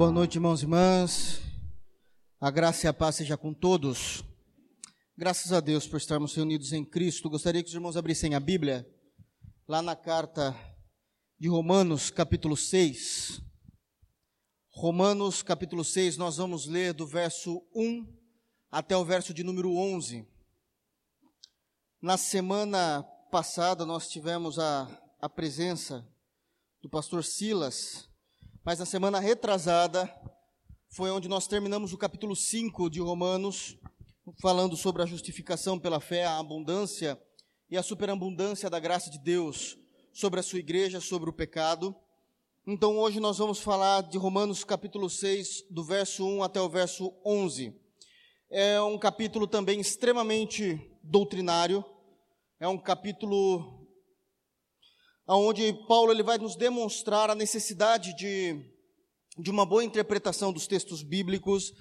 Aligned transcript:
Boa 0.00 0.10
noite, 0.10 0.36
irmãos 0.36 0.62
e 0.62 0.64
irmãs. 0.64 1.42
A 2.40 2.50
graça 2.50 2.86
e 2.86 2.88
a 2.88 2.92
paz 2.92 3.16
seja 3.16 3.36
com 3.36 3.52
todos. 3.52 4.24
Graças 5.14 5.52
a 5.52 5.60
Deus 5.60 5.86
por 5.86 5.98
estarmos 5.98 6.34
reunidos 6.34 6.72
em 6.72 6.82
Cristo. 6.82 7.28
Gostaria 7.28 7.62
que 7.62 7.68
os 7.68 7.74
irmãos 7.74 7.98
abrissem 7.98 8.34
a 8.34 8.40
Bíblia 8.40 8.90
lá 9.68 9.82
na 9.82 9.94
carta 9.94 10.56
de 11.38 11.48
Romanos, 11.48 12.10
capítulo 12.10 12.56
6. 12.56 13.42
Romanos, 14.70 15.42
capítulo 15.42 15.84
6, 15.84 16.16
nós 16.16 16.38
vamos 16.38 16.66
ler 16.66 16.94
do 16.94 17.06
verso 17.06 17.62
1 17.74 18.06
até 18.70 18.96
o 18.96 19.04
verso 19.04 19.34
de 19.34 19.44
número 19.44 19.76
11. 19.76 20.26
Na 22.00 22.16
semana 22.16 23.02
passada 23.30 23.84
nós 23.84 24.08
tivemos 24.08 24.58
a, 24.58 24.88
a 25.20 25.28
presença 25.28 26.10
do 26.80 26.88
pastor 26.88 27.22
Silas 27.22 28.09
mas 28.64 28.78
na 28.78 28.84
semana 28.84 29.18
retrasada 29.18 30.12
foi 30.90 31.10
onde 31.10 31.28
nós 31.28 31.46
terminamos 31.46 31.92
o 31.92 31.98
capítulo 31.98 32.36
5 32.36 32.90
de 32.90 33.00
Romanos, 33.00 33.78
falando 34.40 34.76
sobre 34.76 35.02
a 35.02 35.06
justificação 35.06 35.78
pela 35.78 35.98
fé, 35.98 36.26
a 36.26 36.38
abundância 36.38 37.20
e 37.70 37.76
a 37.78 37.82
superabundância 37.82 38.68
da 38.68 38.78
graça 38.78 39.10
de 39.10 39.18
Deus 39.18 39.78
sobre 40.12 40.40
a 40.40 40.42
sua 40.42 40.58
igreja, 40.58 41.00
sobre 41.00 41.30
o 41.30 41.32
pecado. 41.32 41.96
Então 42.66 42.98
hoje 42.98 43.18
nós 43.18 43.38
vamos 43.38 43.60
falar 43.60 44.02
de 44.02 44.18
Romanos 44.18 44.62
capítulo 44.62 45.08
6, 45.08 45.64
do 45.70 45.82
verso 45.82 46.26
1 46.26 46.42
até 46.42 46.60
o 46.60 46.68
verso 46.68 47.14
11. 47.24 47.74
É 48.50 48.80
um 48.82 48.98
capítulo 48.98 49.46
também 49.46 49.80
extremamente 49.80 50.78
doutrinário, 51.02 51.82
é 52.58 52.68
um 52.68 52.76
capítulo 52.76 53.79
onde 55.36 55.72
Paulo 55.86 56.12
ele 56.12 56.22
vai 56.22 56.38
nos 56.38 56.56
demonstrar 56.56 57.30
a 57.30 57.34
necessidade 57.34 58.14
de, 58.16 58.60
de 59.38 59.50
uma 59.50 59.64
boa 59.64 59.84
interpretação 59.84 60.52
dos 60.52 60.66
textos 60.66 61.02
bíblicos, 61.02 61.72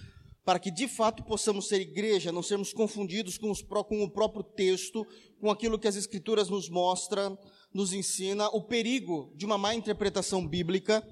para 0.45 0.59
que 0.59 0.71
de 0.71 0.87
fato 0.87 1.23
possamos 1.23 1.67
ser 1.67 1.81
igreja, 1.81 2.31
não 2.31 2.43
sermos 2.43 2.73
confundidos 2.73 3.37
com, 3.37 3.51
os, 3.51 3.61
com 3.61 4.03
o 4.03 4.09
próprio 4.09 4.43
texto, 4.43 5.05
com 5.39 5.49
aquilo 5.49 5.79
que 5.79 5.87
as 5.87 5.95
Escrituras 5.95 6.49
nos 6.49 6.69
mostram, 6.69 7.37
nos 7.73 7.93
ensina, 7.93 8.47
o 8.49 8.63
perigo 8.63 9.31
de 9.35 9.45
uma 9.45 9.57
má 9.57 9.75
interpretação 9.75 10.47
bíblica, 10.47 11.03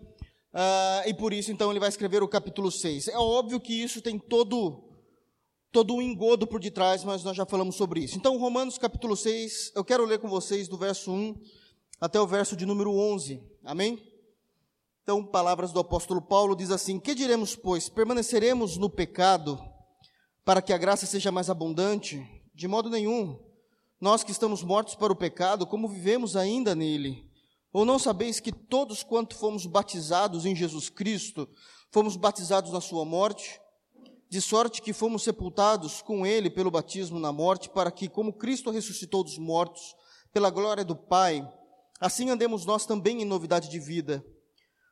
uh, 0.53 1.07
e 1.07 1.13
por 1.13 1.33
isso 1.33 1.51
então 1.51 1.71
ele 1.71 1.79
vai 1.79 1.89
escrever 1.89 2.23
o 2.23 2.27
capítulo 2.27 2.71
6. 2.71 3.07
É 3.09 3.17
óbvio 3.17 3.59
que 3.59 3.73
isso 3.73 4.01
tem 4.01 4.17
todo 4.17 4.83
todo 5.71 5.93
um 5.93 6.01
engodo 6.01 6.47
por 6.47 6.59
detrás, 6.59 7.03
mas 7.03 7.23
nós 7.23 7.35
já 7.35 7.45
falamos 7.45 7.75
sobre 7.75 7.99
isso. 7.99 8.17
Então, 8.17 8.37
Romanos 8.37 8.77
capítulo 8.77 9.15
6, 9.15 9.73
eu 9.75 9.83
quero 9.83 10.05
ler 10.05 10.17
com 10.17 10.27
vocês 10.27 10.67
do 10.67 10.77
verso 10.77 11.11
1 11.11 11.35
até 11.99 12.19
o 12.19 12.27
verso 12.27 12.55
de 12.55 12.65
número 12.65 12.91
11. 12.91 13.41
Amém? 13.63 14.01
Então, 15.03 15.25
palavras 15.25 15.71
do 15.71 15.79
apóstolo 15.79 16.21
Paulo 16.21 16.55
diz 16.55 16.69
assim: 16.69 16.99
Que 16.99 17.15
diremos, 17.15 17.55
pois? 17.55 17.89
Permaneceremos 17.89 18.77
no 18.77 18.89
pecado 18.89 19.59
para 20.43 20.61
que 20.61 20.73
a 20.73 20.77
graça 20.77 21.05
seja 21.05 21.31
mais 21.31 21.49
abundante? 21.49 22.25
De 22.53 22.67
modo 22.67 22.89
nenhum. 22.89 23.39
Nós 23.99 24.23
que 24.23 24.31
estamos 24.31 24.63
mortos 24.63 24.95
para 24.95 25.11
o 25.11 25.15
pecado, 25.15 25.65
como 25.65 25.87
vivemos 25.87 26.35
ainda 26.35 26.75
nele? 26.75 27.27
Ou 27.73 27.83
não 27.83 27.97
sabeis 27.97 28.39
que 28.39 28.51
todos 28.51 29.03
quanto 29.03 29.35
fomos 29.35 29.65
batizados 29.65 30.45
em 30.45 30.55
Jesus 30.55 30.89
Cristo, 30.89 31.49
fomos 31.91 32.15
batizados 32.15 32.71
na 32.71 32.81
sua 32.81 33.05
morte? 33.05 33.59
De 34.29 34.41
sorte 34.41 34.81
que 34.81 34.93
fomos 34.93 35.23
sepultados 35.23 36.01
com 36.01 36.25
ele 36.25 36.49
pelo 36.49 36.69
batismo 36.69 37.17
na 37.19 37.31
morte, 37.31 37.69
para 37.69 37.91
que, 37.91 38.09
como 38.09 38.33
Cristo 38.33 38.71
ressuscitou 38.71 39.23
dos 39.23 39.37
mortos, 39.37 39.95
pela 40.33 40.49
glória 40.49 40.83
do 40.83 40.95
Pai, 40.95 41.47
assim 41.99 42.29
andemos 42.29 42.65
nós 42.65 42.85
também 42.85 43.21
em 43.21 43.25
novidade 43.25 43.69
de 43.69 43.79
vida. 43.79 44.25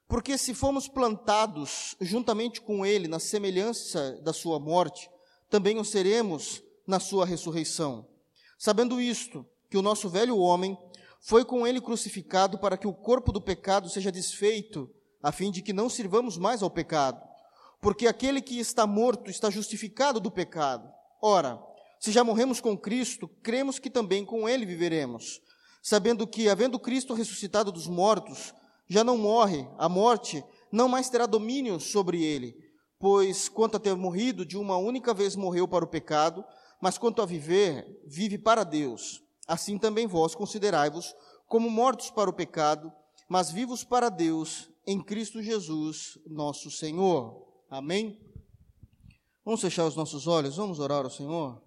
Porque 0.08 0.38
se 0.38 0.54
fomos 0.54 0.88
plantados 0.88 1.96
juntamente 2.00 2.62
com 2.62 2.86
Ele 2.86 3.08
na 3.08 3.20
semelhança 3.20 4.20
da 4.24 4.34
Sua 4.34 4.60
morte, 4.60 5.10
também 5.50 5.80
o 5.80 5.86
seremos 5.86 6.62
na 6.86 7.00
Sua 7.00 7.26
ressurreição. 7.26 8.08
Sabendo 8.58 9.02
isto, 9.02 9.46
que 9.70 9.78
o 9.78 9.82
nosso 9.82 10.10
velho 10.10 10.38
homem 10.38 10.78
foi 11.20 11.44
com 11.44 11.66
Ele 11.66 11.82
crucificado 11.82 12.60
para 12.60 12.78
que 12.78 12.88
o 12.88 12.94
corpo 12.94 13.32
do 13.32 13.42
pecado 13.42 13.90
seja 13.90 14.12
desfeito, 14.12 14.90
a 15.22 15.32
fim 15.32 15.50
de 15.50 15.62
que 15.62 15.74
não 15.74 15.90
sirvamos 15.90 16.38
mais 16.38 16.62
ao 16.62 16.70
pecado. 16.70 17.20
Porque 17.82 18.08
aquele 18.08 18.42
que 18.42 18.60
está 18.60 18.86
morto 18.86 19.30
está 19.30 19.50
justificado 19.50 20.20
do 20.20 20.30
pecado. 20.30 20.88
Ora, 21.22 21.60
se 22.00 22.12
já 22.12 22.24
morremos 22.24 22.62
com 22.62 22.78
Cristo, 22.78 23.28
cremos 23.42 23.80
que 23.80 23.90
também 23.90 24.24
com 24.24 24.48
Ele 24.48 24.66
viveremos 24.66 25.42
sabendo 25.86 26.26
que, 26.26 26.50
havendo 26.50 26.80
Cristo 26.80 27.14
ressuscitado 27.14 27.72
dos 27.72 27.86
mortos, 27.86 28.56
já 28.88 29.04
não 29.04 29.20
morre, 29.20 29.68
a 29.78 29.88
morte 29.88 30.44
não 30.72 30.90
mais 30.90 31.12
terá 31.12 31.28
domínio 31.28 31.80
sobre 31.80 32.24
ele, 32.24 32.58
pois 32.98 33.48
quanto 33.48 33.78
a 33.78 33.80
ter 33.80 33.96
morrido, 33.96 34.44
de 34.44 34.58
uma 34.58 34.78
única 34.78 35.14
vez 35.14 35.36
morreu 35.36 35.68
para 35.68 35.86
o 35.86 35.88
pecado, 35.88 36.44
mas 36.82 36.98
quanto 36.98 37.22
a 37.22 37.26
viver, 37.28 38.02
vive 38.04 38.36
para 38.36 38.64
Deus. 38.64 39.22
Assim 39.48 39.78
também 39.78 40.08
vós 40.08 40.34
considerai-vos 40.34 41.14
como 41.46 41.70
mortos 41.70 42.10
para 42.10 42.32
o 42.32 42.34
pecado, 42.34 42.92
mas 43.30 43.52
vivos 43.52 43.84
para 43.84 44.10
Deus 44.10 44.68
em 44.88 45.00
Cristo 45.00 45.40
Jesus, 45.40 46.18
nosso 46.26 46.72
Senhor. 46.72 47.46
Amém? 47.70 48.20
Vamos 49.46 49.62
fechar 49.62 49.86
os 49.86 49.96
nossos 49.96 50.26
olhos, 50.26 50.56
vamos 50.56 50.80
orar 50.80 51.06
ao 51.06 51.12
Senhor. 51.12 51.62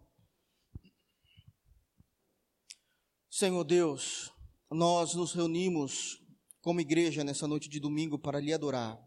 Senhor 3.38 3.62
Deus, 3.62 4.32
nós 4.68 5.14
nos 5.14 5.32
reunimos 5.32 6.20
como 6.60 6.80
igreja 6.80 7.22
nessa 7.22 7.46
noite 7.46 7.68
de 7.68 7.78
domingo 7.78 8.18
para 8.18 8.40
lhe 8.40 8.52
adorar. 8.52 9.00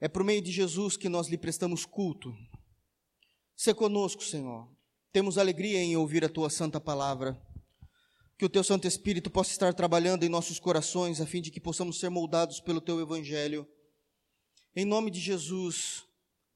É 0.00 0.08
por 0.08 0.24
meio 0.24 0.42
de 0.42 0.50
Jesus 0.50 0.96
que 0.96 1.08
nós 1.08 1.28
lhe 1.28 1.38
prestamos 1.38 1.86
culto. 1.86 2.34
Se 3.54 3.72
conosco, 3.72 4.24
Senhor. 4.24 4.68
Temos 5.12 5.38
alegria 5.38 5.78
em 5.78 5.96
ouvir 5.96 6.24
a 6.24 6.28
tua 6.28 6.50
santa 6.50 6.80
palavra. 6.80 7.40
Que 8.36 8.44
o 8.44 8.48
teu 8.48 8.64
Santo 8.64 8.88
Espírito 8.88 9.30
possa 9.30 9.52
estar 9.52 9.72
trabalhando 9.72 10.24
em 10.24 10.28
nossos 10.28 10.58
corações 10.58 11.20
a 11.20 11.26
fim 11.26 11.40
de 11.40 11.52
que 11.52 11.60
possamos 11.60 12.00
ser 12.00 12.08
moldados 12.08 12.58
pelo 12.58 12.80
teu 12.80 13.00
evangelho. 13.00 13.68
Em 14.74 14.84
nome 14.84 15.12
de 15.12 15.20
Jesus, 15.20 16.02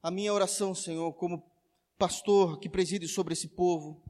a 0.02 0.10
minha 0.10 0.34
oração, 0.34 0.74
Senhor, 0.74 1.12
como 1.12 1.48
pastor 1.96 2.58
que 2.58 2.68
preside 2.68 3.06
sobre 3.06 3.34
esse 3.34 3.46
povo, 3.46 4.02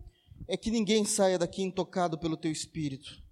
é 0.51 0.57
que 0.57 0.69
ninguém 0.69 1.05
saia 1.05 1.39
daqui 1.39 1.63
intocado 1.63 2.19
pelo 2.19 2.37
teu 2.37 2.51
espírito. 2.51 3.23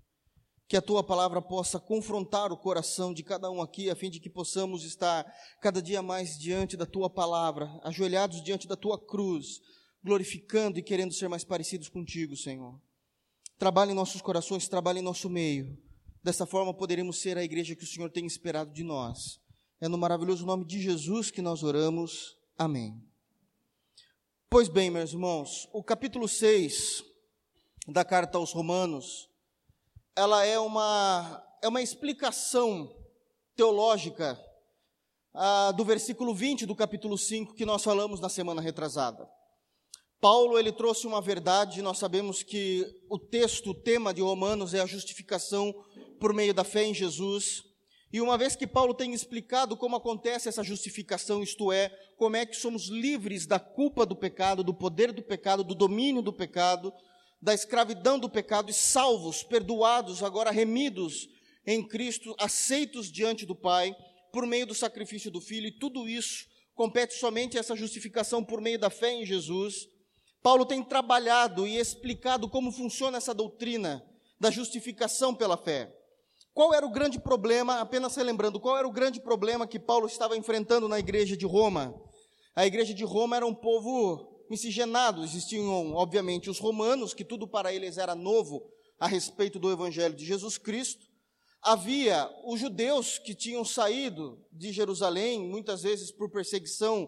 Que 0.68 0.76
a 0.76 0.82
tua 0.82 1.02
palavra 1.02 1.42
possa 1.42 1.80
confrontar 1.80 2.52
o 2.52 2.56
coração 2.56 3.12
de 3.12 3.24
cada 3.24 3.50
um 3.50 3.60
aqui, 3.60 3.90
a 3.90 3.96
fim 3.96 4.08
de 4.08 4.20
que 4.20 4.30
possamos 4.30 4.84
estar 4.84 5.26
cada 5.60 5.82
dia 5.82 6.00
mais 6.00 6.38
diante 6.38 6.76
da 6.76 6.86
tua 6.86 7.10
palavra, 7.10 7.68
ajoelhados 7.82 8.40
diante 8.40 8.68
da 8.68 8.76
tua 8.76 9.04
cruz, 9.04 9.60
glorificando 10.00 10.78
e 10.78 10.82
querendo 10.82 11.12
ser 11.12 11.26
mais 11.26 11.42
parecidos 11.42 11.88
contigo, 11.88 12.36
Senhor. 12.36 12.80
Trabalhe 13.58 13.90
em 13.90 13.96
nossos 13.96 14.22
corações, 14.22 14.68
trabalhe 14.68 15.00
em 15.00 15.02
nosso 15.02 15.28
meio. 15.28 15.76
Dessa 16.22 16.46
forma 16.46 16.72
poderemos 16.72 17.18
ser 17.20 17.36
a 17.36 17.42
igreja 17.42 17.74
que 17.74 17.82
o 17.82 17.86
Senhor 17.86 18.12
tem 18.12 18.26
esperado 18.26 18.72
de 18.72 18.84
nós. 18.84 19.40
É 19.80 19.88
no 19.88 19.98
maravilhoso 19.98 20.46
nome 20.46 20.64
de 20.64 20.80
Jesus 20.80 21.32
que 21.32 21.42
nós 21.42 21.64
oramos. 21.64 22.36
Amém. 22.56 22.94
Pois 24.48 24.68
bem, 24.68 24.88
meus 24.88 25.12
irmãos, 25.12 25.68
o 25.72 25.82
capítulo 25.82 26.28
6 26.28 27.07
da 27.88 28.04
carta 28.04 28.36
aos 28.36 28.52
Romanos, 28.52 29.30
ela 30.14 30.44
é 30.44 30.58
uma, 30.58 31.42
é 31.62 31.68
uma 31.68 31.80
explicação 31.80 32.94
teológica 33.56 34.38
ah, 35.32 35.72
do 35.72 35.84
versículo 35.84 36.34
20 36.34 36.66
do 36.66 36.74
capítulo 36.74 37.16
5 37.16 37.54
que 37.54 37.64
nós 37.64 37.82
falamos 37.82 38.20
na 38.20 38.28
semana 38.28 38.60
retrasada. 38.60 39.26
Paulo 40.20 40.58
ele 40.58 40.70
trouxe 40.70 41.06
uma 41.06 41.22
verdade, 41.22 41.80
nós 41.80 41.96
sabemos 41.96 42.42
que 42.42 42.84
o 43.08 43.18
texto, 43.18 43.70
o 43.70 43.74
tema 43.74 44.12
de 44.12 44.20
Romanos 44.20 44.74
é 44.74 44.80
a 44.80 44.86
justificação 44.86 45.72
por 46.20 46.34
meio 46.34 46.52
da 46.52 46.64
fé 46.64 46.84
em 46.84 46.92
Jesus. 46.92 47.62
E 48.12 48.20
uma 48.20 48.36
vez 48.36 48.54
que 48.54 48.66
Paulo 48.66 48.92
tem 48.92 49.14
explicado 49.14 49.76
como 49.76 49.96
acontece 49.96 50.48
essa 50.48 50.62
justificação, 50.62 51.42
isto 51.42 51.72
é, 51.72 51.88
como 52.18 52.36
é 52.36 52.44
que 52.44 52.56
somos 52.56 52.88
livres 52.88 53.46
da 53.46 53.58
culpa 53.58 54.04
do 54.04 54.16
pecado, 54.16 54.64
do 54.64 54.74
poder 54.74 55.12
do 55.12 55.22
pecado, 55.22 55.62
do 55.62 55.74
domínio 55.74 56.20
do 56.20 56.32
pecado, 56.32 56.92
da 57.40 57.54
escravidão 57.54 58.18
do 58.18 58.28
pecado 58.28 58.70
e 58.70 58.74
salvos, 58.74 59.42
perdoados, 59.42 60.22
agora 60.22 60.50
remidos 60.50 61.28
em 61.66 61.86
Cristo, 61.86 62.34
aceitos 62.38 63.10
diante 63.10 63.46
do 63.46 63.54
Pai, 63.54 63.94
por 64.32 64.46
meio 64.46 64.66
do 64.66 64.74
sacrifício 64.74 65.30
do 65.30 65.40
Filho, 65.40 65.68
e 65.68 65.78
tudo 65.78 66.08
isso 66.08 66.46
compete 66.74 67.14
somente 67.14 67.58
essa 67.58 67.76
justificação 67.76 68.44
por 68.44 68.60
meio 68.60 68.78
da 68.78 68.90
fé 68.90 69.12
em 69.12 69.26
Jesus. 69.26 69.86
Paulo 70.42 70.64
tem 70.64 70.82
trabalhado 70.82 71.66
e 71.66 71.76
explicado 71.76 72.48
como 72.48 72.72
funciona 72.72 73.18
essa 73.18 73.34
doutrina 73.34 74.02
da 74.40 74.50
justificação 74.50 75.34
pela 75.34 75.56
fé. 75.56 75.92
Qual 76.54 76.72
era 76.74 76.86
o 76.86 76.90
grande 76.90 77.20
problema, 77.20 77.80
apenas 77.80 78.16
relembrando, 78.16 78.60
qual 78.60 78.76
era 78.76 78.86
o 78.86 78.92
grande 78.92 79.20
problema 79.20 79.66
que 79.66 79.78
Paulo 79.78 80.06
estava 80.06 80.36
enfrentando 80.36 80.88
na 80.88 80.98
igreja 80.98 81.36
de 81.36 81.46
Roma? 81.46 81.94
A 82.54 82.66
igreja 82.66 82.94
de 82.94 83.04
Roma 83.04 83.36
era 83.36 83.46
um 83.46 83.54
povo 83.54 84.37
miscigenado. 84.50 85.24
Existiam, 85.24 85.94
obviamente, 85.94 86.50
os 86.50 86.58
romanos, 86.58 87.14
que 87.14 87.24
tudo 87.24 87.46
para 87.46 87.72
eles 87.72 87.98
era 87.98 88.14
novo 88.14 88.62
a 88.98 89.06
respeito 89.06 89.58
do 89.58 89.70
Evangelho 89.70 90.14
de 90.14 90.24
Jesus 90.24 90.58
Cristo. 90.58 91.06
Havia 91.62 92.28
os 92.44 92.60
judeus 92.60 93.18
que 93.18 93.34
tinham 93.34 93.64
saído 93.64 94.38
de 94.52 94.72
Jerusalém, 94.72 95.40
muitas 95.40 95.82
vezes 95.82 96.10
por 96.10 96.30
perseguição, 96.30 97.04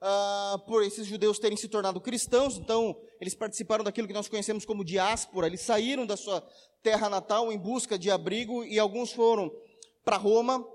uh, 0.00 0.58
por 0.66 0.82
esses 0.82 1.06
judeus 1.06 1.38
terem 1.38 1.56
se 1.56 1.68
tornado 1.68 2.00
cristãos, 2.00 2.56
então 2.56 2.96
eles 3.20 3.34
participaram 3.34 3.84
daquilo 3.84 4.08
que 4.08 4.14
nós 4.14 4.28
conhecemos 4.28 4.64
como 4.64 4.84
diáspora, 4.84 5.46
eles 5.46 5.60
saíram 5.60 6.06
da 6.06 6.16
sua 6.16 6.42
terra 6.82 7.10
natal 7.10 7.52
em 7.52 7.58
busca 7.58 7.98
de 7.98 8.10
abrigo 8.10 8.64
e 8.64 8.78
alguns 8.78 9.12
foram 9.12 9.52
para 10.02 10.16
Roma, 10.16 10.66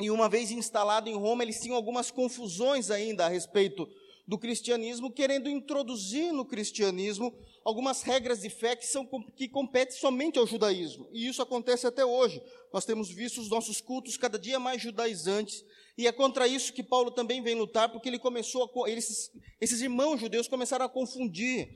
e 0.00 0.10
uma 0.10 0.28
vez 0.28 0.50
instalado 0.50 1.08
em 1.08 1.16
Roma, 1.16 1.42
eles 1.42 1.60
tinham 1.60 1.76
algumas 1.76 2.10
confusões 2.10 2.90
ainda 2.90 3.26
a 3.26 3.28
respeito 3.28 3.86
do 4.26 4.38
cristianismo, 4.38 5.12
querendo 5.12 5.48
introduzir 5.48 6.32
no 6.32 6.44
cristianismo 6.44 7.36
algumas 7.64 8.02
regras 8.02 8.40
de 8.40 8.48
fé 8.48 8.76
que, 8.76 8.86
são, 8.86 9.06
que 9.36 9.48
competem 9.48 9.96
somente 9.96 10.38
ao 10.38 10.46
judaísmo. 10.46 11.08
E 11.12 11.26
isso 11.26 11.42
acontece 11.42 11.86
até 11.86 12.04
hoje. 12.04 12.40
Nós 12.72 12.84
temos 12.84 13.10
visto 13.10 13.40
os 13.40 13.50
nossos 13.50 13.80
cultos 13.80 14.16
cada 14.16 14.38
dia 14.38 14.60
mais 14.60 14.80
judaizantes, 14.80 15.64
e 15.96 16.06
é 16.06 16.12
contra 16.12 16.46
isso 16.46 16.72
que 16.72 16.82
Paulo 16.82 17.10
também 17.10 17.42
vem 17.42 17.54
lutar, 17.54 17.90
porque 17.90 18.08
ele 18.08 18.18
começou 18.18 18.64
a, 18.64 18.90
esses, 18.90 19.80
irmãos 19.82 20.20
judeus 20.20 20.48
começaram 20.48 20.86
a 20.86 20.88
confundir 20.88 21.68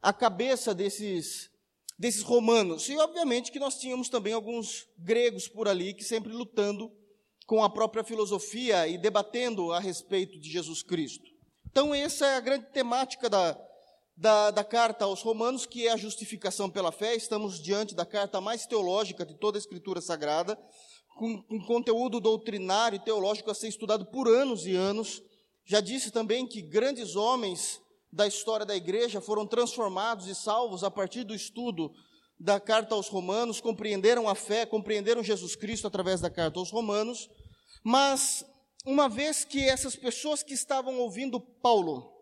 a 0.00 0.12
cabeça 0.12 0.74
desses, 0.74 1.50
desses 1.98 2.22
romanos. 2.22 2.88
E 2.88 2.96
obviamente 2.98 3.50
que 3.50 3.58
nós 3.58 3.78
tínhamos 3.78 4.08
também 4.08 4.32
alguns 4.34 4.86
gregos 4.98 5.48
por 5.48 5.68
ali 5.68 5.94
que 5.94 6.04
sempre 6.04 6.32
lutando 6.32 6.92
com 7.46 7.64
a 7.64 7.70
própria 7.70 8.04
filosofia 8.04 8.86
e 8.86 8.98
debatendo 8.98 9.72
a 9.72 9.80
respeito 9.80 10.38
de 10.38 10.50
Jesus 10.50 10.82
Cristo. 10.82 11.31
Então, 11.72 11.94
essa 11.94 12.26
é 12.26 12.36
a 12.36 12.40
grande 12.40 12.66
temática 12.66 13.30
da, 13.30 13.58
da, 14.14 14.50
da, 14.50 14.62
carta 14.62 15.06
aos 15.06 15.22
Romanos, 15.22 15.64
que 15.64 15.88
é 15.88 15.92
a 15.92 15.96
justificação 15.96 16.68
pela 16.68 16.92
fé. 16.92 17.16
Estamos 17.16 17.58
diante 17.62 17.94
da 17.94 18.04
carta 18.04 18.42
mais 18.42 18.66
teológica 18.66 19.24
de 19.24 19.32
toda 19.32 19.56
a 19.56 19.58
Escritura 19.60 20.02
Sagrada, 20.02 20.54
com 21.16 21.42
um 21.50 21.64
conteúdo 21.64 22.20
doutrinário 22.20 22.96
e 22.96 23.02
teológico 23.02 23.50
a 23.50 23.54
ser 23.54 23.68
estudado 23.68 24.04
por 24.04 24.28
anos 24.28 24.66
e 24.66 24.76
anos. 24.76 25.22
Já 25.64 25.80
disse 25.80 26.10
também 26.10 26.46
que 26.46 26.60
grandes 26.60 27.16
homens 27.16 27.80
da 28.12 28.26
história 28.26 28.66
da 28.66 28.76
igreja 28.76 29.18
foram 29.22 29.46
transformados 29.46 30.26
e 30.26 30.34
salvos 30.34 30.84
a 30.84 30.90
partir 30.90 31.24
do 31.24 31.34
estudo 31.34 31.90
da 32.38 32.60
carta 32.60 32.94
aos 32.94 33.08
Romanos, 33.08 33.62
compreenderam 33.62 34.28
a 34.28 34.34
fé, 34.34 34.66
compreenderam 34.66 35.24
Jesus 35.24 35.56
Cristo 35.56 35.86
através 35.86 36.20
da 36.20 36.28
carta 36.28 36.58
aos 36.58 36.70
Romanos, 36.70 37.30
mas 37.82 38.44
uma 38.84 39.08
vez 39.08 39.44
que 39.44 39.60
essas 39.60 39.94
pessoas 39.94 40.42
que 40.42 40.54
estavam 40.54 40.98
ouvindo 40.98 41.40
Paulo 41.40 42.12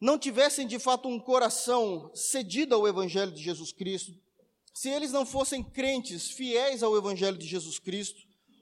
não 0.00 0.18
tivessem 0.18 0.66
de 0.66 0.78
fato 0.78 1.08
um 1.08 1.18
coração 1.18 2.10
cedido 2.14 2.74
ao 2.74 2.86
Evangelho 2.86 3.32
de 3.32 3.42
Jesus 3.42 3.72
Cristo, 3.72 4.12
se 4.74 4.88
eles 4.88 5.12
não 5.12 5.24
fossem 5.24 5.62
crentes 5.62 6.30
fiéis 6.30 6.82
ao 6.82 6.96
Evangelho 6.96 7.38
de 7.38 7.46
Jesus 7.46 7.78
Cristo, 7.78 8.20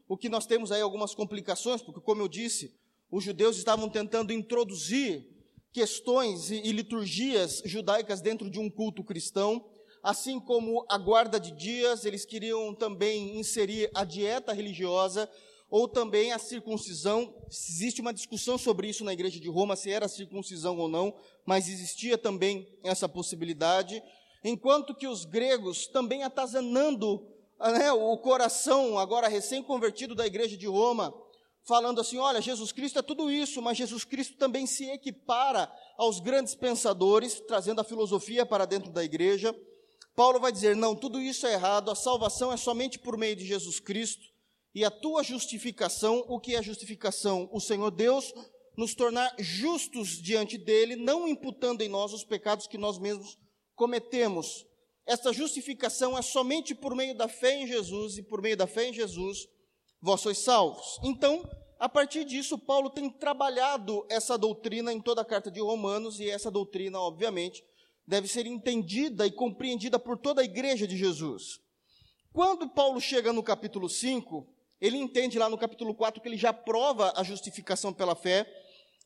o 0.09 0.17
que 0.17 0.29
nós 0.29 0.47
temos 0.47 0.71
aí 0.71 0.81
algumas 0.81 1.15
complicações, 1.15 1.81
porque, 1.81 2.01
como 2.01 2.21
eu 2.21 2.29
disse, 2.29 2.75
os 3.11 3.25
judeus 3.25 3.57
estavam 3.57 3.89
tentando 3.89 4.33
introduzir 4.33 5.27
questões 5.73 6.51
e, 6.51 6.71
liturgias 6.71 7.63
judaicas 7.65 8.21
dentro 8.21 8.51
de 8.51 8.59
um 8.59 8.71
culto 8.71 9.03
cristão, 9.03 9.65
assim 10.03 10.39
como 10.39 10.85
a 10.89 10.99
guarda 10.99 11.41
de 11.41 11.51
dias, 11.51 12.05
eles 12.05 12.27
queriam 12.27 12.75
também 12.75 13.39
inserir 13.39 13.91
a 13.95 14.05
dieta 14.05 14.53
religiosa, 14.53 15.31
ou 15.73 15.89
também 15.89 16.33
a 16.33 16.39
circuncisão. 16.39 17.35
Existe 17.51 18.03
uma 18.03 18.13
discussão 18.13 18.59
sobre 18.59 18.89
isso 18.89 19.03
na 19.05 19.13
igreja 19.15 19.41
de 19.41 19.49
Roma, 19.49 19.75
se 19.75 19.91
era 19.91 20.07
circuncisão 20.07 20.77
ou 20.77 20.87
não, 20.87 21.15
mas 21.47 21.67
existia 21.67 22.19
também 22.19 22.69
essa 22.85 23.09
possibilidade. 23.09 24.03
Enquanto 24.45 24.95
que 24.95 25.09
os 25.09 25.25
gregos, 25.25 25.87
também 25.87 26.25
atazanando 26.25 27.27
né, 27.59 27.91
o 27.91 28.19
coração, 28.19 28.99
agora 28.99 29.29
recém-convertido 29.29 30.15
da 30.15 30.27
igreja 30.27 30.59
de 30.59 30.67
Roma, 30.67 31.15
falando 31.67 32.03
assim: 32.03 32.19
olha, 32.19 32.43
Jesus 32.43 32.71
Cristo 32.71 32.99
é 32.99 33.03
tudo 33.03 33.31
isso, 33.31 33.63
mas 33.63 33.79
Jesus 33.79 34.05
Cristo 34.05 34.37
também 34.37 34.67
se 34.67 34.85
equipara 34.91 35.73
aos 35.97 36.21
grandes 36.21 36.55
pensadores, 36.55 37.41
trazendo 37.49 37.81
a 37.81 37.85
filosofia 37.85 38.45
para 38.45 38.67
dentro 38.67 38.93
da 38.93 39.03
igreja. 39.03 39.59
Paulo 40.15 40.39
vai 40.39 40.53
dizer: 40.53 40.77
não, 40.77 40.95
tudo 40.95 41.19
isso 41.19 41.47
é 41.47 41.55
errado, 41.55 41.91
a 41.91 41.95
salvação 41.95 42.53
é 42.53 42.59
somente 42.59 42.99
por 42.99 43.17
meio 43.17 43.35
de 43.35 43.47
Jesus 43.47 43.81
Cristo, 43.81 44.32
e 44.75 44.85
a 44.85 44.91
tua 44.91 45.23
justificação, 45.23 46.25
o 46.29 46.41
que 46.41 46.55
é 46.55 46.63
justificação? 46.63 47.49
O 47.53 47.61
Senhor 47.61 47.91
Deus 47.91 48.33
nos 48.77 48.95
tornar 48.95 49.35
justos 49.39 50.21
diante 50.21 50.57
dele, 50.57 50.97
não 50.97 51.29
imputando 51.29 51.83
em 51.83 51.89
nós 51.89 52.13
os 52.13 52.25
pecados 52.25 52.67
que 52.67 52.79
nós 52.79 52.99
mesmos 52.99 53.39
cometemos. 53.75 54.67
Esta 55.07 55.33
justificação 55.33 56.17
é 56.17 56.23
somente 56.23 56.75
por 56.75 56.95
meio 56.95 57.15
da 57.15 57.29
fé 57.29 57.61
em 57.61 57.67
Jesus, 57.67 58.17
e 58.17 58.23
por 58.23 58.41
meio 58.41 58.57
da 58.57 58.67
fé 58.67 58.89
em 58.89 58.93
Jesus, 58.93 59.47
vós 60.01 60.21
sois 60.21 60.39
salvos. 60.39 60.99
Então, 61.03 61.47
a 61.79 61.89
partir 61.89 62.25
disso, 62.25 62.57
Paulo 62.57 62.89
tem 62.89 63.11
trabalhado 63.11 64.07
essa 64.09 64.39
doutrina 64.39 64.93
em 64.93 65.01
toda 65.01 65.21
a 65.21 65.25
carta 65.25 65.51
de 65.51 65.61
Romanos, 65.61 66.19
e 66.21 66.31
essa 66.31 66.51
doutrina, 66.51 66.99
obviamente, 66.99 67.63
deve 68.07 68.27
ser 68.29 68.47
entendida 68.47 69.27
e 69.27 69.33
compreendida 69.33 69.99
por 69.99 70.17
toda 70.17 70.41
a 70.41 70.45
igreja 70.45 70.87
de 70.87 70.97
Jesus. 70.97 71.61
Quando 72.33 72.71
Paulo 72.71 73.01
chega 73.01 73.33
no 73.33 73.43
capítulo 73.43 73.89
5, 73.89 74.47
ele 74.83 74.99
entende 74.99 75.39
lá 75.39 75.49
no 75.49 75.57
capítulo 75.57 75.95
4 75.95 76.21
que 76.21 76.29
ele 76.29 76.37
já 76.37 76.53
prova 76.53 77.13
a 77.15 77.23
justificação 77.23 77.93
pela 77.93 78.17
fé, 78.17 78.45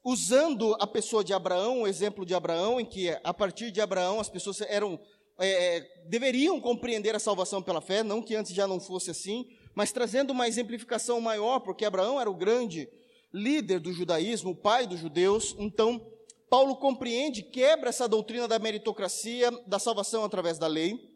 usando 0.03 0.75
a 0.81 0.87
pessoa 0.87 1.23
de 1.23 1.35
Abraão, 1.35 1.83
o 1.83 1.87
exemplo 1.87 2.25
de 2.25 2.35
Abraão, 2.35 2.81
em 2.81 2.87
que 2.87 3.11
a 3.23 3.35
partir 3.35 3.71
de 3.71 3.79
Abraão 3.79 4.19
as 4.19 4.31
pessoas 4.31 4.63
eram 4.63 4.99
é, 5.39 5.77
é 5.77 5.81
deveriam 6.07 6.59
compreender 6.59 7.15
a 7.15 7.19
salvação 7.19 7.63
pela 7.63 7.83
fé, 7.83 8.03
não 8.03 8.23
que 8.23 8.35
antes 8.35 8.55
já 8.55 8.67
não 8.67 8.81
fosse 8.81 9.11
assim, 9.11 9.47
mas 9.75 9.93
trazendo 9.93 10.31
uma 10.31 10.49
exemplificação 10.49 11.21
maior, 11.21 11.61
porque 11.61 11.85
Abraão 11.85 12.19
era 12.19 12.31
o 12.31 12.35
grande 12.35 12.89
líder 13.31 13.79
do 13.79 13.93
judaísmo, 13.93 14.53
o 14.53 14.57
pai 14.57 14.87
dos 14.87 14.99
judeus, 14.99 15.55
então 15.59 16.01
Paulo 16.49 16.77
compreende, 16.77 17.43
quebra 17.43 17.91
essa 17.91 18.09
doutrina 18.09 18.49
da 18.49 18.59
meritocracia, 18.59 19.51
da 19.67 19.79
salvação 19.79 20.25
através 20.25 20.57
da 20.57 20.67
lei. 20.67 21.16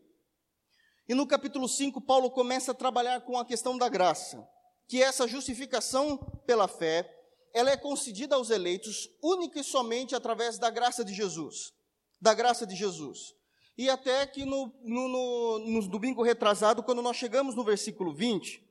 E 1.11 1.15
no 1.15 1.27
capítulo 1.27 1.69
5, 1.69 2.01
Paulo 2.03 2.31
começa 2.31 2.71
a 2.71 2.75
trabalhar 2.75 3.23
com 3.23 3.37
a 3.37 3.45
questão 3.45 3.77
da 3.77 3.89
graça, 3.89 4.49
que 4.87 5.03
essa 5.03 5.27
justificação 5.27 6.17
pela 6.47 6.69
fé, 6.69 7.05
ela 7.53 7.69
é 7.69 7.77
concedida 7.77 8.37
aos 8.37 8.49
eleitos 8.49 9.09
única 9.21 9.59
e 9.59 9.65
somente 9.65 10.15
através 10.15 10.57
da 10.57 10.71
graça 10.71 11.05
de 11.05 11.13
Jesus. 11.13 11.73
Da 12.21 12.33
graça 12.33 12.65
de 12.65 12.77
Jesus. 12.77 13.35
E 13.77 13.91
até 13.91 14.25
que 14.25 14.45
no, 14.45 14.73
no, 14.85 15.09
no, 15.09 15.59
no 15.59 15.89
domingo 15.89 16.23
retrasado, 16.23 16.81
quando 16.81 17.03
nós 17.03 17.17
chegamos 17.17 17.57
no 17.57 17.65
versículo 17.65 18.15
20, 18.15 18.65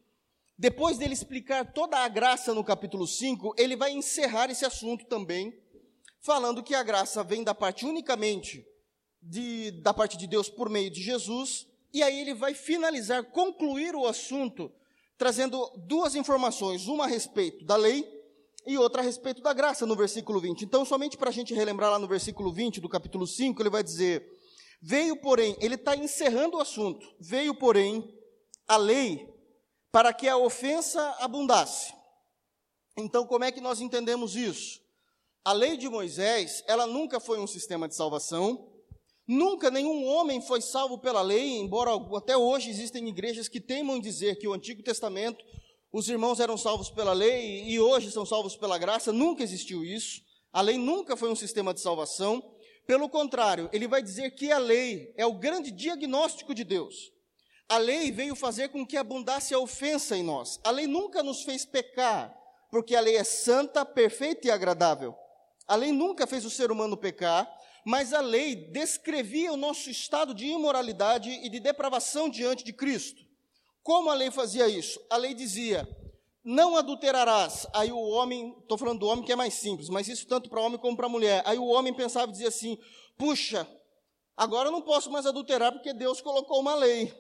depois 0.58 0.98
dele 0.98 1.16
explicar 1.16 1.74
toda 1.74 1.98
a 1.98 2.08
graça 2.08 2.54
no 2.54 2.64
capítulo 2.64 3.06
5, 3.06 3.54
ele 3.58 3.76
vai 3.76 3.92
encerrar 3.92 4.50
esse 4.50 4.64
assunto 4.64 5.04
também, 5.08 5.62
falando 6.22 6.64
que 6.64 6.74
a 6.74 6.84
graça 6.84 7.22
vem 7.22 7.44
da 7.44 7.54
parte 7.54 7.86
unicamente 7.86 8.66
de, 9.22 9.72
da 9.82 9.94
parte 9.94 10.16
de 10.16 10.26
Deus 10.26 10.50
por 10.50 10.70
meio 10.70 10.90
de 10.90 11.04
Jesus, 11.04 11.68
e 11.94 12.04
aí 12.04 12.20
ele 12.22 12.34
vai 12.34 12.54
finalizar, 12.54 13.24
concluir 13.32 13.96
o 13.96 14.06
assunto, 14.06 14.72
trazendo 15.18 15.70
duas 15.88 16.16
informações, 16.16 16.88
uma 16.88 17.06
a 17.06 17.08
respeito 17.08 17.66
da 17.66 17.76
lei 17.76 18.08
e 18.66 18.78
outra 18.78 19.02
a 19.02 19.06
respeito 19.06 19.42
da 19.42 19.54
graça, 19.54 19.86
no 19.86 19.96
versículo 19.96 20.40
20. 20.40 20.64
Então, 20.64 20.86
somente 20.86 21.18
para 21.18 21.30
a 21.30 21.34
gente 21.34 21.54
relembrar 21.54 21.92
lá 21.92 22.00
no 22.00 22.08
versículo 22.08 22.54
20 22.54 22.80
do 22.80 22.90
capítulo 22.90 23.26
5, 23.26 23.62
ele 23.62 23.70
vai 23.70 23.84
dizer: 23.84 24.26
Veio, 24.82 25.16
porém, 25.18 25.58
ele 25.60 25.76
está 25.76 25.96
encerrando 25.96 26.58
o 26.58 26.62
assunto, 26.62 27.08
veio, 27.20 27.56
porém, 27.56 28.16
a 28.68 28.78
lei 28.78 29.28
para 29.92 30.14
que 30.14 30.28
a 30.28 30.38
ofensa 30.38 31.02
abundasse. 31.20 31.94
Então, 32.96 33.26
como 33.26 33.44
é 33.44 33.52
que 33.52 33.62
nós 33.62 33.82
entendemos 33.82 34.36
isso? 34.36 34.80
A 35.44 35.52
lei 35.52 35.78
de 35.78 35.90
Moisés, 35.90 36.64
ela 36.68 36.86
nunca 36.86 37.20
foi 37.20 37.40
um 37.40 37.48
sistema 37.48 37.88
de 37.88 37.96
salvação, 37.96 38.70
nunca 39.30 39.70
nenhum 39.70 40.08
homem 40.08 40.42
foi 40.42 40.60
salvo 40.60 40.98
pela 40.98 41.22
lei, 41.22 41.60
embora 41.60 41.92
até 42.18 42.36
hoje 42.36 42.72
existem 42.72 43.08
igrejas 43.08 43.48
que 43.48 43.62
teimam 43.62 43.98
em 43.98 44.02
dizer 44.02 44.38
que 44.40 44.48
o 44.48 44.54
Antigo 44.54 44.82
Testamento, 44.82 45.46
os 45.94 46.10
irmãos 46.10 46.40
eram 46.40 46.58
salvos 46.58 46.90
pela 46.90 47.14
lei 47.14 47.64
e 47.70 47.80
hoje 47.80 48.12
são 48.12 48.26
salvos 48.26 48.56
pela 48.56 48.80
graça, 48.80 49.14
nunca 49.14 49.44
existiu 49.44 49.86
isso. 49.86 50.22
A 50.52 50.62
lei 50.62 50.80
nunca 50.80 51.16
foi 51.16 51.30
um 51.30 51.36
sistema 51.36 51.76
de 51.76 51.80
salvação. 51.80 52.44
Pelo 52.88 53.08
contrário, 53.08 53.70
ele 53.72 53.88
vai 53.88 54.02
dizer 54.02 54.32
que 54.32 54.52
a 54.52 54.58
lei 54.58 55.14
é 55.16 55.28
o 55.28 55.34
grande 55.34 55.70
diagnóstico 55.70 56.56
de 56.56 56.64
Deus. 56.64 57.12
A 57.68 57.78
lei 57.78 58.12
veio 58.12 58.36
fazer 58.36 58.70
com 58.70 58.84
que 58.84 58.98
abundasse 58.98 59.54
a 59.54 59.60
ofensa 59.60 60.18
em 60.18 60.24
nós. 60.24 60.60
A 60.64 60.72
lei 60.72 60.88
nunca 60.88 61.22
nos 61.22 61.44
fez 61.44 61.66
pecar, 61.66 62.36
porque 62.72 62.96
a 62.96 63.00
lei 63.00 63.16
é 63.16 63.24
santa, 63.24 63.86
perfeita 63.86 64.48
e 64.48 64.52
agradável. 64.52 65.16
A 65.68 65.76
lei 65.76 65.92
nunca 65.92 66.26
fez 66.26 66.46
o 66.46 66.50
ser 66.50 66.72
humano 66.72 66.98
pecar, 66.98 67.48
mas 67.90 68.14
a 68.14 68.22
lei 68.22 68.56
descrevia 68.56 69.52
o 69.52 69.58
nosso 69.58 69.90
estado 69.90 70.32
de 70.32 70.46
imoralidade 70.46 71.28
e 71.28 71.50
de 71.50 71.60
depravação 71.60 72.30
diante 72.30 72.64
de 72.64 72.72
Cristo. 72.72 73.26
Como 73.82 74.12
a 74.12 74.14
lei 74.14 74.30
fazia 74.30 74.68
isso? 74.68 75.02
A 75.10 75.18
lei 75.18 75.34
dizia: 75.34 75.90
não 76.44 76.78
adulterarás. 76.78 77.66
Aí 77.74 77.92
o 77.92 77.98
homem, 77.98 78.56
estou 78.62 78.78
falando 78.78 79.00
do 79.00 79.08
homem 79.08 79.26
que 79.26 79.32
é 79.32 79.36
mais 79.36 79.56
simples, 79.56 79.90
mas 79.90 80.08
isso 80.08 80.28
tanto 80.28 80.52
para 80.52 80.62
homem 80.62 80.78
como 80.78 80.96
para 80.96 81.10
mulher. 81.10 81.42
Aí 81.48 81.58
o 81.58 81.66
homem 81.66 81.92
pensava 81.92 82.28
e 82.28 82.34
dizia 82.34 82.50
assim: 82.50 82.78
puxa, 83.18 83.68
agora 84.38 84.68
eu 84.68 84.72
não 84.72 84.84
posso 84.84 85.10
mais 85.10 85.26
adulterar 85.26 85.72
porque 85.72 85.92
Deus 85.92 86.22
colocou 86.22 86.60
uma 86.60 86.76
lei. 86.76 87.12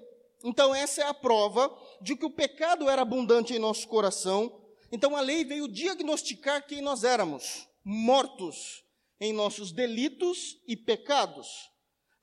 Então, 0.43 0.75
essa 0.75 1.01
é 1.01 1.05
a 1.07 1.15
prova 1.15 1.75
de 1.99 2.15
que 2.15 2.27
o 2.27 2.31
pecado 2.31 2.88
era 2.88 3.01
abundante 3.01 3.55
em 3.55 3.59
nosso 3.59 3.88
coração. 3.88 4.61
Então, 4.91 5.15
a 5.15 5.21
lei 5.21 5.43
veio 5.43 5.67
diagnosticar 5.67 6.67
quem 6.67 6.79
nós 6.79 7.03
éramos: 7.03 7.67
mortos 7.83 8.88
em 9.19 9.33
nossos 9.33 9.71
delitos 9.71 10.57
e 10.67 10.75
pecados. 10.75 11.47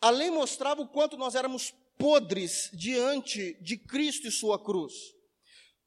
A 0.00 0.10
lei 0.10 0.30
mostrava 0.30 0.82
o 0.82 0.88
quanto 0.88 1.16
nós 1.16 1.34
éramos 1.34 1.72
podres 1.98 2.70
diante 2.72 3.54
de 3.62 3.76
Cristo 3.76 4.26
e 4.26 4.30
Sua 4.30 4.62
cruz. 4.62 4.92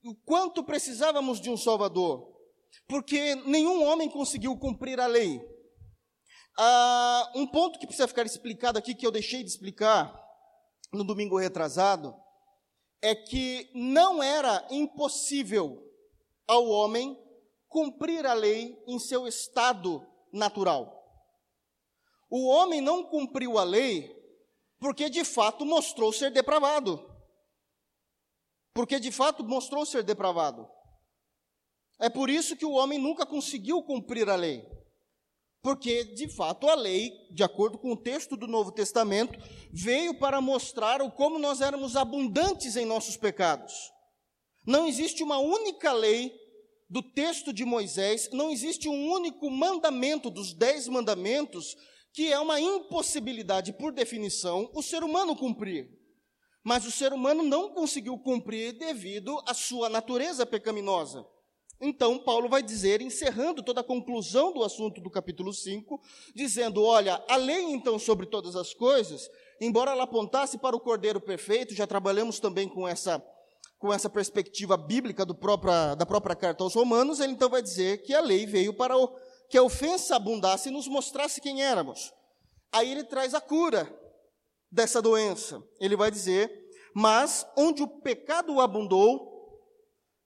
O 0.03 0.15
quanto 0.15 0.63
precisávamos 0.63 1.39
de 1.39 1.49
um 1.49 1.57
Salvador. 1.57 2.35
Porque 2.87 3.35
nenhum 3.35 3.83
homem 3.83 4.09
conseguiu 4.09 4.57
cumprir 4.57 4.99
a 4.99 5.07
lei. 5.07 5.41
Ah, 6.57 7.31
um 7.35 7.47
ponto 7.47 7.79
que 7.79 7.85
precisa 7.85 8.07
ficar 8.07 8.25
explicado 8.25 8.77
aqui, 8.77 8.93
que 8.93 9.05
eu 9.05 9.11
deixei 9.11 9.43
de 9.43 9.49
explicar 9.49 10.13
no 10.91 11.03
domingo 11.03 11.37
retrasado, 11.37 12.15
é 13.01 13.15
que 13.15 13.69
não 13.73 14.21
era 14.21 14.67
impossível 14.71 15.81
ao 16.47 16.67
homem 16.67 17.17
cumprir 17.67 18.25
a 18.25 18.33
lei 18.33 18.77
em 18.87 18.99
seu 18.99 19.27
estado 19.27 20.05
natural. 20.33 20.98
O 22.29 22.47
homem 22.47 22.81
não 22.81 23.03
cumpriu 23.03 23.57
a 23.57 23.63
lei 23.63 24.15
porque 24.79 25.09
de 25.09 25.23
fato 25.23 25.65
mostrou 25.65 26.13
ser 26.13 26.31
depravado. 26.31 27.05
Porque 28.73 28.99
de 28.99 29.11
fato 29.11 29.43
mostrou 29.43 29.85
ser 29.85 30.03
depravado. 30.03 30.67
É 31.99 32.09
por 32.09 32.29
isso 32.29 32.55
que 32.55 32.65
o 32.65 32.71
homem 32.71 32.97
nunca 32.97 33.25
conseguiu 33.25 33.83
cumprir 33.83 34.29
a 34.29 34.35
lei. 34.35 34.65
Porque, 35.61 36.05
de 36.05 36.29
fato, 36.29 36.69
a 36.69 36.75
lei, 36.75 37.11
de 37.31 37.43
acordo 37.43 37.77
com 37.77 37.91
o 37.91 37.97
texto 37.97 38.37
do 38.37 38.47
Novo 38.47 38.71
Testamento, 38.71 39.37
veio 39.73 40.17
para 40.17 40.39
mostrar 40.39 41.01
o 41.01 41.11
como 41.11 41.37
nós 41.37 41.59
éramos 41.59 41.97
abundantes 41.97 42.77
em 42.77 42.85
nossos 42.85 43.17
pecados. 43.17 43.73
Não 44.65 44.87
existe 44.87 45.21
uma 45.21 45.39
única 45.39 45.91
lei 45.91 46.33
do 46.89 47.03
texto 47.03 47.51
de 47.51 47.65
Moisés, 47.65 48.29
não 48.31 48.49
existe 48.49 48.87
um 48.87 49.11
único 49.11 49.51
mandamento 49.51 50.29
dos 50.29 50.53
dez 50.53 50.87
mandamentos 50.87 51.75
que 52.19 52.33
é 52.33 52.37
uma 52.37 52.59
impossibilidade, 52.59 53.71
por 53.71 53.93
definição, 53.93 54.69
o 54.73 54.83
ser 54.83 55.05
humano 55.05 55.37
cumprir. 55.37 55.89
Mas 56.61 56.85
o 56.85 56.91
ser 56.91 57.13
humano 57.13 57.43
não 57.43 57.69
conseguiu 57.69 58.17
cumprir 58.17 58.73
devido 58.73 59.41
à 59.47 59.53
sua 59.53 59.87
natureza 59.87 60.45
pecaminosa. 60.45 61.25
Então, 61.79 62.19
Paulo 62.19 62.49
vai 62.49 62.61
dizer, 62.61 62.99
encerrando 62.99 63.63
toda 63.63 63.79
a 63.79 63.85
conclusão 63.85 64.51
do 64.51 64.65
assunto 64.65 64.99
do 64.99 65.09
capítulo 65.09 65.53
5, 65.53 65.97
dizendo: 66.35 66.83
Olha, 66.83 67.23
a 67.29 67.37
lei 67.37 67.63
então 67.71 67.97
sobre 67.97 68.25
todas 68.25 68.53
as 68.57 68.73
coisas, 68.73 69.29
embora 69.61 69.91
ela 69.91 70.03
apontasse 70.03 70.57
para 70.57 70.75
o 70.75 70.81
Cordeiro 70.81 71.21
perfeito, 71.21 71.73
já 71.73 71.87
trabalhamos 71.87 72.37
também 72.37 72.67
com 72.67 72.85
essa, 72.85 73.25
com 73.77 73.93
essa 73.93 74.09
perspectiva 74.09 74.75
bíblica 74.75 75.25
própria, 75.25 75.95
da 75.95 76.05
própria 76.05 76.35
carta 76.35 76.65
aos 76.65 76.75
Romanos, 76.75 77.21
ele 77.21 77.31
então 77.31 77.49
vai 77.49 77.61
dizer 77.61 78.01
que 78.01 78.13
a 78.13 78.19
lei 78.19 78.45
veio 78.45 78.73
para 78.73 78.97
o, 78.97 79.09
que 79.49 79.57
a 79.57 79.63
ofensa 79.63 80.15
abundasse 80.15 80.69
e 80.69 80.71
nos 80.71 80.87
mostrasse 80.87 81.41
quem 81.41 81.63
éramos. 81.63 82.13
Aí 82.71 82.91
ele 82.91 83.03
traz 83.03 83.33
a 83.33 83.41
cura 83.41 83.91
dessa 84.71 85.01
doença. 85.01 85.61
Ele 85.79 85.95
vai 85.95 86.11
dizer: 86.11 86.51
Mas 86.93 87.45
onde 87.57 87.81
o 87.81 87.87
pecado 87.87 88.61
abundou, 88.61 89.27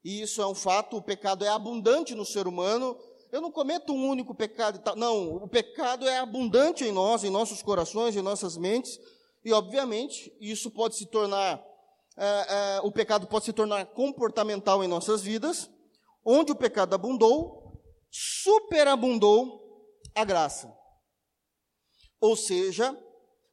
e 0.04 0.22
isso 0.22 0.42
é 0.42 0.48
um 0.48 0.54
fato, 0.54 0.98
o 0.98 1.02
pecado 1.02 1.46
é 1.46 1.50
abundante 1.50 2.14
no 2.14 2.26
ser 2.26 2.48
humano. 2.48 2.98
Eu 3.32 3.42
não 3.42 3.52
cometo 3.52 3.94
um 3.94 4.10
único 4.10 4.36
pecado 4.36 4.78
e 4.78 4.82
tal. 4.82 4.96
Não, 4.96 5.38
o 5.38 5.48
pecado 5.48 6.08
é 6.08 6.20
abundante 6.20 6.84
em 6.84 6.92
nós, 6.92 7.24
em 7.24 7.30
nossos 7.30 7.64
corações, 7.64 8.16
em 8.16 8.22
nossas 8.22 8.58
mentes. 8.58 9.00
E, 9.44 9.52
obviamente, 9.52 10.32
isso 10.40 10.70
pode 10.70 10.96
se 10.96 11.06
tornar, 11.08 11.64
é, 12.18 12.26
é, 12.26 12.82
o 12.84 12.92
pecado 12.92 13.26
pode 13.26 13.46
se 13.46 13.54
tornar 13.54 13.86
comportamental 13.88 14.84
em 14.84 14.88
nossas 14.88 15.22
vidas. 15.22 15.70
Onde 16.24 16.52
o 16.52 16.56
pecado 16.56 16.94
abundou, 16.94 17.63
superabundou 18.14 19.60
a 20.14 20.24
graça. 20.24 20.72
Ou 22.22 22.38
seja, 22.38 22.96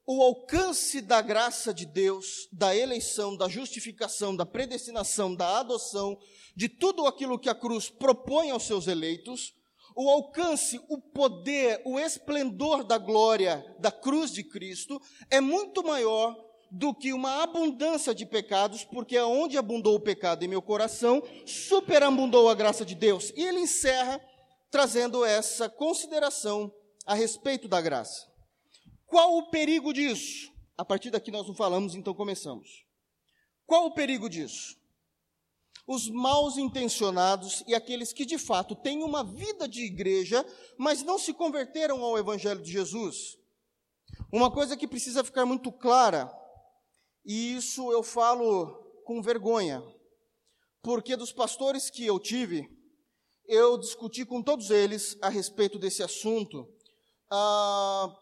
o 0.06 0.22
alcance 0.22 1.00
da 1.00 1.22
graça 1.22 1.72
de 1.72 1.86
Deus, 1.86 2.46
da 2.52 2.76
eleição, 2.76 3.34
da 3.34 3.48
justificação, 3.48 4.36
da 4.36 4.44
predestinação, 4.44 5.34
da 5.34 5.60
adoção, 5.60 6.18
de 6.54 6.68
tudo 6.68 7.06
aquilo 7.06 7.38
que 7.38 7.48
a 7.48 7.54
cruz 7.54 7.88
propõe 7.88 8.50
aos 8.50 8.64
seus 8.64 8.86
eleitos, 8.86 9.54
o 9.96 10.08
alcance, 10.08 10.80
o 10.88 10.98
poder, 10.98 11.80
o 11.84 11.98
esplendor 11.98 12.84
da 12.84 12.98
glória 12.98 13.64
da 13.78 13.90
cruz 13.90 14.30
de 14.30 14.44
Cristo 14.44 15.00
é 15.30 15.40
muito 15.40 15.82
maior 15.82 16.36
do 16.70 16.94
que 16.94 17.12
uma 17.12 17.42
abundância 17.42 18.14
de 18.14 18.24
pecados, 18.24 18.84
porque 18.84 19.18
onde 19.18 19.58
abundou 19.58 19.96
o 19.96 20.00
pecado 20.00 20.44
em 20.44 20.48
meu 20.48 20.62
coração, 20.62 21.22
superabundou 21.44 22.48
a 22.48 22.54
graça 22.54 22.84
de 22.84 22.94
Deus. 22.94 23.32
E 23.34 23.42
ele 23.42 23.60
encerra 23.60 24.20
trazendo 24.70 25.24
essa 25.24 25.68
consideração 25.68 26.72
a 27.04 27.14
respeito 27.14 27.66
da 27.66 27.80
graça. 27.80 28.30
Qual 29.06 29.38
o 29.38 29.50
perigo 29.50 29.92
disso? 29.92 30.52
A 30.78 30.84
partir 30.84 31.10
daqui 31.10 31.30
nós 31.30 31.46
não 31.46 31.54
falamos, 31.54 31.94
então 31.94 32.14
começamos. 32.14 32.86
Qual 33.66 33.86
o 33.86 33.94
perigo 33.94 34.28
disso? 34.28 34.78
Os 35.86 36.08
mal 36.08 36.48
intencionados 36.56 37.64
e 37.66 37.74
aqueles 37.74 38.12
que 38.12 38.24
de 38.24 38.38
fato 38.38 38.76
têm 38.76 39.02
uma 39.02 39.24
vida 39.24 39.68
de 39.68 39.84
igreja, 39.84 40.46
mas 40.78 41.02
não 41.02 41.18
se 41.18 41.34
converteram 41.34 42.02
ao 42.04 42.16
Evangelho 42.16 42.62
de 42.62 42.70
Jesus. 42.70 43.36
Uma 44.32 44.50
coisa 44.50 44.76
que 44.76 44.86
precisa 44.86 45.24
ficar 45.24 45.44
muito 45.44 45.72
clara, 45.72 46.32
e 47.24 47.56
isso 47.56 47.90
eu 47.90 48.02
falo 48.02 48.74
com 49.04 49.20
vergonha, 49.20 49.82
porque 50.82 51.16
dos 51.16 51.32
pastores 51.32 51.90
que 51.90 52.06
eu 52.06 52.18
tive, 52.20 52.68
eu 53.50 53.76
discuti 53.76 54.24
com 54.24 54.40
todos 54.40 54.70
eles 54.70 55.18
a 55.20 55.28
respeito 55.28 55.76
desse 55.76 56.04
assunto. 56.04 56.72
Ah, 57.28 58.16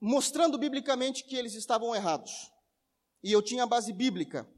mostrando 0.00 0.56
biblicamente 0.56 1.24
que 1.24 1.34
eles 1.34 1.54
estavam 1.54 1.92
errados. 1.92 2.30
E 3.20 3.32
eu 3.32 3.42
tinha 3.42 3.64
a 3.64 3.66
base 3.66 3.92
bíblica, 3.92 4.48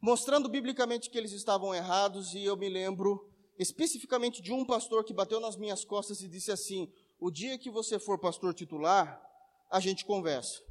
mostrando 0.00 0.48
biblicamente 0.48 1.10
que 1.10 1.18
eles 1.18 1.32
estavam 1.32 1.74
errados, 1.74 2.34
e 2.34 2.44
eu 2.44 2.56
me 2.56 2.68
lembro 2.68 3.30
especificamente 3.58 4.40
de 4.40 4.52
um 4.52 4.64
pastor 4.64 5.04
que 5.04 5.12
bateu 5.12 5.38
nas 5.38 5.56
minhas 5.56 5.84
costas 5.84 6.22
e 6.22 6.28
disse 6.28 6.50
assim: 6.50 6.90
O 7.20 7.30
dia 7.30 7.58
que 7.58 7.70
você 7.70 7.98
for 7.98 8.18
pastor 8.18 8.54
titular, 8.54 9.22
a 9.70 9.80
gente 9.80 10.04
conversa. 10.06 10.64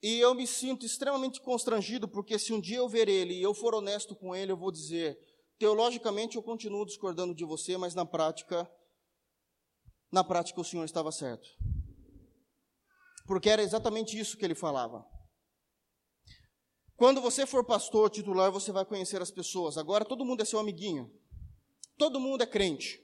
E 0.00 0.18
eu 0.20 0.32
me 0.32 0.46
sinto 0.46 0.86
extremamente 0.86 1.40
constrangido, 1.40 2.06
porque 2.08 2.38
se 2.38 2.52
um 2.52 2.60
dia 2.60 2.78
eu 2.78 2.88
ver 2.88 3.08
ele 3.08 3.34
e 3.34 3.42
eu 3.42 3.52
for 3.52 3.74
honesto 3.74 4.14
com 4.14 4.34
ele, 4.34 4.52
eu 4.52 4.56
vou 4.56 4.70
dizer: 4.70 5.18
teologicamente 5.58 6.36
eu 6.36 6.42
continuo 6.42 6.86
discordando 6.86 7.34
de 7.34 7.44
você, 7.44 7.76
mas 7.76 7.94
na 7.94 8.04
prática, 8.04 8.70
na 10.10 10.24
prática 10.24 10.60
o 10.60 10.64
senhor 10.64 10.84
estava 10.84 11.10
certo 11.12 11.48
porque 13.26 13.48
era 13.48 13.62
exatamente 13.62 14.18
isso 14.18 14.36
que 14.36 14.44
ele 14.44 14.54
falava. 14.54 15.06
Quando 16.96 17.20
você 17.20 17.46
for 17.46 17.64
pastor 17.64 18.10
titular, 18.10 18.52
você 18.52 18.70
vai 18.70 18.84
conhecer 18.84 19.20
as 19.20 19.30
pessoas. 19.30 19.76
Agora 19.78 20.04
todo 20.04 20.24
mundo 20.24 20.42
é 20.42 20.44
seu 20.44 20.58
amiguinho. 20.58 21.10
Todo 21.96 22.20
mundo 22.20 22.42
é 22.42 22.46
crente. 22.46 23.00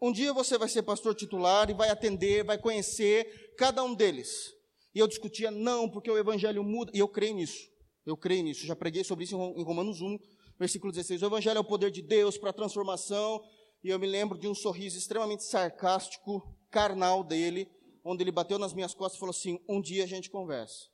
Um 0.00 0.12
dia 0.12 0.32
você 0.32 0.56
vai 0.56 0.68
ser 0.68 0.82
pastor 0.82 1.14
titular 1.14 1.70
e 1.70 1.74
vai 1.74 1.90
atender, 1.90 2.44
vai 2.44 2.58
conhecer 2.58 3.54
cada 3.56 3.82
um 3.82 3.94
deles. 3.94 4.52
E 4.94 4.98
eu 4.98 5.08
discutia, 5.08 5.50
não, 5.50 5.90
porque 5.90 6.10
o 6.10 6.18
evangelho 6.18 6.62
muda. 6.62 6.92
E 6.94 6.98
eu 6.98 7.08
creio 7.08 7.34
nisso. 7.34 7.68
Eu 8.06 8.16
creio 8.16 8.44
nisso. 8.44 8.66
Já 8.66 8.76
preguei 8.76 9.02
sobre 9.04 9.24
isso 9.24 9.34
em 9.34 9.64
Romanos 9.64 10.00
1, 10.00 10.18
versículo 10.58 10.92
16. 10.92 11.22
O 11.22 11.26
evangelho 11.26 11.58
é 11.58 11.60
o 11.60 11.64
poder 11.64 11.90
de 11.90 12.02
Deus 12.02 12.38
para 12.38 12.50
a 12.50 12.52
transformação. 12.52 13.42
E 13.82 13.88
eu 13.88 13.98
me 13.98 14.06
lembro 14.06 14.38
de 14.38 14.48
um 14.48 14.54
sorriso 14.54 14.96
extremamente 14.96 15.44
sarcástico, 15.44 16.42
carnal 16.70 17.22
dele, 17.22 17.70
onde 18.04 18.22
ele 18.22 18.32
bateu 18.32 18.58
nas 18.58 18.72
minhas 18.72 18.94
costas 18.94 19.16
e 19.16 19.20
falou 19.20 19.30
assim: 19.30 19.60
Um 19.68 19.80
dia 19.80 20.04
a 20.04 20.06
gente 20.06 20.30
conversa. 20.30 20.86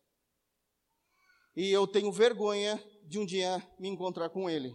E 1.57 1.71
eu 1.71 1.87
tenho 1.87 2.12
vergonha 2.12 2.83
de 3.05 3.19
um 3.19 3.26
dia 3.26 3.64
me 3.79 3.88
encontrar 3.88 4.31
com 4.31 4.49
ele. 4.49 4.75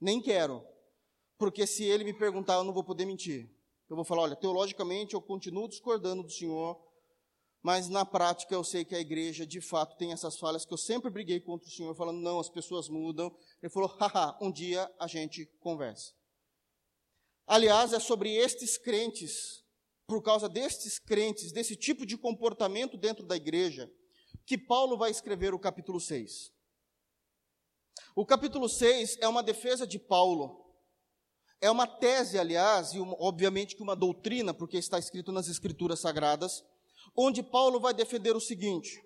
Nem 0.00 0.20
quero, 0.20 0.64
porque 1.38 1.66
se 1.66 1.84
ele 1.84 2.04
me 2.04 2.12
perguntar, 2.12 2.54
eu 2.54 2.64
não 2.64 2.72
vou 2.72 2.84
poder 2.84 3.04
mentir. 3.04 3.50
Eu 3.88 3.96
vou 3.96 4.04
falar: 4.04 4.22
olha, 4.22 4.36
teologicamente 4.36 5.14
eu 5.14 5.20
continuo 5.20 5.68
discordando 5.68 6.22
do 6.22 6.30
Senhor, 6.30 6.80
mas 7.62 7.88
na 7.88 8.04
prática 8.04 8.54
eu 8.54 8.64
sei 8.64 8.84
que 8.84 8.94
a 8.94 9.00
igreja 9.00 9.46
de 9.46 9.60
fato 9.60 9.96
tem 9.96 10.12
essas 10.12 10.38
falhas 10.38 10.64
que 10.64 10.72
eu 10.72 10.78
sempre 10.78 11.10
briguei 11.10 11.40
contra 11.40 11.68
o 11.68 11.70
Senhor, 11.70 11.94
falando: 11.94 12.20
não, 12.20 12.40
as 12.40 12.48
pessoas 12.48 12.88
mudam. 12.88 13.34
Ele 13.62 13.72
falou: 13.72 13.88
haha, 13.88 14.36
um 14.40 14.50
dia 14.50 14.90
a 14.98 15.06
gente 15.06 15.46
conversa. 15.60 16.12
Aliás, 17.46 17.92
é 17.92 17.98
sobre 17.98 18.34
estes 18.34 18.78
crentes 18.78 19.60
por 20.10 20.22
causa 20.22 20.48
destes 20.48 20.98
crentes, 20.98 21.52
desse 21.52 21.76
tipo 21.76 22.04
de 22.04 22.18
comportamento 22.18 22.96
dentro 22.96 23.24
da 23.24 23.36
igreja, 23.36 23.88
que 24.44 24.58
Paulo 24.58 24.98
vai 24.98 25.08
escrever 25.08 25.54
o 25.54 25.58
capítulo 25.58 26.00
6. 26.00 26.52
O 28.16 28.26
capítulo 28.26 28.68
6 28.68 29.18
é 29.20 29.28
uma 29.28 29.40
defesa 29.40 29.86
de 29.86 30.00
Paulo. 30.00 30.74
É 31.60 31.70
uma 31.70 31.86
tese, 31.86 32.40
aliás, 32.40 32.92
e 32.92 32.98
uma, 32.98 33.14
obviamente 33.20 33.76
que 33.76 33.82
uma 33.84 33.94
doutrina, 33.94 34.52
porque 34.52 34.78
está 34.78 34.98
escrito 34.98 35.30
nas 35.30 35.46
escrituras 35.46 36.00
sagradas, 36.00 36.64
onde 37.16 37.42
Paulo 37.42 37.80
vai 37.80 37.94
defender 37.94 38.36
o 38.36 38.40
seguinte: 38.40 39.02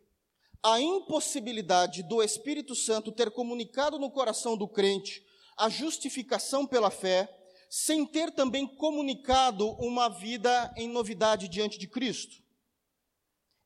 a 0.62 0.80
impossibilidade 0.80 2.02
do 2.02 2.22
Espírito 2.22 2.74
Santo 2.74 3.12
ter 3.12 3.30
comunicado 3.30 3.98
no 3.98 4.10
coração 4.10 4.56
do 4.56 4.68
crente 4.68 5.24
a 5.56 5.68
justificação 5.68 6.66
pela 6.66 6.90
fé, 6.90 7.28
sem 7.70 8.06
ter 8.06 8.30
também 8.32 8.66
comunicado 8.66 9.68
uma 9.80 10.08
vida 10.08 10.72
em 10.76 10.88
novidade 10.88 11.48
diante 11.48 11.78
de 11.78 11.88
Cristo. 11.88 12.42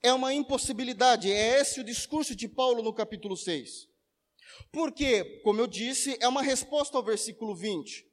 É 0.02 0.12
uma 0.12 0.32
impossibilidade, 0.32 1.30
é 1.30 1.60
esse 1.60 1.80
o 1.80 1.84
discurso 1.84 2.34
de 2.34 2.46
Paulo 2.48 2.82
no 2.82 2.92
capítulo 2.92 3.36
6. 3.36 3.88
Porque, 4.72 5.40
como 5.42 5.60
eu 5.60 5.66
disse, 5.66 6.16
é 6.20 6.28
uma 6.28 6.42
resposta 6.42 6.96
ao 6.96 7.02
versículo 7.02 7.54
20. 7.54 8.07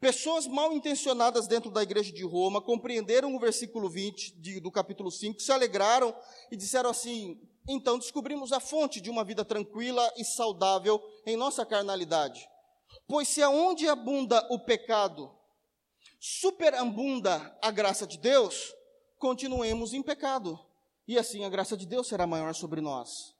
Pessoas 0.00 0.46
mal 0.46 0.72
intencionadas 0.72 1.46
dentro 1.46 1.70
da 1.70 1.82
igreja 1.82 2.10
de 2.10 2.24
Roma 2.24 2.62
compreenderam 2.62 3.36
o 3.36 3.38
versículo 3.38 3.88
20 3.90 4.40
de, 4.40 4.58
do 4.58 4.70
capítulo 4.70 5.10
5, 5.10 5.40
se 5.40 5.52
alegraram 5.52 6.16
e 6.50 6.56
disseram 6.56 6.88
assim: 6.88 7.38
então 7.68 7.98
descobrimos 7.98 8.50
a 8.52 8.60
fonte 8.60 9.00
de 9.00 9.10
uma 9.10 9.22
vida 9.22 9.44
tranquila 9.44 10.12
e 10.16 10.24
saudável 10.24 11.00
em 11.26 11.36
nossa 11.36 11.66
carnalidade. 11.66 12.48
Pois 13.06 13.28
se 13.28 13.42
aonde 13.42 13.88
abunda 13.88 14.46
o 14.50 14.58
pecado, 14.58 15.30
superabunda 16.18 17.56
a 17.62 17.70
graça 17.70 18.06
de 18.06 18.18
Deus, 18.18 18.74
continuemos 19.18 19.92
em 19.92 20.02
pecado. 20.02 20.58
E 21.06 21.18
assim 21.18 21.44
a 21.44 21.48
graça 21.48 21.76
de 21.76 21.86
Deus 21.86 22.08
será 22.08 22.26
maior 22.26 22.54
sobre 22.54 22.80
nós. 22.80 23.34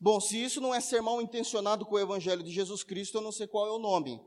Bom, 0.00 0.20
se 0.20 0.42
isso 0.42 0.60
não 0.60 0.74
é 0.74 0.80
ser 0.80 1.00
mal 1.00 1.22
intencionado 1.22 1.86
com 1.86 1.94
o 1.94 2.00
Evangelho 2.00 2.42
de 2.42 2.50
Jesus 2.50 2.82
Cristo, 2.82 3.18
eu 3.18 3.22
não 3.22 3.32
sei 3.32 3.46
qual 3.46 3.66
é 3.66 3.70
o 3.70 3.78
nome. 3.78 4.20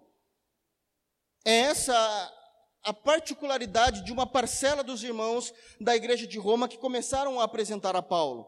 É 1.48 1.60
essa 1.60 2.34
a 2.84 2.92
particularidade 2.92 4.04
de 4.04 4.12
uma 4.12 4.28
parcela 4.28 4.84
dos 4.84 5.02
irmãos 5.02 5.54
da 5.80 5.96
igreja 5.96 6.28
de 6.28 6.38
Roma 6.38 6.68
que 6.68 6.78
começaram 6.78 7.40
a 7.40 7.46
apresentar 7.46 7.96
a 7.96 8.02
Paulo. 8.02 8.46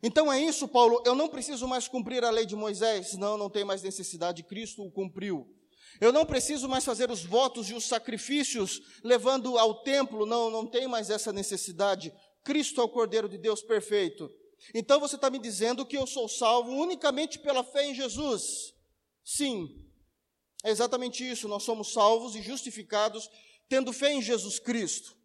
Então 0.00 0.32
é 0.32 0.40
isso, 0.40 0.68
Paulo, 0.68 1.02
eu 1.04 1.16
não 1.16 1.28
preciso 1.28 1.66
mais 1.66 1.88
cumprir 1.88 2.22
a 2.22 2.30
lei 2.30 2.46
de 2.46 2.54
Moisés, 2.54 3.14
não, 3.14 3.36
não 3.36 3.50
tem 3.50 3.64
mais 3.64 3.82
necessidade, 3.82 4.44
Cristo 4.44 4.84
o 4.84 4.92
cumpriu. 4.92 5.52
Eu 6.00 6.12
não 6.12 6.24
preciso 6.24 6.68
mais 6.68 6.84
fazer 6.84 7.10
os 7.10 7.24
votos 7.24 7.70
e 7.70 7.74
os 7.74 7.88
sacrifícios 7.88 8.82
levando 9.02 9.58
ao 9.58 9.82
templo, 9.82 10.24
não, 10.24 10.48
não 10.48 10.64
tem 10.64 10.86
mais 10.86 11.10
essa 11.10 11.32
necessidade. 11.32 12.14
Cristo 12.44 12.80
é 12.80 12.84
o 12.84 12.88
Cordeiro 12.88 13.28
de 13.28 13.36
Deus 13.36 13.62
perfeito. 13.62 14.30
Então 14.72 15.00
você 15.00 15.16
está 15.16 15.28
me 15.28 15.40
dizendo 15.40 15.84
que 15.84 15.98
eu 15.98 16.06
sou 16.06 16.28
salvo 16.28 16.70
unicamente 16.70 17.36
pela 17.36 17.64
fé 17.64 17.84
em 17.84 17.96
Jesus? 17.96 18.72
Sim, 19.24 19.87
é 20.64 20.70
exatamente 20.70 21.28
isso. 21.28 21.48
Nós 21.48 21.62
somos 21.62 21.92
salvos 21.92 22.34
e 22.34 22.42
justificados 22.42 23.30
tendo 23.68 23.92
fé 23.92 24.12
em 24.12 24.22
Jesus 24.22 24.58
Cristo. 24.58 25.16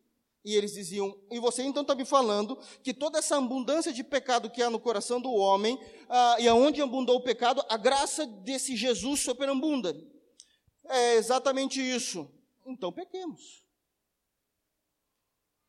E 0.45 0.55
eles 0.55 0.73
diziam, 0.73 1.17
e 1.31 1.39
você 1.39 1.63
então 1.63 1.83
está 1.83 1.95
me 1.95 2.03
falando 2.03 2.59
que 2.83 2.93
toda 2.93 3.19
essa 3.19 3.37
abundância 3.37 3.93
de 3.93 4.03
pecado 4.03 4.49
que 4.49 4.61
há 4.61 4.69
no 4.69 4.79
coração 4.79 5.21
do 5.21 5.31
homem, 5.31 5.79
ah, 6.09 6.35
e 6.37 6.47
aonde 6.49 6.81
abundou 6.81 7.15
o 7.15 7.23
pecado, 7.23 7.63
a 7.69 7.77
graça 7.77 8.25
desse 8.25 8.75
Jesus 8.75 9.21
superabunda. 9.21 9.95
É 10.89 11.15
exatamente 11.15 11.79
isso. 11.79 12.29
Então 12.65 12.91
pequemos. 12.91 13.63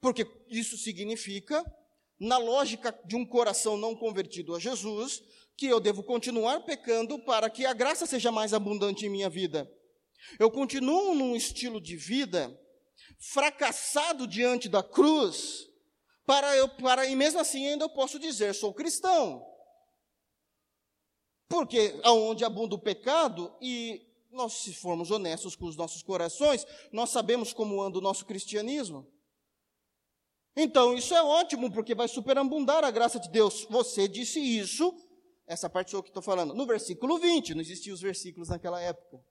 Porque 0.00 0.26
isso 0.48 0.76
significa, 0.76 1.64
na 2.18 2.36
lógica 2.36 2.92
de 3.04 3.14
um 3.14 3.24
coração 3.24 3.76
não 3.76 3.94
convertido 3.94 4.56
a 4.56 4.58
Jesus, 4.58 5.22
que 5.56 5.66
eu 5.66 5.80
devo 5.80 6.02
continuar 6.02 6.60
pecando 6.60 7.18
para 7.18 7.48
que 7.48 7.64
a 7.64 7.72
graça 7.72 8.06
seja 8.06 8.32
mais 8.32 8.52
abundante 8.52 9.06
em 9.06 9.10
minha 9.10 9.30
vida. 9.30 9.70
Eu 10.38 10.50
continuo 10.50 11.14
num 11.14 11.36
estilo 11.36 11.80
de 11.80 11.96
vida 11.96 12.58
fracassado 13.18 14.26
diante 14.26 14.68
da 14.68 14.82
cruz, 14.82 15.68
para 16.26 16.56
eu, 16.56 16.68
para, 16.68 17.06
e 17.06 17.14
mesmo 17.14 17.40
assim 17.40 17.66
ainda 17.66 17.84
eu 17.84 17.90
posso 17.90 18.18
dizer, 18.18 18.54
sou 18.54 18.72
cristão. 18.72 19.44
Porque 21.48 22.00
aonde 22.02 22.44
abunda 22.44 22.74
o 22.74 22.80
pecado, 22.80 23.54
e 23.60 24.02
nós, 24.30 24.54
se 24.54 24.74
formos 24.74 25.10
honestos 25.10 25.54
com 25.54 25.66
os 25.66 25.76
nossos 25.76 26.02
corações, 26.02 26.66
nós 26.90 27.10
sabemos 27.10 27.52
como 27.52 27.80
anda 27.80 27.98
o 27.98 28.02
nosso 28.02 28.24
cristianismo. 28.24 29.06
Então, 30.56 30.94
isso 30.94 31.14
é 31.14 31.22
ótimo, 31.22 31.70
porque 31.70 31.94
vai 31.94 32.08
superabundar 32.08 32.84
a 32.84 32.90
graça 32.90 33.18
de 33.18 33.28
Deus. 33.28 33.66
Você 33.68 34.06
disse 34.06 34.40
isso, 34.40 34.94
essa 35.46 35.68
parte 35.68 35.90
sou 35.90 35.98
eu 35.98 36.02
que 36.02 36.10
estou 36.10 36.22
falando, 36.22 36.54
no 36.54 36.66
versículo 36.66 37.18
20, 37.18 37.54
não 37.54 37.60
existiam 37.60 37.94
os 37.94 38.00
versículos 38.00 38.48
naquela 38.48 38.80
época. 38.80 39.22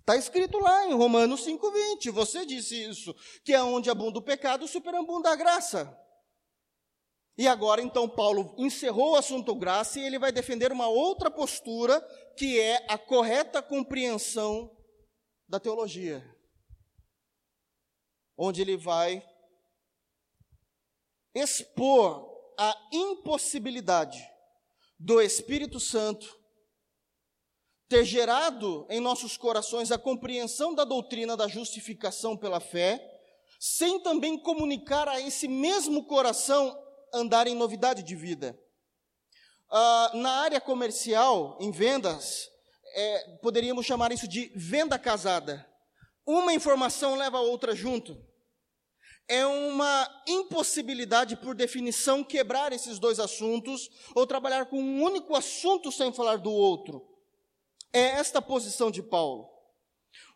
Está 0.00 0.16
escrito 0.16 0.58
lá 0.58 0.86
em 0.86 0.94
Romanos 0.94 1.44
5,20. 1.44 2.12
Você 2.12 2.46
disse 2.46 2.80
isso, 2.88 3.14
que 3.44 3.52
é 3.52 3.62
onde 3.62 3.90
abunda 3.90 4.18
o 4.18 4.22
pecado, 4.22 4.68
superabunda 4.68 5.30
a 5.30 5.36
graça. 5.36 5.98
E 7.36 7.48
agora, 7.48 7.82
então, 7.82 8.08
Paulo 8.08 8.54
encerrou 8.56 9.12
o 9.12 9.16
assunto 9.16 9.54
graça 9.54 9.98
e 9.98 10.04
ele 10.04 10.18
vai 10.18 10.30
defender 10.30 10.70
uma 10.70 10.86
outra 10.86 11.30
postura, 11.30 12.00
que 12.36 12.60
é 12.60 12.86
a 12.88 12.96
correta 12.96 13.60
compreensão 13.60 14.70
da 15.48 15.58
teologia. 15.58 16.24
Onde 18.38 18.62
ele 18.62 18.76
vai 18.76 19.26
expor 21.34 22.32
a 22.58 22.74
impossibilidade 22.92 24.35
do 24.98 25.20
Espírito 25.20 25.78
Santo 25.78 26.38
ter 27.88 28.04
gerado 28.04 28.86
em 28.90 29.00
nossos 29.00 29.36
corações 29.36 29.92
a 29.92 29.98
compreensão 29.98 30.74
da 30.74 30.84
doutrina 30.84 31.36
da 31.36 31.46
justificação 31.46 32.36
pela 32.36 32.60
fé, 32.60 33.00
sem 33.60 34.00
também 34.00 34.38
comunicar 34.38 35.08
a 35.08 35.20
esse 35.20 35.46
mesmo 35.46 36.04
coração 36.04 36.76
andar 37.14 37.46
em 37.46 37.54
novidade 37.54 38.02
de 38.02 38.14
vida. 38.16 38.58
Ah, 39.70 40.10
na 40.14 40.30
área 40.42 40.60
comercial, 40.60 41.56
em 41.60 41.70
vendas, 41.70 42.48
é, 42.94 43.36
poderíamos 43.42 43.86
chamar 43.86 44.12
isso 44.12 44.26
de 44.26 44.50
venda 44.54 44.98
casada. 44.98 45.66
Uma 46.26 46.52
informação 46.52 47.14
leva 47.14 47.38
a 47.38 47.42
outra 47.42 47.74
junto. 47.74 48.16
É 49.28 49.44
uma 49.44 50.22
impossibilidade, 50.26 51.36
por 51.36 51.54
definição, 51.54 52.22
quebrar 52.22 52.72
esses 52.72 52.98
dois 52.98 53.18
assuntos 53.18 53.90
ou 54.14 54.26
trabalhar 54.26 54.66
com 54.66 54.80
um 54.80 55.02
único 55.02 55.34
assunto 55.34 55.90
sem 55.90 56.12
falar 56.12 56.36
do 56.36 56.52
outro 56.52 57.16
é 57.96 58.18
esta 58.18 58.42
posição 58.42 58.90
de 58.90 59.02
Paulo. 59.02 59.50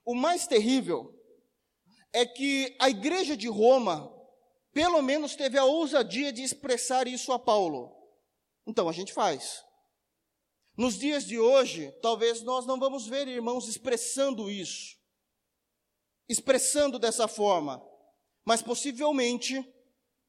O 0.03 0.15
mais 0.15 0.47
terrível 0.47 1.15
é 2.11 2.25
que 2.25 2.75
a 2.81 2.89
igreja 2.89 3.37
de 3.37 3.49
Roma, 3.49 4.11
pelo 4.73 5.03
menos, 5.03 5.37
teve 5.37 5.59
a 5.59 5.65
ousadia 5.65 6.33
de 6.33 6.43
expressar 6.43 7.07
isso 7.07 7.33
a 7.33 7.39
Paulo. 7.39 7.95
Então 8.67 8.89
a 8.89 8.93
gente 8.93 9.13
faz. 9.13 9.63
Nos 10.75 10.99
dias 10.99 11.25
de 11.25 11.39
hoje, 11.39 11.93
talvez 12.01 12.41
nós 12.43 12.65
não 12.65 12.81
vamos 12.81 13.07
ver 13.07 13.29
irmãos 13.29 13.69
expressando 13.69 14.51
isso, 14.51 14.97
expressando 16.27 16.99
dessa 16.99 17.29
forma, 17.29 17.87
mas 18.45 18.63
possivelmente, 18.63 19.65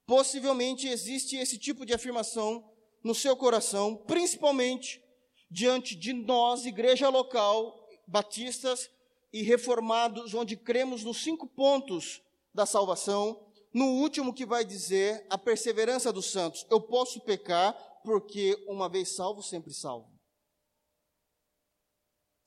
possivelmente 0.06 0.88
existe 0.88 1.36
esse 1.36 1.58
tipo 1.58 1.86
de 1.86 1.93
afirmação 1.93 2.69
no 3.04 3.15
seu 3.15 3.36
coração, 3.36 3.95
principalmente 3.95 5.02
diante 5.50 5.95
de 5.95 6.13
nós, 6.13 6.65
igreja 6.65 7.10
local, 7.10 7.88
batistas 8.08 8.89
e 9.34 9.41
reformados, 9.41 10.34
onde 10.34 10.56
cremos 10.56 11.04
nos 11.04 11.24
cinco 11.24 11.47
pontos 11.47 12.21
da 12.54 12.65
salvação, 12.65 13.47
no 13.74 13.86
último 13.86 14.34
que 14.34 14.45
vai 14.45 14.65
dizer 14.65 15.26
a 15.30 15.38
perseverança 15.38 16.12
dos 16.12 16.32
santos. 16.32 16.65
Eu 16.69 16.82
posso 16.82 17.21
pecar 17.21 17.74
porque 18.04 18.62
uma 18.67 18.89
vez 18.89 19.15
salvo, 19.15 19.41
sempre 19.41 19.74
salvo. 19.74 20.10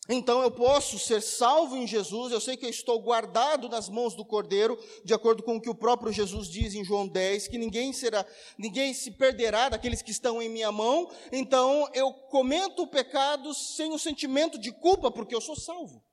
Então 0.09 0.43
eu 0.43 0.51
posso 0.51 0.99
ser 0.99 1.23
salvo 1.23 1.77
em 1.77 1.87
Jesus, 1.87 2.31
eu 2.31 2.41
sei 2.41 2.59
que 2.59 2.67
eu 2.67 2.71
estou 2.71 3.01
guardado 3.01 3.71
nas 3.71 3.89
mãos 3.89 4.15
do 4.15 4.25
Cordeiro, 4.25 4.79
de 5.03 5.15
acordo 5.15 5.43
com 5.43 5.57
o 5.57 5.61
que 5.61 5.71
o 5.71 5.75
próprio 5.75 6.13
Jesus 6.13 6.47
diz 6.47 6.75
em 6.75 6.85
João 6.85 7.09
10, 7.09 7.49
que 7.49 7.57
ninguém 7.57 7.91
será, 7.91 8.27
ninguém 8.59 8.93
se 8.93 9.13
perderá 9.13 9.71
daqueles 9.71 10.03
que 10.03 10.11
estão 10.11 10.43
em 10.43 10.49
minha 10.51 10.71
mão. 10.71 11.11
Então 11.33 11.89
eu 11.95 12.13
comento 12.13 12.83
o 12.83 12.87
pecado 12.87 13.55
sem 13.55 13.93
o 13.93 13.99
sentimento 13.99 14.59
de 14.59 14.71
culpa, 14.73 15.11
porque 15.11 15.35
eu 15.35 15.41
sou 15.41 15.57
salvo. 15.57 16.05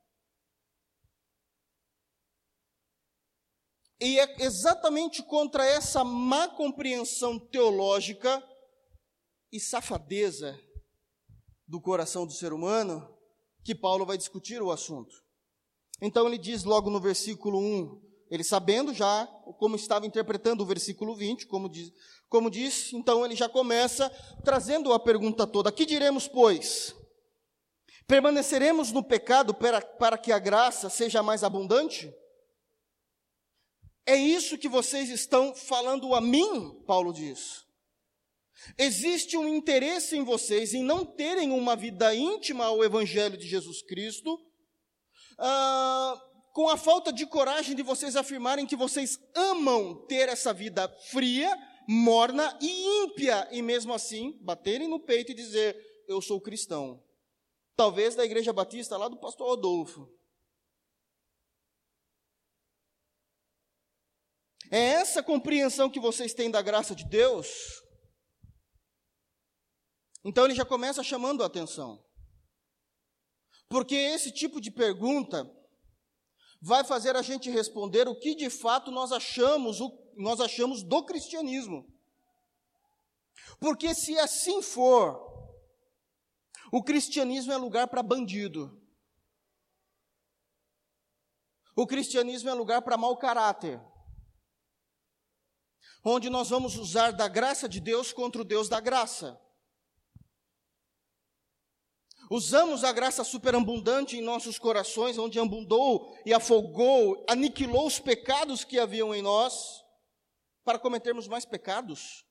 E 4.00 4.18
é 4.18 4.42
exatamente 4.42 5.22
contra 5.22 5.66
essa 5.66 6.02
má 6.02 6.48
compreensão 6.48 7.38
teológica 7.38 8.42
e 9.52 9.60
safadeza 9.60 10.58
do 11.68 11.78
coração 11.78 12.26
do 12.26 12.32
ser 12.32 12.54
humano 12.54 13.11
que 13.64 13.74
Paulo 13.74 14.04
vai 14.04 14.16
discutir 14.18 14.60
o 14.62 14.70
assunto. 14.70 15.14
Então 16.00 16.26
ele 16.26 16.38
diz 16.38 16.64
logo 16.64 16.90
no 16.90 17.00
versículo 17.00 17.58
1, 17.58 18.00
ele 18.30 18.42
sabendo 18.42 18.92
já 18.92 19.26
como 19.58 19.76
estava 19.76 20.06
interpretando 20.06 20.62
o 20.62 20.66
versículo 20.66 21.14
20, 21.14 21.46
como 21.46 21.68
diz, 21.68 21.92
como 22.28 22.50
diz, 22.50 22.92
então 22.92 23.24
ele 23.24 23.36
já 23.36 23.48
começa 23.48 24.08
trazendo 24.42 24.92
a 24.92 24.98
pergunta 24.98 25.46
toda: 25.46 25.70
Que 25.70 25.86
diremos, 25.86 26.26
pois? 26.26 26.96
Permaneceremos 28.06 28.90
no 28.90 29.04
pecado 29.04 29.54
para, 29.54 29.80
para 29.80 30.18
que 30.18 30.32
a 30.32 30.38
graça 30.38 30.90
seja 30.90 31.22
mais 31.22 31.44
abundante? 31.44 32.12
É 34.04 34.16
isso 34.16 34.58
que 34.58 34.68
vocês 34.68 35.08
estão 35.10 35.54
falando 35.54 36.14
a 36.14 36.20
mim, 36.20 36.82
Paulo 36.86 37.12
diz. 37.12 37.61
Existe 38.78 39.36
um 39.36 39.48
interesse 39.48 40.16
em 40.16 40.24
vocês 40.24 40.72
em 40.74 40.82
não 40.82 41.04
terem 41.04 41.50
uma 41.50 41.74
vida 41.74 42.14
íntima 42.14 42.66
ao 42.66 42.84
Evangelho 42.84 43.36
de 43.36 43.46
Jesus 43.46 43.82
Cristo, 43.82 44.38
ah, 45.38 46.20
com 46.52 46.68
a 46.68 46.76
falta 46.76 47.12
de 47.12 47.26
coragem 47.26 47.74
de 47.74 47.82
vocês 47.82 48.14
afirmarem 48.14 48.66
que 48.66 48.76
vocês 48.76 49.18
amam 49.34 50.06
ter 50.06 50.28
essa 50.28 50.52
vida 50.52 50.88
fria, 51.10 51.50
morna 51.88 52.56
e 52.60 53.04
ímpia, 53.04 53.48
e 53.50 53.62
mesmo 53.62 53.92
assim 53.92 54.38
baterem 54.42 54.86
no 54.86 55.00
peito 55.00 55.32
e 55.32 55.34
dizer: 55.34 55.76
Eu 56.06 56.20
sou 56.20 56.40
cristão. 56.40 57.02
Talvez 57.74 58.14
da 58.14 58.24
Igreja 58.24 58.52
Batista 58.52 58.96
lá 58.96 59.08
do 59.08 59.18
pastor 59.18 59.48
Rodolfo. 59.48 60.08
É 64.70 64.78
essa 64.78 65.22
compreensão 65.22 65.90
que 65.90 66.00
vocês 66.00 66.32
têm 66.32 66.50
da 66.50 66.62
graça 66.62 66.94
de 66.94 67.04
Deus? 67.04 67.81
Então 70.24 70.44
ele 70.44 70.54
já 70.54 70.64
começa 70.64 71.02
chamando 71.02 71.42
a 71.42 71.46
atenção. 71.46 72.04
Porque 73.68 73.94
esse 73.94 74.30
tipo 74.32 74.60
de 74.60 74.70
pergunta 74.70 75.50
vai 76.60 76.84
fazer 76.84 77.16
a 77.16 77.22
gente 77.22 77.50
responder 77.50 78.06
o 78.06 78.18
que 78.18 78.34
de 78.34 78.48
fato 78.50 78.90
nós 78.90 79.10
achamos, 79.10 79.78
nós 80.16 80.40
achamos 80.40 80.82
do 80.82 81.04
cristianismo. 81.04 81.86
Porque 83.58 83.94
se 83.94 84.18
assim 84.18 84.62
for, 84.62 85.18
o 86.72 86.82
cristianismo 86.82 87.52
é 87.52 87.56
lugar 87.56 87.88
para 87.88 88.02
bandido. 88.02 88.80
O 91.74 91.86
cristianismo 91.86 92.50
é 92.50 92.54
lugar 92.54 92.82
para 92.82 92.96
mau 92.96 93.16
caráter 93.16 93.80
onde 96.04 96.28
nós 96.28 96.50
vamos 96.50 96.76
usar 96.76 97.12
da 97.12 97.28
graça 97.28 97.68
de 97.68 97.80
Deus 97.80 98.12
contra 98.12 98.42
o 98.42 98.44
Deus 98.44 98.68
da 98.68 98.80
graça. 98.80 99.40
Usamos 102.34 102.82
a 102.82 102.90
graça 102.92 103.22
superabundante 103.24 104.16
em 104.16 104.22
nossos 104.22 104.58
corações, 104.58 105.18
onde 105.18 105.38
abundou 105.38 106.16
e 106.24 106.32
afogou, 106.32 107.22
aniquilou 107.28 107.86
os 107.86 108.00
pecados 108.00 108.64
que 108.64 108.78
haviam 108.78 109.14
em 109.14 109.20
nós, 109.20 109.84
para 110.64 110.78
cometermos 110.78 111.28
mais 111.28 111.44
pecados. 111.44 112.24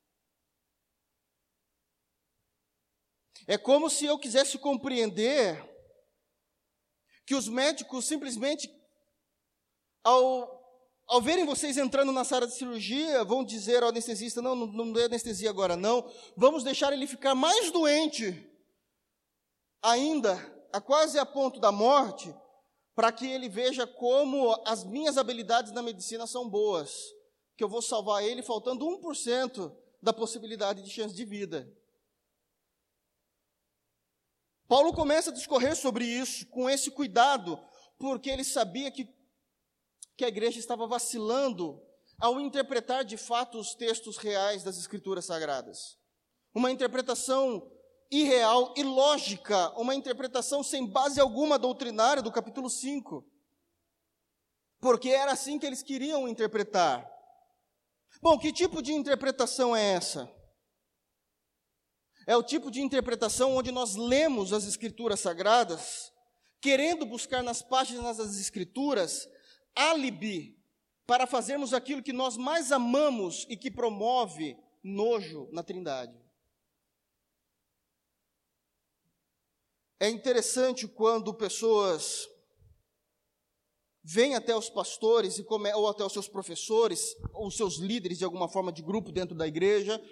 É 3.46 3.60
como 3.60 3.92
se 3.92 4.08
eu 4.08 4.18
quisesse 4.18 4.58
compreender 4.58 5.64
que 7.24 7.36
os 7.36 7.48
médicos 7.48 8.06
simplesmente, 8.06 8.68
ao 10.04 10.60
ao 11.06 11.22
verem 11.22 11.46
vocês 11.46 11.78
entrando 11.78 12.12
na 12.12 12.24
sala 12.24 12.48
de 12.48 12.56
cirurgia, 12.56 13.24
vão 13.24 13.44
dizer 13.44 13.84
ao 13.84 13.90
anestesista: 13.90 14.42
não, 14.42 14.56
não, 14.56 14.66
não 14.66 14.94
dê 14.94 15.04
anestesia 15.04 15.52
agora, 15.52 15.76
não. 15.76 16.12
Vamos 16.36 16.64
deixar 16.64 16.92
ele 16.92 17.06
ficar 17.06 17.36
mais 17.36 17.70
doente, 17.70 18.51
ainda, 19.82 20.36
a 20.72 20.80
quase 20.80 21.18
a 21.18 21.26
ponto 21.26 21.60
da 21.60 21.72
morte, 21.72 22.34
para 22.94 23.12
que 23.12 23.26
ele 23.26 23.50
veja 23.50 23.88
como 23.88 24.52
as 24.66 24.84
minhas 24.84 25.18
habilidades 25.18 25.72
na 25.72 25.82
medicina 25.82 26.28
são 26.28 26.50
boas, 26.50 26.94
que 27.58 27.64
eu 27.64 27.70
vou 27.70 27.82
salvar 27.82 28.24
ele 28.24 28.44
faltando 28.44 28.86
1% 28.86 29.76
da 30.02 30.12
possibilidade 30.12 30.82
de 30.82 30.90
chance 30.90 31.16
de 31.16 31.26
vida. 31.26 31.72
Paulo 34.68 34.94
começa 34.94 35.30
a 35.30 35.34
discorrer 35.34 35.76
sobre 35.76 36.06
isso, 36.06 36.48
com 36.48 36.70
esse 36.70 36.90
cuidado, 36.92 37.60
porque 37.98 38.30
ele 38.30 38.44
sabia 38.44 38.90
que 38.92 39.08
que 40.22 40.26
a 40.26 40.28
igreja 40.28 40.60
estava 40.60 40.86
vacilando 40.86 41.82
ao 42.20 42.40
interpretar 42.40 43.04
de 43.04 43.18
fato 43.18 43.58
os 43.58 43.74
textos 43.74 44.18
reais 44.18 44.64
das 44.64 44.78
Escrituras 44.78 45.26
Sagradas. 45.26 45.98
Uma 46.54 46.70
interpretação 46.70 47.68
irreal, 48.12 48.74
ilógica, 48.76 49.72
uma 49.80 49.96
interpretação 49.96 50.62
sem 50.62 50.86
base 50.86 51.20
alguma 51.20 51.58
doutrinária 51.58 52.22
do 52.22 52.32
capítulo 52.32 52.70
5. 52.70 53.26
Porque 54.82 55.10
era 55.10 55.32
assim 55.32 55.58
que 55.58 55.66
eles 55.66 55.82
queriam 55.82 56.28
interpretar. 56.28 57.10
Bom, 58.22 58.38
que 58.38 58.52
tipo 58.52 58.82
de 58.82 58.92
interpretação 58.92 59.76
é 59.76 59.94
essa? 59.94 60.30
É 62.28 62.36
o 62.36 62.44
tipo 62.44 62.70
de 62.70 62.82
interpretação 62.82 63.56
onde 63.56 63.72
nós 63.72 63.96
lemos 63.96 64.52
as 64.52 64.68
Escrituras 64.68 65.22
Sagradas, 65.22 66.12
querendo 66.60 67.06
buscar 67.06 67.42
nas 67.42 67.62
páginas 67.62 68.18
das 68.18 68.38
Escrituras 68.40 69.28
álibi 69.76 70.60
para 71.08 71.26
fazermos 71.26 71.74
aquilo 71.74 72.04
que 72.04 72.14
nós 72.14 72.38
mais 72.38 72.72
amamos 72.72 73.46
e 73.50 73.58
que 73.58 73.72
promove 73.72 74.58
nojo 74.84 75.50
na 75.52 75.64
Trindade. 75.64 76.31
É 80.02 80.10
interessante 80.10 80.88
quando 80.88 81.32
pessoas 81.32 82.28
vêm 84.04 84.34
até 84.34 84.58
os 84.58 84.68
pastores 84.68 85.38
e 85.38 85.44
come, 85.44 85.72
ou 85.76 85.88
até 85.88 86.04
os 86.04 86.12
seus 86.12 86.28
professores, 86.28 87.16
ou 87.32 87.52
seus 87.52 87.78
líderes 87.78 88.18
de 88.18 88.26
alguma 88.26 88.50
forma 88.50 88.72
de 88.72 88.82
grupo 88.82 89.12
dentro 89.12 89.36
da 89.36 89.48
igreja, 89.48 90.04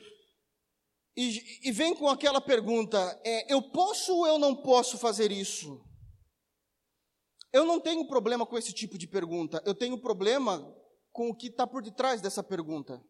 e, 1.18 1.68
e 1.68 1.72
vem 1.72 1.96
com 1.96 2.08
aquela 2.08 2.40
pergunta: 2.40 3.20
é, 3.26 3.52
eu 3.52 3.64
posso 3.72 4.16
ou 4.16 4.28
eu 4.28 4.38
não 4.38 4.56
posso 4.56 4.96
fazer 4.96 5.32
isso? 5.32 5.84
Eu 7.52 7.66
não 7.66 7.80
tenho 7.80 8.08
problema 8.08 8.46
com 8.46 8.60
esse 8.60 8.72
tipo 8.72 8.96
de 8.96 9.08
pergunta, 9.08 9.60
eu 9.66 9.74
tenho 9.74 10.00
problema 10.00 10.72
com 11.12 11.32
o 11.32 11.36
que 11.36 11.48
está 11.48 11.66
por 11.66 11.82
detrás 11.82 12.22
dessa 12.22 12.44
pergunta. 12.44 13.04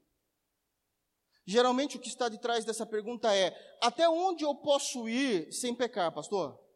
Geralmente 1.45 1.97
o 1.97 1.99
que 1.99 2.07
está 2.07 2.29
de 2.29 2.39
trás 2.39 2.63
dessa 2.63 2.85
pergunta 2.85 3.35
é: 3.35 3.53
até 3.83 4.07
onde 4.07 4.45
eu 4.45 4.55
posso 4.55 5.09
ir 5.09 5.51
sem 5.51 5.75
pecar, 5.75 6.13
pastor? 6.13 6.68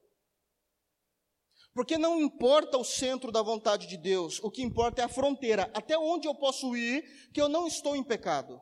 Porque 1.74 1.98
não 1.98 2.20
importa 2.20 2.78
o 2.78 2.84
centro 2.84 3.32
da 3.32 3.42
vontade 3.42 3.88
de 3.88 3.98
Deus, 3.98 4.40
o 4.44 4.52
que 4.52 4.62
importa 4.62 5.02
é 5.02 5.06
a 5.06 5.10
fronteira. 5.10 5.72
Até 5.74 5.98
onde 5.98 6.28
eu 6.28 6.36
posso 6.36 6.76
ir 6.76 7.32
que 7.34 7.42
eu 7.42 7.50
não 7.50 7.68
estou 7.68 7.96
em 7.96 8.04
pecado? 8.04 8.62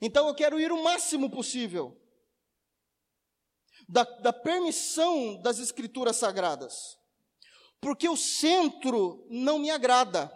Então 0.00 0.28
eu 0.28 0.34
quero 0.34 0.60
ir 0.60 0.70
o 0.70 0.82
máximo 0.82 1.30
possível 1.30 2.00
da, 3.88 4.04
da 4.04 4.32
permissão 4.32 5.40
das 5.42 5.58
Escrituras 5.58 6.16
Sagradas 6.16 7.02
porque 7.82 8.08
o 8.08 8.16
centro 8.16 9.26
não 9.28 9.58
me 9.58 9.68
agrada. 9.68 10.32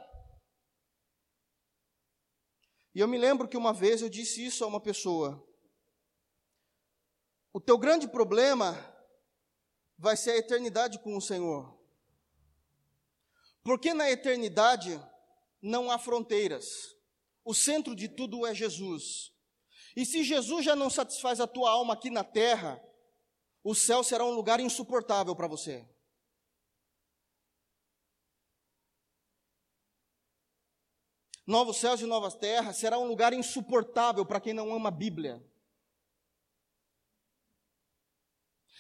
E 2.92 2.98
eu 2.98 3.06
me 3.06 3.16
lembro 3.16 3.46
que 3.46 3.56
uma 3.56 3.72
vez 3.72 4.02
eu 4.02 4.08
disse 4.08 4.44
isso 4.44 4.64
a 4.64 4.66
uma 4.66 4.80
pessoa: 4.80 5.40
o 7.54 7.60
teu 7.60 7.78
grande 7.78 8.08
problema 8.08 8.74
vai 9.98 10.16
ser 10.16 10.32
a 10.32 10.36
eternidade 10.38 10.98
com 10.98 11.16
o 11.16 11.20
Senhor. 11.20 11.76
Porque 13.62 13.92
na 13.92 14.10
eternidade 14.10 15.00
não 15.60 15.90
há 15.90 15.98
fronteiras. 15.98 16.94
O 17.44 17.54
centro 17.54 17.94
de 17.94 18.08
tudo 18.08 18.46
é 18.46 18.54
Jesus. 18.54 19.32
E 19.96 20.04
se 20.04 20.22
Jesus 20.22 20.64
já 20.64 20.76
não 20.76 20.90
satisfaz 20.90 21.40
a 21.40 21.46
tua 21.46 21.70
alma 21.70 21.94
aqui 21.94 22.10
na 22.10 22.22
terra, 22.22 22.82
o 23.64 23.74
céu 23.74 24.04
será 24.04 24.24
um 24.24 24.32
lugar 24.32 24.60
insuportável 24.60 25.34
para 25.34 25.48
você. 25.48 25.88
Novos 31.46 31.76
céus 31.76 32.00
e 32.00 32.06
novas 32.06 32.34
terras 32.34 32.76
será 32.76 32.98
um 32.98 33.06
lugar 33.06 33.32
insuportável 33.32 34.26
para 34.26 34.40
quem 34.40 34.52
não 34.52 34.74
ama 34.74 34.88
a 34.88 34.92
Bíblia. 34.92 35.44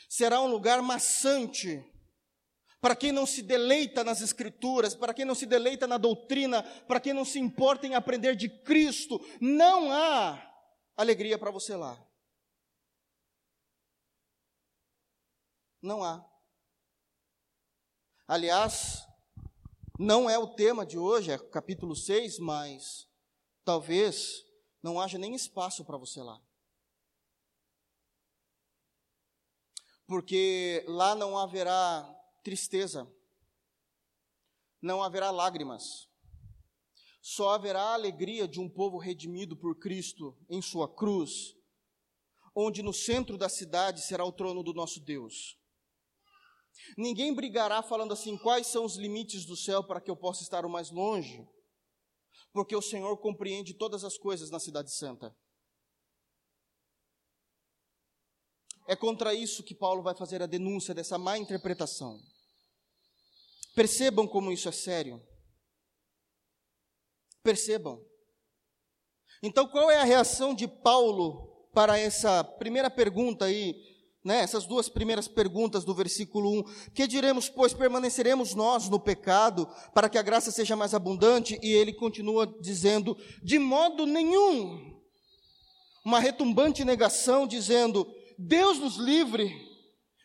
Será 0.08 0.40
um 0.40 0.46
lugar 0.46 0.80
maçante 0.82 1.84
para 2.80 2.94
quem 2.94 3.10
não 3.10 3.26
se 3.26 3.42
deleita 3.42 4.04
nas 4.04 4.20
Escrituras, 4.20 4.94
para 4.94 5.12
quem 5.12 5.24
não 5.24 5.34
se 5.34 5.46
deleita 5.46 5.86
na 5.86 5.98
doutrina, 5.98 6.62
para 6.86 7.00
quem 7.00 7.12
não 7.12 7.24
se 7.24 7.38
importa 7.38 7.86
em 7.86 7.94
aprender 7.94 8.36
de 8.36 8.48
Cristo. 8.48 9.20
Não 9.40 9.90
há 9.92 10.40
alegria 10.96 11.38
para 11.38 11.50
você 11.50 11.74
lá. 11.74 12.00
Não 15.82 16.02
há. 16.04 16.24
Aliás, 18.28 19.06
não 19.98 20.28
é 20.28 20.38
o 20.38 20.54
tema 20.54 20.84
de 20.84 20.98
hoje, 20.98 21.30
é 21.30 21.38
capítulo 21.38 21.96
6, 21.96 22.38
mas 22.38 23.08
talvez 23.64 24.44
não 24.82 25.00
haja 25.00 25.18
nem 25.18 25.34
espaço 25.34 25.84
para 25.84 25.96
você 25.96 26.22
lá. 26.22 26.40
Porque 30.06 30.84
lá 30.86 31.14
não 31.14 31.36
haverá 31.36 32.08
tristeza, 32.44 33.10
não 34.80 35.02
haverá 35.02 35.30
lágrimas, 35.30 36.08
só 37.20 37.50
haverá 37.50 37.82
a 37.82 37.94
alegria 37.94 38.46
de 38.46 38.60
um 38.60 38.68
povo 38.68 38.98
redimido 38.98 39.56
por 39.56 39.76
Cristo 39.80 40.38
em 40.48 40.62
Sua 40.62 40.88
cruz, 40.88 41.56
onde 42.54 42.82
no 42.82 42.92
centro 42.92 43.36
da 43.36 43.48
cidade 43.48 44.00
será 44.00 44.24
o 44.24 44.30
trono 44.30 44.62
do 44.62 44.72
nosso 44.72 45.00
Deus. 45.00 45.58
Ninguém 46.96 47.34
brigará 47.34 47.82
falando 47.82 48.12
assim: 48.12 48.38
quais 48.38 48.68
são 48.68 48.84
os 48.84 48.96
limites 48.96 49.44
do 49.44 49.56
céu 49.56 49.82
para 49.82 50.00
que 50.00 50.10
eu 50.10 50.16
possa 50.16 50.42
estar 50.42 50.64
o 50.64 50.70
mais 50.70 50.90
longe? 50.90 51.44
Porque 52.52 52.76
o 52.76 52.82
Senhor 52.82 53.16
compreende 53.18 53.74
todas 53.74 54.04
as 54.04 54.16
coisas 54.16 54.50
na 54.50 54.60
Cidade 54.60 54.92
Santa. 54.92 55.36
É 58.88 58.94
contra 58.94 59.34
isso 59.34 59.64
que 59.64 59.74
Paulo 59.74 60.02
vai 60.02 60.14
fazer 60.14 60.42
a 60.42 60.46
denúncia 60.46 60.94
dessa 60.94 61.18
má 61.18 61.36
interpretação. 61.36 62.20
Percebam 63.74 64.26
como 64.26 64.52
isso 64.52 64.68
é 64.68 64.72
sério. 64.72 65.20
Percebam. 67.42 68.00
Então, 69.42 69.66
qual 69.68 69.90
é 69.90 69.98
a 69.98 70.04
reação 70.04 70.54
de 70.54 70.66
Paulo 70.66 71.68
para 71.74 71.98
essa 71.98 72.42
primeira 72.42 72.88
pergunta 72.88 73.44
aí, 73.44 73.74
né, 74.24 74.40
essas 74.40 74.66
duas 74.66 74.88
primeiras 74.88 75.28
perguntas 75.28 75.84
do 75.84 75.94
versículo 75.94 76.60
1? 76.60 76.92
Que 76.94 77.06
diremos, 77.06 77.48
pois 77.48 77.74
permaneceremos 77.74 78.54
nós 78.54 78.88
no 78.88 78.98
pecado 78.98 79.68
para 79.92 80.08
que 80.08 80.16
a 80.16 80.22
graça 80.22 80.50
seja 80.50 80.74
mais 80.74 80.94
abundante? 80.94 81.58
E 81.62 81.72
ele 81.72 81.92
continua 81.92 82.46
dizendo: 82.60 83.16
de 83.42 83.58
modo 83.58 84.06
nenhum. 84.06 84.96
Uma 86.04 86.18
retumbante 86.18 86.84
negação, 86.84 87.46
dizendo: 87.46 88.06
Deus 88.38 88.78
nos 88.78 88.96
livre, 88.96 89.54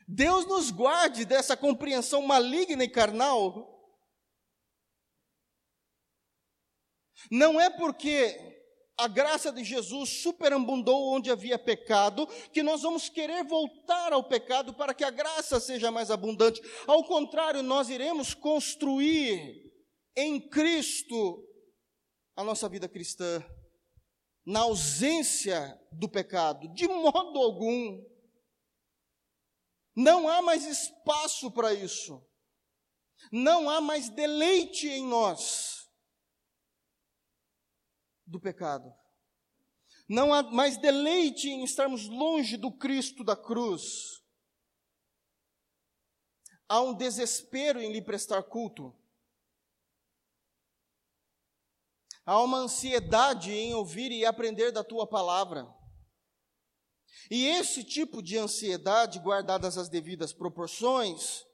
Deus 0.07 0.45
nos 0.45 0.71
guarde 0.71 1.25
dessa 1.25 1.55
compreensão 1.55 2.21
maligna 2.21 2.83
e 2.83 2.89
carnal. 2.89 3.69
Não 7.29 7.59
é 7.59 7.69
porque 7.69 8.51
a 8.97 9.07
graça 9.07 9.51
de 9.51 9.63
Jesus 9.63 10.21
superabundou 10.21 11.15
onde 11.15 11.31
havia 11.31 11.57
pecado, 11.57 12.27
que 12.51 12.61
nós 12.61 12.83
vamos 12.83 13.09
querer 13.09 13.43
voltar 13.43 14.13
ao 14.13 14.23
pecado 14.23 14.73
para 14.73 14.93
que 14.93 15.03
a 15.03 15.09
graça 15.09 15.59
seja 15.59 15.89
mais 15.89 16.11
abundante. 16.11 16.61
Ao 16.85 17.03
contrário, 17.03 17.63
nós 17.63 17.89
iremos 17.89 18.33
construir 18.33 19.71
em 20.15 20.39
Cristo 20.49 21.43
a 22.35 22.43
nossa 22.43 22.69
vida 22.69 22.87
cristã, 22.87 23.43
na 24.45 24.61
ausência 24.61 25.79
do 25.91 26.09
pecado, 26.09 26.67
de 26.73 26.87
modo 26.87 27.39
algum. 27.39 28.03
Não 29.95 30.27
há 30.27 30.41
mais 30.41 30.65
espaço 30.65 31.51
para 31.51 31.73
isso. 31.73 32.25
Não 33.31 33.69
há 33.69 33.79
mais 33.79 34.09
deleite 34.09 34.87
em 34.87 35.05
nós 35.05 35.89
do 38.25 38.39
pecado. 38.39 38.91
Não 40.07 40.33
há 40.33 40.41
mais 40.43 40.77
deleite 40.77 41.49
em 41.49 41.63
estarmos 41.63 42.07
longe 42.07 42.57
do 42.57 42.71
Cristo 42.71 43.23
da 43.23 43.35
cruz. 43.35 44.21
Há 46.67 46.81
um 46.81 46.93
desespero 46.93 47.81
em 47.81 47.91
lhe 47.91 48.01
prestar 48.01 48.43
culto. 48.43 48.95
Há 52.25 52.41
uma 52.41 52.59
ansiedade 52.59 53.51
em 53.51 53.73
ouvir 53.73 54.11
e 54.11 54.25
aprender 54.25 54.71
da 54.71 54.83
tua 54.83 55.07
palavra. 55.07 55.67
E 57.29 57.47
esse 57.47 57.83
tipo 57.83 58.21
de 58.21 58.37
ansiedade, 58.37 59.19
guardadas 59.19 59.77
as 59.77 59.89
devidas 59.89 60.33
proporções, 60.33 61.45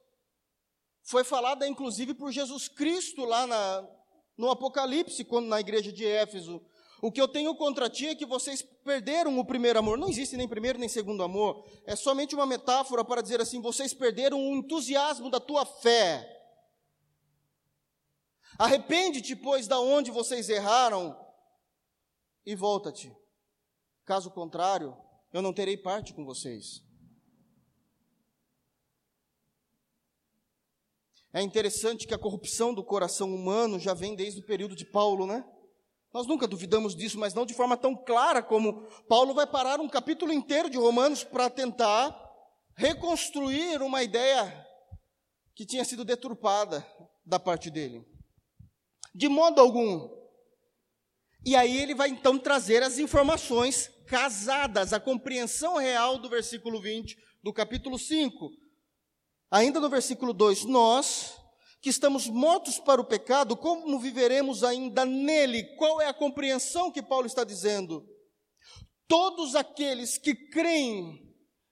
foi 1.04 1.24
falada 1.24 1.68
inclusive 1.68 2.14
por 2.14 2.32
Jesus 2.32 2.68
Cristo 2.68 3.24
lá 3.24 3.48
na, 3.48 3.88
no 4.38 4.50
Apocalipse, 4.50 5.24
quando 5.24 5.48
na 5.48 5.60
igreja 5.60 5.92
de 5.92 6.06
Éfeso. 6.06 6.62
O 7.02 7.12
que 7.12 7.22
eu 7.22 7.28
tenho 7.28 7.56
contra 7.56 7.90
ti 7.90 8.08
é 8.08 8.16
que 8.16 8.26
vocês 8.26 8.62
perderam 8.62 9.38
o 9.38 9.46
primeiro 9.46 9.80
amor. 9.80 9.98
Não 9.98 10.10
existe 10.10 10.36
nem 10.36 10.48
primeiro 10.48 10.80
nem 10.80 10.90
segundo 10.90 11.24
amor. 11.24 11.64
É 11.86 11.96
somente 11.96 12.34
uma 12.34 12.46
metáfora 12.46 13.06
para 13.06 13.22
dizer 13.22 13.40
assim: 13.40 13.62
vocês 13.62 13.94
perderam 13.94 14.40
o 14.40 14.56
entusiasmo 14.56 15.30
da 15.30 15.40
tua 15.40 15.66
fé. 15.66 16.37
Arrepende-te, 18.58 19.36
pois, 19.36 19.68
da 19.68 19.80
onde 19.80 20.10
vocês 20.10 20.50
erraram 20.50 21.18
e 22.46 22.56
volta-te. 22.56 23.16
Caso 24.04 24.32
contrário, 24.32 24.98
eu 25.32 25.42
não 25.42 25.54
terei 25.54 25.78
parte 25.78 26.14
com 26.14 26.26
vocês. 26.26 26.82
É 31.34 31.42
interessante 31.42 32.08
que 32.08 32.14
a 32.14 32.18
corrupção 32.18 32.74
do 32.74 32.84
coração 32.84 33.36
humano 33.36 33.80
já 33.80 33.94
vem 33.94 34.16
desde 34.16 34.40
o 34.40 34.46
período 34.46 34.76
de 34.76 34.86
Paulo, 34.86 35.28
né? 35.28 35.46
Nós 36.14 36.26
nunca 36.26 36.48
duvidamos 36.48 36.96
disso, 36.96 37.20
mas 37.20 37.34
não 37.34 37.46
de 37.46 37.54
forma 37.54 37.78
tão 37.78 37.96
clara 37.96 38.42
como 38.42 38.88
Paulo 39.08 39.36
vai 39.36 39.46
parar 39.46 39.80
um 39.80 39.90
capítulo 39.90 40.34
inteiro 40.34 40.70
de 40.70 40.78
Romanos 40.78 41.24
para 41.24 41.50
tentar 41.50 42.18
reconstruir 42.76 43.82
uma 43.82 44.02
ideia 44.02 44.66
que 45.54 45.66
tinha 45.66 45.84
sido 45.84 46.06
deturpada 46.06 46.84
da 47.26 47.40
parte 47.40 47.70
dele. 47.70 48.17
De 49.18 49.28
modo 49.28 49.60
algum. 49.60 50.10
E 51.44 51.56
aí 51.56 51.82
ele 51.82 51.96
vai 51.96 52.10
então 52.10 52.38
trazer 52.38 52.84
as 52.84 53.00
informações 53.00 53.90
casadas, 54.06 54.94
a 54.94 55.00
compreensão 55.00 55.78
real 55.78 56.20
do 56.20 56.30
versículo 56.30 56.80
20 56.80 57.18
do 57.42 57.52
capítulo 57.52 57.98
5 57.98 58.52
Ainda 59.50 59.80
no 59.80 59.90
versículo 59.90 60.34
2: 60.34 60.66
Nós 60.66 61.36
que 61.82 61.90
estamos 61.90 62.28
mortos 62.28 62.80
para 62.80 63.00
o 63.00 63.06
pecado, 63.06 63.56
como 63.56 64.00
viveremos 64.00 64.64
ainda 64.64 65.06
nele? 65.06 65.64
Qual 65.78 66.02
é 66.02 66.08
a 66.08 66.14
compreensão 66.14 66.92
que 66.92 67.02
Paulo 67.02 67.26
está 67.26 67.44
dizendo? 67.44 68.06
Todos 69.08 69.56
aqueles 69.56 70.18
que 70.18 70.36
creem 70.36 71.27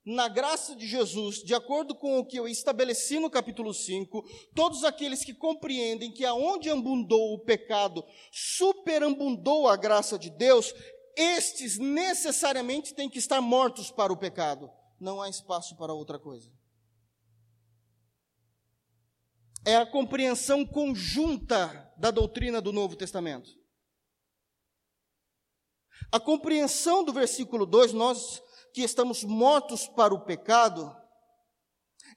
na 0.06 0.28
graça 0.28 0.76
de 0.76 0.88
Jesus, 0.88 1.38
de 1.38 1.56
acordo 1.56 1.96
com 1.96 2.20
o 2.20 2.26
que 2.26 2.38
eu 2.38 2.48
estabeleci 2.48 3.20
no 3.20 3.30
capítulo 3.30 3.74
5, 3.74 4.24
todos 4.54 4.84
aqueles 4.84 5.24
que 5.24 5.34
compreendem 5.34 6.12
que 6.12 6.24
aonde 6.24 6.70
abundou 6.70 7.34
o 7.34 7.39
pecado, 7.39 8.04
superabundou 8.32 9.68
a 9.68 9.76
graça 9.76 10.20
de 10.20 10.30
Deus, 10.30 10.74
estes 11.18 11.78
necessariamente 11.78 12.94
têm 12.94 13.10
que 13.10 13.18
estar 13.18 13.41
mortos 13.41 13.89
para 13.89 14.13
o 14.13 14.18
pecado. 14.18 14.70
Não 15.00 15.22
há 15.22 15.30
espaço 15.30 15.76
para 15.76 15.94
outra 15.94 16.20
coisa. 16.20 16.50
é 19.65 19.76
a 19.76 19.86
compreensão 19.86 20.63
conjunta 20.63 21.91
da 21.98 22.12
doutrina 22.12 22.62
do 22.62 22.72
Novo 22.72 22.96
Testamento. 22.96 23.50
A 26.12 26.20
compreensão 26.20 27.04
do 27.04 27.12
versículo 27.12 27.65
2, 27.65 27.91
nós 27.91 28.41
que 28.76 28.82
estamos 28.82 29.24
mortos 29.24 29.88
para 29.88 30.14
o 30.14 30.20
pecado, 30.20 30.94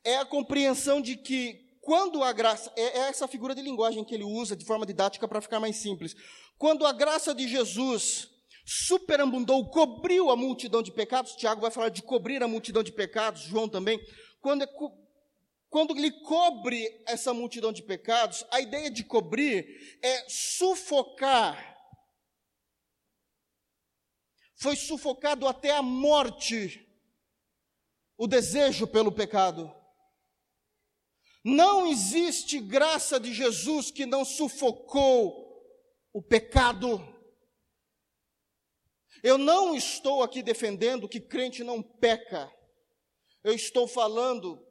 é 0.02 0.16
a 0.16 0.24
compreensão 0.24 1.00
de 1.00 1.16
que 1.16 1.78
quando 1.80 2.24
a 2.24 2.32
graça, 2.32 2.72
é, 2.74 2.98
é 2.98 3.08
essa 3.08 3.28
figura 3.28 3.54
de 3.54 3.62
linguagem 3.62 4.02
que 4.04 4.12
ele 4.12 4.24
usa 4.24 4.56
de 4.56 4.64
forma 4.64 4.84
didática 4.84 5.28
para 5.28 5.40
ficar 5.40 5.60
mais 5.60 5.76
simples. 5.76 6.16
Quando 6.58 6.84
a 6.84 6.92
graça 6.92 7.32
de 7.32 7.46
Jesus 7.46 8.28
superabundou, 8.66 9.70
cobriu 9.70 10.30
a 10.30 10.36
multidão 10.36 10.82
de 10.82 10.90
pecados, 10.90 11.36
Tiago 11.36 11.60
vai 11.60 11.70
falar 11.70 11.90
de 11.90 12.02
cobrir 12.02 12.42
a 12.42 12.48
multidão 12.48 12.82
de 12.82 12.90
pecados, 12.90 13.42
João 13.42 13.68
também. 13.68 14.00
Quando 14.40 14.62
é 14.62 14.66
quando 15.70 15.94
lhe 15.94 16.10
cobre 16.22 16.88
essa 17.06 17.32
multidão 17.32 17.72
de 17.72 17.82
pecados, 17.82 18.44
a 18.50 18.60
ideia 18.60 18.90
de 18.90 19.04
cobrir 19.04 19.98
é 20.02 20.24
sufocar. 20.28 21.67
Foi 24.58 24.74
sufocado 24.74 25.46
até 25.46 25.70
a 25.70 25.82
morte 25.82 26.84
o 28.16 28.26
desejo 28.26 28.88
pelo 28.88 29.12
pecado. 29.12 29.72
Não 31.44 31.86
existe 31.86 32.58
graça 32.58 33.20
de 33.20 33.32
Jesus 33.32 33.92
que 33.92 34.04
não 34.04 34.24
sufocou 34.24 35.62
o 36.12 36.20
pecado. 36.20 36.98
Eu 39.22 39.38
não 39.38 39.76
estou 39.76 40.24
aqui 40.24 40.42
defendendo 40.42 41.08
que 41.08 41.20
crente 41.20 41.62
não 41.62 41.80
peca. 41.80 42.52
Eu 43.44 43.54
estou 43.54 43.86
falando 43.86 44.66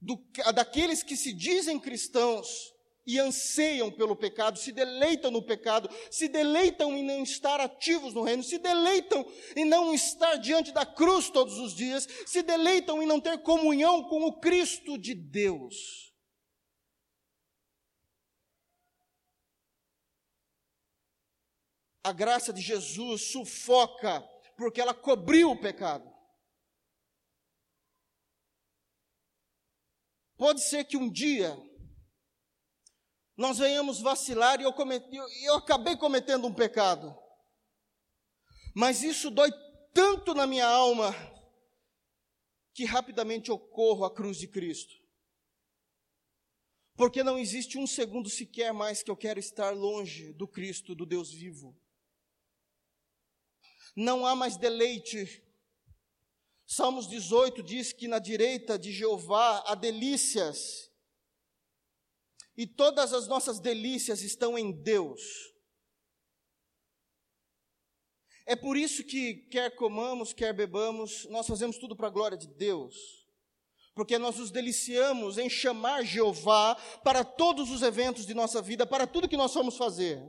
do, 0.00 0.16
daqueles 0.54 1.02
que 1.02 1.16
se 1.18 1.34
dizem 1.34 1.78
cristãos 1.78 2.73
e 3.06 3.18
anseiam 3.18 3.90
pelo 3.90 4.16
pecado, 4.16 4.58
se 4.58 4.72
deleitam 4.72 5.30
no 5.30 5.42
pecado, 5.42 5.88
se 6.10 6.28
deleitam 6.28 6.96
em 6.96 7.04
não 7.04 7.22
estar 7.22 7.60
ativos 7.60 8.14
no 8.14 8.22
reino, 8.22 8.42
se 8.42 8.58
deleitam 8.58 9.26
em 9.54 9.64
não 9.64 9.92
estar 9.92 10.36
diante 10.36 10.72
da 10.72 10.86
cruz 10.86 11.28
todos 11.28 11.58
os 11.58 11.74
dias, 11.74 12.08
se 12.26 12.42
deleitam 12.42 13.02
em 13.02 13.06
não 13.06 13.20
ter 13.20 13.42
comunhão 13.42 14.04
com 14.04 14.24
o 14.24 14.40
Cristo 14.40 14.96
de 14.96 15.14
Deus. 15.14 16.12
A 22.02 22.12
graça 22.12 22.52
de 22.52 22.60
Jesus 22.60 23.32
sufoca, 23.32 24.20
porque 24.56 24.80
ela 24.80 24.92
cobriu 24.94 25.50
o 25.50 25.60
pecado. 25.60 26.12
Pode 30.36 30.62
ser 30.62 30.84
que 30.84 30.96
um 30.96 31.10
dia 31.10 31.56
nós 33.36 33.58
venhamos 33.58 34.00
vacilar 34.00 34.60
e 34.60 34.64
eu, 34.64 34.72
cometi, 34.72 35.16
eu, 35.16 35.56
acabei 35.56 35.96
cometendo 35.96 36.46
um 36.46 36.54
pecado. 36.54 37.16
Mas 38.74 39.02
isso 39.02 39.30
dói 39.30 39.50
tanto 39.92 40.34
na 40.34 40.46
minha 40.46 40.66
alma 40.66 41.14
que 42.72 42.84
rapidamente 42.84 43.50
eu 43.50 43.58
corro 43.58 44.04
à 44.04 44.14
cruz 44.14 44.36
de 44.36 44.48
Cristo. 44.48 44.94
Porque 46.96 47.24
não 47.24 47.38
existe 47.38 47.76
um 47.76 47.86
segundo 47.86 48.28
sequer 48.28 48.72
mais 48.72 49.02
que 49.02 49.10
eu 49.10 49.16
quero 49.16 49.40
estar 49.40 49.70
longe 49.70 50.32
do 50.32 50.46
Cristo, 50.46 50.94
do 50.94 51.04
Deus 51.04 51.32
vivo. 51.32 51.76
Não 53.96 54.26
há 54.26 54.34
mais 54.34 54.56
deleite 54.56 55.44
Salmos 56.66 57.06
18 57.06 57.62
diz 57.62 57.92
que 57.92 58.08
na 58.08 58.18
direita 58.18 58.78
de 58.78 58.90
Jeová 58.90 59.62
há 59.66 59.74
delícias, 59.74 60.90
e 62.56 62.66
todas 62.66 63.12
as 63.12 63.26
nossas 63.26 63.60
delícias 63.60 64.22
estão 64.22 64.58
em 64.58 64.72
Deus. 64.72 65.20
É 68.46 68.54
por 68.54 68.76
isso 68.76 69.04
que, 69.04 69.34
quer 69.50 69.74
comamos, 69.74 70.32
quer 70.32 70.52
bebamos, 70.52 71.26
nós 71.30 71.46
fazemos 71.46 71.78
tudo 71.78 71.96
para 71.96 72.08
a 72.08 72.10
glória 72.10 72.36
de 72.36 72.46
Deus 72.46 73.24
porque 73.94 74.18
nós 74.18 74.36
nos 74.36 74.50
deliciamos 74.50 75.38
em 75.38 75.48
chamar 75.48 76.04
Jeová 76.04 76.74
para 77.04 77.24
todos 77.24 77.70
os 77.70 77.80
eventos 77.80 78.26
de 78.26 78.34
nossa 78.34 78.60
vida, 78.60 78.84
para 78.84 79.06
tudo 79.06 79.28
que 79.28 79.36
nós 79.36 79.54
vamos 79.54 79.76
fazer. 79.76 80.20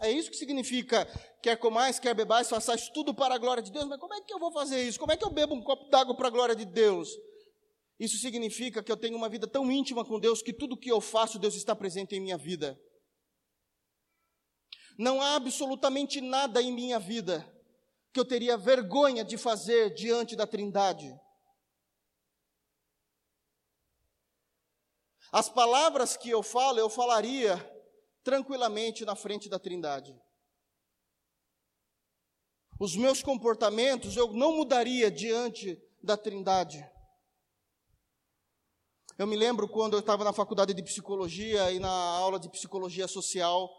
É 0.00 0.10
isso 0.10 0.30
que 0.30 0.36
significa, 0.36 1.06
quer 1.40 1.56
comais, 1.56 2.00
quer 2.00 2.14
bebais, 2.14 2.48
façais 2.48 2.88
tudo 2.88 3.14
para 3.14 3.36
a 3.36 3.38
glória 3.38 3.62
de 3.62 3.70
Deus. 3.70 3.84
Mas 3.84 4.00
como 4.00 4.12
é 4.12 4.20
que 4.20 4.34
eu 4.34 4.40
vou 4.40 4.50
fazer 4.50 4.82
isso? 4.82 4.98
Como 4.98 5.12
é 5.12 5.16
que 5.16 5.24
eu 5.24 5.30
bebo 5.30 5.54
um 5.54 5.62
copo 5.62 5.88
d'água 5.88 6.16
para 6.16 6.26
a 6.26 6.30
glória 6.30 6.56
de 6.56 6.64
Deus? 6.64 7.08
Isso 7.98 8.18
significa 8.18 8.82
que 8.82 8.90
eu 8.90 8.96
tenho 8.96 9.16
uma 9.16 9.28
vida 9.28 9.46
tão 9.46 9.70
íntima 9.70 10.04
com 10.04 10.18
Deus 10.18 10.42
que 10.42 10.52
tudo 10.52 10.76
que 10.76 10.90
eu 10.90 11.00
faço, 11.00 11.38
Deus 11.38 11.54
está 11.54 11.74
presente 11.76 12.14
em 12.14 12.20
minha 12.20 12.36
vida. 12.36 12.78
Não 14.98 15.20
há 15.20 15.36
absolutamente 15.36 16.20
nada 16.20 16.62
em 16.62 16.72
minha 16.72 16.98
vida 16.98 17.50
que 18.12 18.20
eu 18.20 18.24
teria 18.24 18.56
vergonha 18.56 19.24
de 19.24 19.36
fazer 19.36 19.92
diante 19.92 20.36
da 20.36 20.46
Trindade. 20.46 21.12
As 25.32 25.48
palavras 25.48 26.16
que 26.16 26.30
eu 26.30 26.44
falo, 26.44 26.78
eu 26.78 26.88
falaria 26.88 27.56
tranquilamente 28.22 29.04
na 29.04 29.16
frente 29.16 29.48
da 29.48 29.58
Trindade. 29.58 30.16
Os 32.78 32.94
meus 32.94 33.20
comportamentos 33.20 34.16
eu 34.16 34.32
não 34.32 34.56
mudaria 34.56 35.10
diante 35.10 35.80
da 36.00 36.16
Trindade. 36.16 36.88
Eu 39.16 39.26
me 39.26 39.36
lembro 39.36 39.68
quando 39.68 39.94
eu 39.94 40.00
estava 40.00 40.24
na 40.24 40.32
faculdade 40.32 40.74
de 40.74 40.82
psicologia 40.82 41.70
e 41.70 41.78
na 41.78 41.88
aula 41.88 42.38
de 42.38 42.48
psicologia 42.48 43.06
social, 43.06 43.70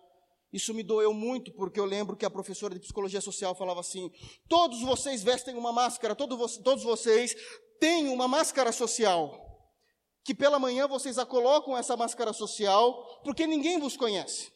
isso 0.52 0.74
me 0.74 0.82
doeu 0.82 1.13
muito, 1.13 1.52
porque 1.54 1.78
eu 1.78 1.84
lembro 1.84 2.15
que 2.15 2.26
a 2.26 2.30
professora 2.30 2.74
de 2.74 2.80
psicologia 2.80 3.19
social 3.19 3.54
falava 3.54 3.82
assim: 3.82 4.10
todos 4.48 4.82
vocês 4.82 5.21
vestem 5.21 5.56
uma 5.56 5.74
máscara, 5.74 6.15
todos, 6.15 6.84
vocês 6.84 7.36
têm 7.80 8.08
uma 8.08 8.28
máscara 8.28 8.71
social 8.71 9.43
que 10.24 10.34
pela 10.34 10.58
manhã 10.58 10.88
vocês 10.88 11.19
a 11.19 11.26
colocam 11.26 11.78
essa 11.78 11.95
máscara 11.95 12.34
social, 12.34 13.21
porque 13.24 13.45
ninguém 13.45 13.80
vos 13.80 13.95
conhece. 13.95 14.52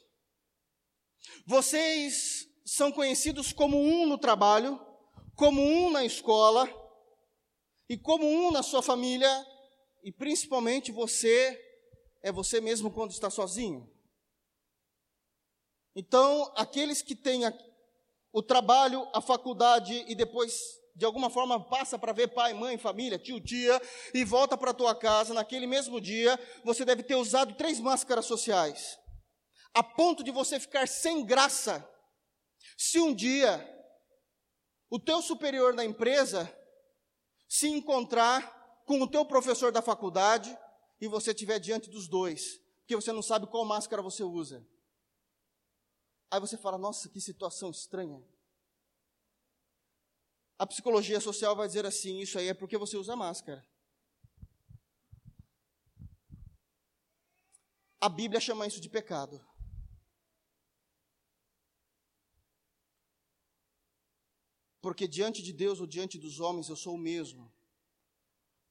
Vocês 1.46 2.48
são 2.66 2.92
conhecidos 2.92 3.54
como 3.54 3.78
um 3.78 4.08
no 4.08 4.18
trabalho, 4.18 4.80
como 5.36 5.62
um 5.62 5.92
na 5.92 6.04
escola, 6.04 6.68
e 7.88 7.96
como 7.98 8.26
um 8.26 8.52
na 8.52 8.64
sua 8.64 8.82
família, 8.82 9.30
e 10.04 10.12
principalmente 10.12 10.92
você 10.92 11.60
é 12.22 12.32
você 12.32 12.60
mesmo 12.60 12.92
quando 12.92 13.12
está 13.12 13.30
sozinho. 13.30 13.90
Então, 15.96 16.52
aqueles 16.56 17.02
que 17.02 17.16
têm 17.16 17.42
o 18.32 18.44
trabalho, 18.44 19.08
a 19.14 19.22
faculdade 19.22 20.06
e 20.08 20.16
depois 20.16 20.80
de 20.96 21.06
alguma 21.06 21.30
forma 21.30 21.64
passa 21.64 21.98
para 21.98 22.12
ver 22.12 22.28
pai, 22.28 22.54
mãe, 22.54 22.78
família, 22.78 23.18
tio, 23.18 23.40
tia, 23.40 23.82
e 24.14 24.26
volta 24.26 24.58
para 24.58 24.72
a 24.72 24.74
tua 24.74 24.94
casa, 24.94 25.34
naquele 25.34 25.66
mesmo 25.66 26.02
dia, 26.02 26.38
você 26.64 26.84
deve 26.84 27.04
ter 27.04 27.16
usado 27.16 27.56
três 27.56 27.80
máscaras 27.80 28.26
sociais, 28.26 29.00
a 29.74 29.82
ponto 29.82 30.24
de 30.24 30.30
você 30.30 30.60
ficar 30.60 30.88
sem 30.90 31.26
graça. 31.26 31.90
Se 32.78 33.00
um 33.00 33.16
dia 33.16 33.66
o 34.90 35.00
teu 35.00 35.22
superior 35.22 35.74
na 35.74 35.86
empresa 35.86 36.54
se 37.48 37.70
encontrar 37.70 38.59
com 38.90 39.00
o 39.04 39.08
teu 39.08 39.24
professor 39.24 39.72
da 39.72 39.84
faculdade 39.84 40.58
e 41.00 41.08
você 41.08 41.30
estiver 41.30 41.60
diante 41.60 41.92
dos 41.92 42.08
dois, 42.08 42.58
porque 42.80 42.96
você 42.96 43.12
não 43.12 43.22
sabe 43.22 43.46
qual 43.46 43.64
máscara 43.64 44.02
você 44.02 44.24
usa. 44.24 44.68
Aí 46.32 46.40
você 46.40 46.58
fala: 46.58 46.76
Nossa, 46.76 47.08
que 47.08 47.22
situação 47.22 47.70
estranha. 47.70 48.20
A 50.58 50.66
psicologia 50.66 51.20
social 51.20 51.56
vai 51.56 51.68
dizer 51.68 51.86
assim: 51.86 52.18
isso 52.18 52.40
aí 52.40 52.48
é 52.48 52.54
porque 52.56 52.80
você 52.80 52.98
usa 52.98 53.16
máscara. 53.16 53.64
A 58.02 58.10
Bíblia 58.10 58.42
chama 58.42 58.66
isso 58.66 58.82
de 58.82 58.90
pecado. 58.90 59.40
Porque 64.82 65.08
diante 65.08 65.44
de 65.44 65.54
Deus 65.54 65.80
ou 65.80 65.86
diante 65.86 66.18
dos 66.18 66.40
homens 66.40 66.70
eu 66.70 66.76
sou 66.76 66.96
o 66.96 66.98
mesmo. 66.98 67.59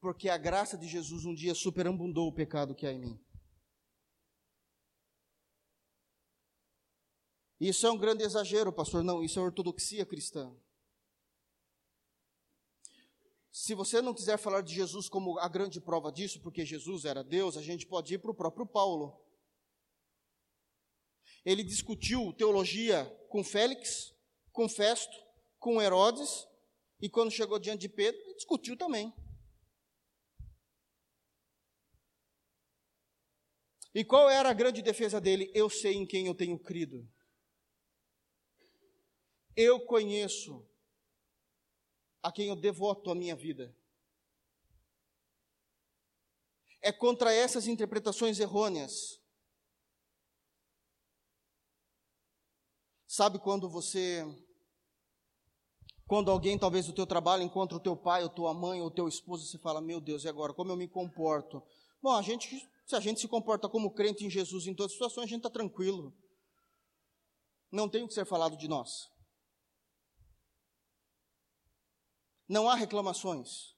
Porque 0.01 0.29
a 0.29 0.39
graça 0.39 0.79
de 0.79 0.87
Jesus 0.87 1.25
um 1.25 1.35
dia 1.35 1.55
superabundou 1.55 2.29
o 2.29 2.35
pecado 2.35 2.75
que 2.75 2.87
há 2.87 2.93
em 2.93 3.01
mim. 3.01 3.21
Isso 7.61 7.87
é 7.87 7.91
um 7.91 7.99
grande 7.99 8.23
exagero, 8.23 8.73
pastor. 8.73 9.03
Não, 9.03 9.23
isso 9.23 9.39
é 9.39 9.43
ortodoxia 9.43 10.07
cristã. 10.07 10.55
Se 13.51 13.75
você 13.75 14.01
não 14.01 14.15
quiser 14.15 14.39
falar 14.39 14.61
de 14.61 14.73
Jesus 14.73 15.09
como 15.09 15.37
a 15.41 15.49
grande 15.49 15.81
prova 15.81 16.13
disso, 16.13 16.41
porque 16.41 16.65
Jesus 16.65 17.05
era 17.05 17.25
Deus, 17.25 17.57
a 17.57 17.63
gente 17.63 17.87
pode 17.87 18.15
ir 18.15 18.19
para 18.19 18.31
o 18.31 18.35
próprio 18.35 18.65
Paulo. 18.65 19.21
Ele 21.45 21.65
discutiu 21.65 22.33
teologia 22.35 23.05
com 23.29 23.43
Félix, 23.43 24.15
com 24.53 24.69
Festo, 24.69 25.17
com 25.59 25.83
Herodes, 25.83 26.47
e 27.01 27.09
quando 27.09 27.33
chegou 27.33 27.59
diante 27.59 27.81
de 27.81 27.89
Pedro, 27.89 28.21
discutiu 28.37 28.77
também. 28.77 29.13
E 33.95 34.05
qual 34.05 34.29
era 34.29 34.51
a 34.51 34.55
grande 34.55 34.83
defesa 34.83 35.21
dele? 35.21 35.51
Eu 35.55 35.71
sei 35.71 35.95
em 35.95 36.07
quem 36.07 36.27
eu 36.27 36.35
tenho 36.35 36.59
crido. 36.59 37.09
Eu 39.57 39.81
conheço 39.81 40.65
a 42.23 42.31
quem 42.31 42.49
eu 42.49 42.57
devoto 42.57 43.11
a 43.11 43.15
minha 43.15 43.35
vida. 43.35 43.75
É 46.81 46.93
contra 46.93 47.33
essas 47.33 47.67
interpretações 47.67 48.39
errôneas. 48.39 49.21
Sabe 53.07 53.39
quando 53.39 53.69
você 53.69 54.25
quando 56.07 56.31
alguém, 56.31 56.59
talvez 56.59 56.87
do 56.87 56.95
teu 56.95 57.07
trabalho, 57.07 57.43
encontra 57.43 57.77
o 57.77 57.81
teu 57.81 57.95
pai, 57.95 58.23
ou 58.23 58.31
tua 58.31 58.55
mãe, 58.55 58.81
ou 58.81 58.91
teu 58.91 59.07
esposo, 59.07 59.47
você 59.47 59.59
fala: 59.59 59.81
"Meu 59.81 60.01
Deus, 60.01 60.25
e 60.25 60.29
agora 60.29 60.55
como 60.55 60.73
eu 60.73 60.77
me 60.77 60.89
comporto?" 60.89 61.63
Bom, 62.03 62.13
a 62.13 62.23
gente, 62.23 62.49
se 62.87 62.97
a 62.97 63.01
gente 63.01 63.21
se 63.21 63.29
comporta 63.29 63.69
como 63.69 63.93
crente 63.93 64.25
em 64.25 64.31
Jesus 64.31 64.67
em 64.67 64.75
todas 64.75 64.93
as 64.93 64.95
situações, 64.95 65.25
a 65.25 65.29
gente 65.29 65.39
está 65.39 65.51
tranquilo. 65.51 66.17
Não 67.71 67.89
tem 67.89 68.03
o 68.03 68.09
que 68.09 68.15
ser 68.15 68.25
falado 68.25 68.57
de 68.57 68.69
nós. 68.69 69.11
não 72.49 72.69
há 72.69 72.75
reclamações. 72.75 73.77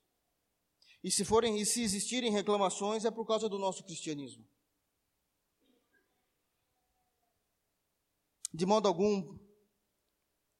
E 1.02 1.10
se 1.10 1.24
forem 1.24 1.58
e 1.58 1.66
se 1.66 1.82
existirem 1.82 2.30
reclamações 2.30 3.04
é 3.04 3.10
por 3.10 3.26
causa 3.26 3.48
do 3.48 3.58
nosso 3.58 3.82
cristianismo. 3.82 4.46
De 8.52 8.66
modo 8.66 8.86
algum, 8.86 9.38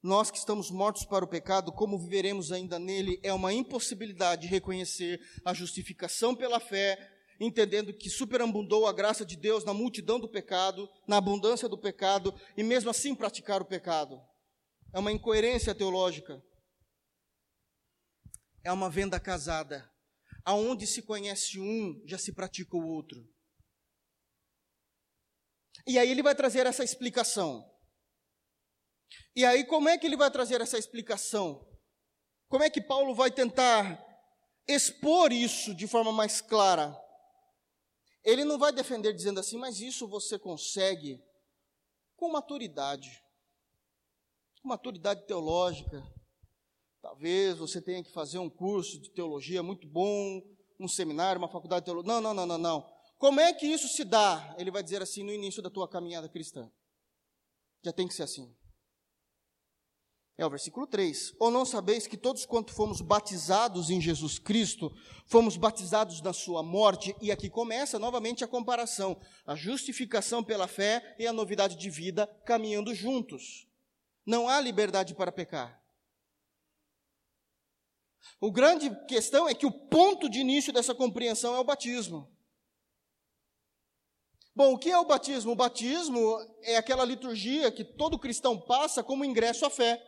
nós 0.02 0.30
que 0.30 0.38
estamos 0.38 0.70
mortos 0.70 1.04
para 1.04 1.24
o 1.24 1.28
pecado, 1.28 1.72
como 1.72 1.98
viveremos 1.98 2.50
ainda 2.50 2.78
nele, 2.78 3.20
é 3.22 3.32
uma 3.32 3.52
impossibilidade 3.52 4.42
de 4.42 4.48
reconhecer 4.48 5.20
a 5.44 5.52
justificação 5.52 6.34
pela 6.34 6.58
fé, 6.58 6.96
entendendo 7.40 7.92
que 7.92 8.10
superabundou 8.10 8.86
a 8.86 8.92
graça 8.92 9.24
de 9.24 9.36
Deus 9.36 9.64
na 9.64 9.72
multidão 9.72 10.20
do 10.20 10.28
pecado, 10.28 10.88
na 11.08 11.16
abundância 11.16 11.68
do 11.68 11.78
pecado, 11.78 12.34
e 12.56 12.62
mesmo 12.62 12.90
assim 12.90 13.14
praticar 13.14 13.62
o 13.62 13.64
pecado. 13.64 14.20
É 14.94 14.98
uma 14.98 15.10
incoerência 15.10 15.74
teológica 15.74 16.42
é 18.64 18.72
uma 18.72 18.90
venda 18.90 19.18
casada. 19.18 19.90
Aonde 20.44 20.86
se 20.86 21.02
conhece 21.02 21.58
um, 21.60 22.02
já 22.06 22.18
se 22.18 22.32
pratica 22.32 22.76
o 22.76 22.86
outro. 22.86 23.18
E 25.86 25.98
aí 25.98 26.10
ele 26.10 26.22
vai 26.22 26.34
trazer 26.34 26.66
essa 26.66 26.84
explicação. 26.84 27.66
E 29.34 29.44
aí, 29.44 29.64
como 29.64 29.88
é 29.88 29.98
que 29.98 30.06
ele 30.06 30.16
vai 30.16 30.30
trazer 30.30 30.60
essa 30.60 30.78
explicação? 30.78 31.66
Como 32.48 32.64
é 32.64 32.70
que 32.70 32.80
Paulo 32.80 33.14
vai 33.14 33.30
tentar 33.30 33.98
expor 34.68 35.32
isso 35.32 35.74
de 35.74 35.86
forma 35.86 36.12
mais 36.12 36.40
clara? 36.40 36.96
Ele 38.24 38.44
não 38.44 38.58
vai 38.58 38.72
defender 38.72 39.12
dizendo 39.12 39.40
assim, 39.40 39.58
mas 39.58 39.80
isso 39.80 40.06
você 40.06 40.38
consegue 40.38 41.22
com 42.16 42.30
maturidade, 42.30 43.22
com 44.60 44.68
maturidade 44.68 45.26
teológica, 45.26 46.02
Talvez 47.00 47.56
você 47.56 47.80
tenha 47.80 48.04
que 48.04 48.12
fazer 48.12 48.38
um 48.38 48.50
curso 48.50 49.00
de 49.00 49.10
teologia 49.10 49.62
muito 49.62 49.88
bom, 49.88 50.42
um 50.78 50.86
seminário, 50.86 51.40
uma 51.40 51.48
faculdade 51.48 51.82
de 51.82 51.86
teologia. 51.86 52.12
Não, 52.12 52.20
não, 52.20 52.34
não, 52.34 52.46
não, 52.46 52.58
não. 52.58 52.92
Como 53.18 53.40
é 53.40 53.52
que 53.52 53.66
isso 53.66 53.88
se 53.88 54.04
dá? 54.04 54.54
Ele 54.58 54.70
vai 54.70 54.82
dizer 54.82 55.00
assim 55.00 55.22
no 55.22 55.32
início 55.32 55.62
da 55.62 55.70
tua 55.70 55.88
caminhada 55.88 56.28
cristã. 56.28 56.70
Já 57.82 57.92
tem 57.92 58.06
que 58.06 58.14
ser 58.14 58.24
assim. 58.24 58.54
É 60.40 60.46
o 60.46 60.48
versículo 60.48 60.86
3. 60.86 61.34
Ou 61.38 61.50
não 61.50 61.66
sabeis 61.66 62.06
que 62.06 62.16
todos 62.16 62.46
quanto 62.46 62.72
fomos 62.72 63.02
batizados 63.02 63.90
em 63.90 64.00
Jesus 64.00 64.38
Cristo, 64.38 64.90
fomos 65.26 65.54
batizados 65.58 66.22
na 66.22 66.32
sua 66.32 66.62
morte? 66.62 67.14
E 67.20 67.30
aqui 67.30 67.50
começa 67.50 67.98
novamente 67.98 68.42
a 68.42 68.48
comparação, 68.48 69.20
a 69.44 69.54
justificação 69.54 70.42
pela 70.42 70.66
fé 70.66 71.14
e 71.18 71.26
a 71.26 71.32
novidade 71.32 71.76
de 71.76 71.90
vida 71.90 72.26
caminhando 72.46 72.94
juntos. 72.94 73.68
Não 74.24 74.48
há 74.48 74.58
liberdade 74.62 75.14
para 75.14 75.30
pecar. 75.30 75.78
O 78.40 78.50
grande 78.50 78.88
questão 79.06 79.46
é 79.46 79.54
que 79.54 79.66
o 79.66 79.70
ponto 79.70 80.26
de 80.26 80.38
início 80.38 80.72
dessa 80.72 80.94
compreensão 80.94 81.54
é 81.54 81.58
o 81.58 81.64
batismo. 81.64 82.34
Bom, 84.56 84.72
o 84.72 84.78
que 84.78 84.90
é 84.90 84.98
o 84.98 85.04
batismo? 85.04 85.52
O 85.52 85.56
batismo 85.56 86.38
é 86.62 86.78
aquela 86.78 87.04
liturgia 87.04 87.70
que 87.70 87.84
todo 87.84 88.18
cristão 88.18 88.58
passa 88.58 89.02
como 89.04 89.22
ingresso 89.22 89.66
à 89.66 89.70
fé 89.70 90.06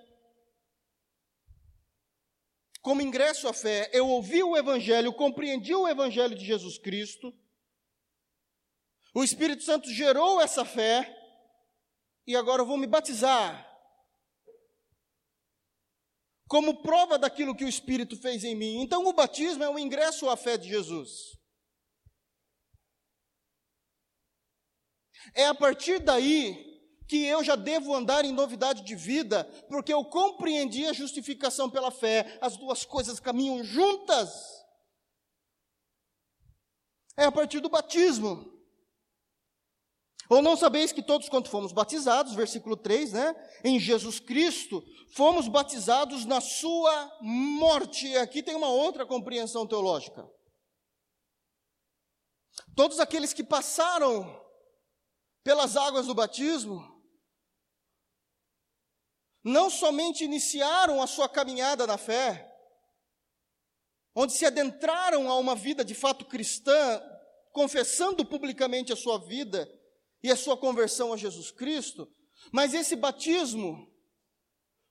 como 2.82 3.00
ingresso 3.00 3.46
à 3.46 3.52
fé, 3.52 3.88
eu 3.92 4.08
ouvi 4.08 4.42
o 4.42 4.56
Evangelho, 4.56 5.12
compreendi 5.12 5.72
o 5.72 5.86
Evangelho 5.86 6.36
de 6.36 6.44
Jesus 6.44 6.76
Cristo, 6.78 7.32
o 9.14 9.22
Espírito 9.22 9.62
Santo 9.62 9.88
gerou 9.88 10.40
essa 10.40 10.64
fé, 10.64 11.16
e 12.26 12.34
agora 12.34 12.62
eu 12.62 12.66
vou 12.66 12.76
me 12.76 12.86
batizar. 12.86 13.68
Como 16.48 16.82
prova 16.82 17.18
daquilo 17.18 17.54
que 17.54 17.64
o 17.64 17.68
Espírito 17.68 18.16
fez 18.16 18.44
em 18.44 18.54
mim. 18.54 18.82
Então, 18.82 19.06
o 19.06 19.12
batismo 19.12 19.64
é 19.64 19.70
o 19.70 19.78
ingresso 19.78 20.28
à 20.28 20.36
fé 20.36 20.58
de 20.58 20.68
Jesus. 20.68 21.38
É 25.34 25.46
a 25.46 25.54
partir 25.54 25.98
daí 25.98 26.71
que 27.12 27.26
eu 27.26 27.44
já 27.44 27.56
devo 27.56 27.94
andar 27.94 28.24
em 28.24 28.32
novidade 28.32 28.82
de 28.82 28.96
vida, 28.96 29.44
porque 29.68 29.92
eu 29.92 30.02
compreendi 30.02 30.86
a 30.86 30.94
justificação 30.94 31.68
pela 31.68 31.90
fé, 31.90 32.38
as 32.40 32.56
duas 32.56 32.86
coisas 32.86 33.20
caminham 33.20 33.62
juntas. 33.62 34.64
É 37.14 37.24
a 37.24 37.30
partir 37.30 37.60
do 37.60 37.68
batismo. 37.68 38.50
Ou 40.30 40.40
não 40.40 40.56
sabeis 40.56 40.90
que 40.90 41.02
todos 41.02 41.28
quanto 41.28 41.50
fomos 41.50 41.70
batizados, 41.70 42.32
versículo 42.32 42.78
3, 42.78 43.12
né, 43.12 43.60
em 43.62 43.78
Jesus 43.78 44.18
Cristo, 44.18 44.82
fomos 45.14 45.48
batizados 45.48 46.24
na 46.24 46.40
sua 46.40 47.18
morte. 47.20 48.16
Aqui 48.16 48.42
tem 48.42 48.54
uma 48.54 48.68
outra 48.68 49.04
compreensão 49.04 49.66
teológica. 49.66 50.26
Todos 52.74 52.98
aqueles 52.98 53.34
que 53.34 53.44
passaram 53.44 54.40
pelas 55.44 55.76
águas 55.76 56.06
do 56.06 56.14
batismo, 56.14 56.91
não 59.44 59.68
somente 59.68 60.24
iniciaram 60.24 61.02
a 61.02 61.06
sua 61.06 61.28
caminhada 61.28 61.86
na 61.86 61.98
fé, 61.98 62.48
onde 64.14 64.32
se 64.32 64.44
adentraram 64.44 65.30
a 65.30 65.38
uma 65.38 65.54
vida 65.54 65.84
de 65.84 65.94
fato 65.94 66.24
cristã, 66.24 67.02
confessando 67.52 68.24
publicamente 68.24 68.92
a 68.92 68.96
sua 68.96 69.18
vida 69.18 69.68
e 70.22 70.30
a 70.30 70.36
sua 70.36 70.56
conversão 70.56 71.12
a 71.12 71.16
Jesus 71.16 71.50
Cristo, 71.50 72.10
mas 72.52 72.74
esse 72.74 72.94
batismo 72.94 73.90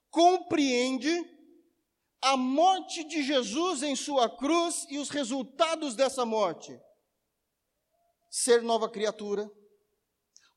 compreende 0.09 1.09
a 2.21 2.37
morte 2.37 3.03
de 3.03 3.23
Jesus 3.23 3.81
em 3.81 3.95
sua 3.95 4.29
cruz 4.29 4.85
e 4.89 4.99
os 4.99 5.09
resultados 5.09 5.95
dessa 5.95 6.25
morte. 6.25 6.77
Ser 8.29 8.61
nova 8.61 8.89
criatura, 8.89 9.49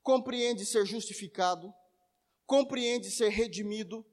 compreende 0.02 0.66
ser 0.66 0.84
justificado, 0.84 1.72
compreende 2.46 3.10
ser 3.10 3.28
redimido, 3.28 4.04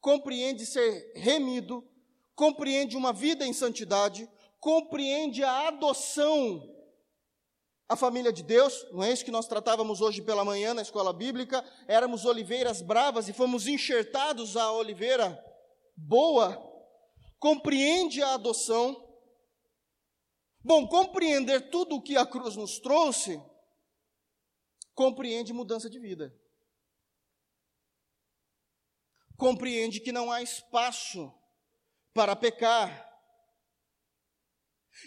compreende 0.00 0.66
ser 0.66 1.12
remido, 1.14 1.86
compreende 2.34 2.96
uma 2.96 3.12
vida 3.12 3.46
em 3.46 3.52
santidade, 3.52 4.28
compreende 4.60 5.42
a 5.42 5.68
adoção 5.68 6.74
à 7.88 7.96
família 7.96 8.32
de 8.32 8.42
Deus, 8.42 8.86
não 8.92 9.02
é 9.02 9.10
isso 9.10 9.24
que 9.24 9.30
nós 9.30 9.48
tratávamos 9.48 10.02
hoje 10.02 10.20
pela 10.20 10.44
manhã 10.44 10.74
na 10.74 10.82
escola 10.82 11.12
bíblica? 11.12 11.64
Éramos 11.86 12.26
oliveiras 12.26 12.82
bravas 12.82 13.28
e 13.28 13.32
fomos 13.32 13.66
enxertados 13.66 14.56
à 14.56 14.70
oliveira 14.72 15.42
boa, 15.96 16.62
compreende 17.38 18.22
a 18.22 18.34
adoção. 18.34 19.04
Bom, 20.62 20.86
compreender 20.86 21.70
tudo 21.70 21.96
o 21.96 22.02
que 22.02 22.16
a 22.16 22.26
cruz 22.26 22.56
nos 22.56 22.78
trouxe, 22.78 23.40
compreende 24.94 25.52
mudança 25.54 25.88
de 25.88 25.98
vida 25.98 26.34
compreende 29.38 30.00
que 30.00 30.12
não 30.12 30.30
há 30.30 30.42
espaço 30.42 31.32
para 32.12 32.36
pecar. 32.36 33.06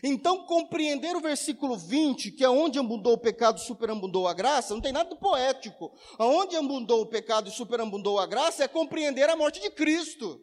Então, 0.02 0.46
compreender 0.46 1.18
o 1.18 1.22
versículo 1.22 1.78
20, 1.78 2.32
que 2.32 2.44
é 2.44 2.50
onde 2.50 2.80
abundou 2.80 3.14
o 3.14 3.18
pecado 3.18 3.60
superabundou 3.60 4.26
a 4.26 4.34
graça, 4.34 4.74
não 4.74 4.82
tem 4.82 4.94
nada 4.94 5.10
de 5.14 5.20
poético. 5.20 5.94
Aonde 6.18 6.56
abundou 6.56 7.02
o 7.02 7.06
pecado 7.06 7.50
e 7.50 7.52
superabundou 7.52 8.18
a 8.18 8.26
graça 8.26 8.64
é 8.64 8.70
compreender 8.70 9.30
a 9.30 9.36
morte 9.36 9.60
de 9.60 9.70
Cristo. 9.70 10.42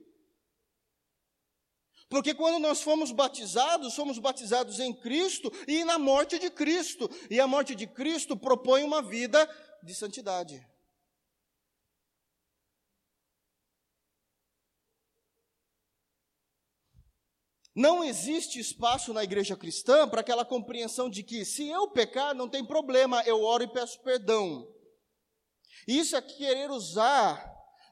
Porque 2.10 2.34
quando 2.34 2.58
nós 2.58 2.82
fomos 2.82 3.10
batizados, 3.10 3.94
somos 3.94 4.18
batizados 4.18 4.80
em 4.80 4.92
Cristo 4.92 5.50
e 5.66 5.82
na 5.84 5.98
morte 5.98 6.38
de 6.38 6.50
Cristo. 6.50 7.10
E 7.30 7.40
a 7.40 7.46
morte 7.46 7.74
de 7.74 7.86
Cristo 7.86 8.36
propõe 8.36 8.82
uma 8.82 9.00
vida 9.00 9.48
de 9.82 9.94
santidade. 9.94 10.67
Não 17.78 18.02
existe 18.02 18.58
espaço 18.58 19.14
na 19.14 19.22
igreja 19.22 19.56
cristã 19.56 20.08
para 20.08 20.20
aquela 20.20 20.44
compreensão 20.44 21.08
de 21.08 21.22
que 21.22 21.44
se 21.44 21.68
eu 21.68 21.86
pecar, 21.86 22.34
não 22.34 22.48
tem 22.48 22.64
problema, 22.64 23.22
eu 23.22 23.40
oro 23.40 23.62
e 23.62 23.68
peço 23.68 24.00
perdão. 24.00 24.68
Isso 25.86 26.16
é 26.16 26.20
querer 26.20 26.72
usar 26.72 27.40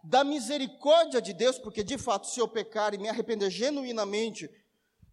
da 0.03 0.25
misericórdia 0.25 1.23
de 1.23 1.33
Deus, 1.33 1.57
porque 1.57 1.85
de 1.85 1.97
fato, 1.97 2.27
se 2.27 2.41
eu 2.41 2.49
pecar 2.49 2.95
e 2.95 2.99
me 2.99 3.09
arrepender 3.09 3.49
genuinamente 3.49 4.51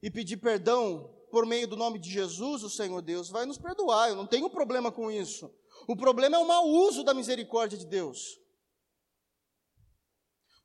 e 0.01 0.09
pedir 0.09 0.37
perdão 0.37 1.07
por 1.29 1.45
meio 1.45 1.67
do 1.67 1.77
nome 1.77 1.99
de 1.99 2.09
Jesus, 2.09 2.63
o 2.63 2.69
Senhor 2.69 2.99
Deus 3.03 3.29
vai 3.29 3.45
nos 3.45 3.59
perdoar, 3.59 4.09
eu 4.09 4.15
não 4.15 4.25
tenho 4.25 4.49
problema 4.49 4.91
com 4.91 5.11
isso. 5.11 5.53
O 5.87 5.95
problema 5.95 6.35
é 6.35 6.39
o 6.39 6.47
mau 6.47 6.67
uso 6.67 7.03
da 7.03 7.13
misericórdia 7.13 7.77
de 7.77 7.85
Deus. 7.85 8.39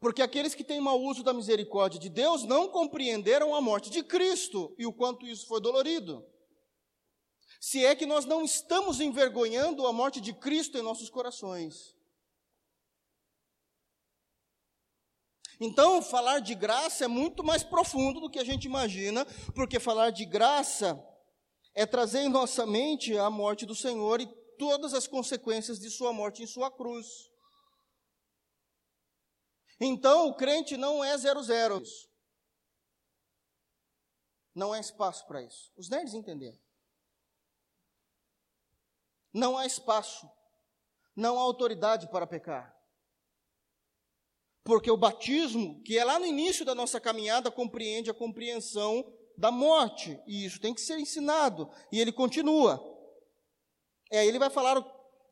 Porque 0.00 0.22
aqueles 0.22 0.54
que 0.54 0.62
têm 0.62 0.80
mau 0.80 1.00
uso 1.00 1.22
da 1.22 1.34
misericórdia 1.34 1.98
de 1.98 2.08
Deus 2.08 2.44
não 2.44 2.68
compreenderam 2.68 3.54
a 3.54 3.60
morte 3.60 3.90
de 3.90 4.02
Cristo 4.02 4.74
e 4.78 4.86
o 4.86 4.92
quanto 4.92 5.26
isso 5.26 5.46
foi 5.46 5.60
dolorido. 5.60 6.24
Se 7.60 7.84
é 7.84 7.96
que 7.96 8.06
nós 8.06 8.24
não 8.24 8.44
estamos 8.44 9.00
envergonhando 9.00 9.86
a 9.86 9.92
morte 9.92 10.20
de 10.20 10.32
Cristo 10.32 10.78
em 10.78 10.82
nossos 10.82 11.10
corações. 11.10 11.96
Então, 15.60 16.00
falar 16.00 16.38
de 16.38 16.54
graça 16.54 17.04
é 17.04 17.08
muito 17.08 17.42
mais 17.42 17.64
profundo 17.64 18.20
do 18.20 18.30
que 18.30 18.38
a 18.38 18.44
gente 18.44 18.66
imagina, 18.66 19.26
porque 19.56 19.80
falar 19.80 20.10
de 20.10 20.24
graça 20.24 21.04
é 21.74 21.84
trazer 21.84 22.20
em 22.20 22.28
nossa 22.28 22.64
mente 22.64 23.18
a 23.18 23.28
morte 23.28 23.66
do 23.66 23.74
Senhor 23.74 24.20
e 24.20 24.26
todas 24.56 24.94
as 24.94 25.08
consequências 25.08 25.80
de 25.80 25.90
sua 25.90 26.12
morte 26.12 26.44
em 26.44 26.46
sua 26.46 26.70
cruz. 26.70 27.27
Então 29.80 30.28
o 30.28 30.34
crente 30.34 30.76
não 30.76 31.04
é 31.04 31.16
zero 31.16 31.42
zero. 31.42 31.82
Não 34.54 34.72
há 34.72 34.80
espaço 34.80 35.26
para 35.26 35.42
isso. 35.42 35.72
Os 35.76 35.88
nerds 35.88 36.14
entenderam. 36.14 36.58
Não 39.32 39.56
há 39.56 39.66
espaço. 39.66 40.28
Não 41.14 41.38
há 41.38 41.42
autoridade 41.42 42.10
para 42.10 42.26
pecar. 42.26 42.76
Porque 44.64 44.90
o 44.90 44.96
batismo, 44.96 45.80
que 45.82 45.96
é 45.96 46.04
lá 46.04 46.18
no 46.18 46.26
início 46.26 46.64
da 46.64 46.74
nossa 46.74 47.00
caminhada, 47.00 47.50
compreende 47.50 48.10
a 48.10 48.14
compreensão 48.14 49.04
da 49.36 49.50
morte. 49.50 50.20
E 50.26 50.44
isso 50.44 50.60
tem 50.60 50.74
que 50.74 50.80
ser 50.80 50.98
ensinado. 50.98 51.70
E 51.92 52.00
ele 52.00 52.12
continua. 52.12 52.78
É, 54.10 54.26
ele 54.26 54.38
vai 54.38 54.50
falar 54.50 54.82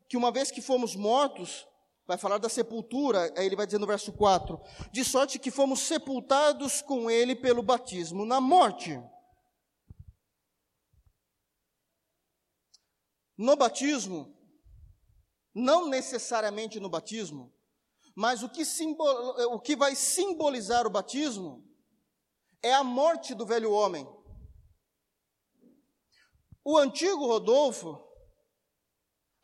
que 0.07 0.15
uma 0.15 0.31
vez 0.31 0.49
que 0.49 0.61
fomos 0.61 0.95
mortos, 0.95 1.67
vai 2.07 2.17
falar 2.17 2.37
da 2.37 2.47
sepultura, 2.47 3.33
aí 3.37 3.45
ele 3.45 3.55
vai 3.55 3.65
dizer 3.65 3.79
no 3.79 3.85
verso 3.85 4.13
4: 4.13 4.59
de 4.91 5.03
sorte 5.03 5.37
que 5.37 5.51
fomos 5.51 5.81
sepultados 5.81 6.81
com 6.81 7.11
ele 7.11 7.35
pelo 7.35 7.61
batismo 7.61 8.25
na 8.25 8.39
morte. 8.39 8.97
No 13.37 13.55
batismo, 13.55 14.35
não 15.53 15.87
necessariamente 15.89 16.79
no 16.79 16.89
batismo, 16.89 17.53
mas 18.15 18.41
o 18.41 18.49
que, 18.49 18.63
simbol, 18.65 19.07
o 19.53 19.59
que 19.59 19.75
vai 19.75 19.95
simbolizar 19.95 20.87
o 20.87 20.89
batismo 20.89 21.63
é 22.63 22.73
a 22.73 22.83
morte 22.83 23.35
do 23.35 23.45
velho 23.45 23.71
homem. 23.71 24.07
O 26.63 26.77
antigo 26.77 27.27
Rodolfo, 27.27 28.03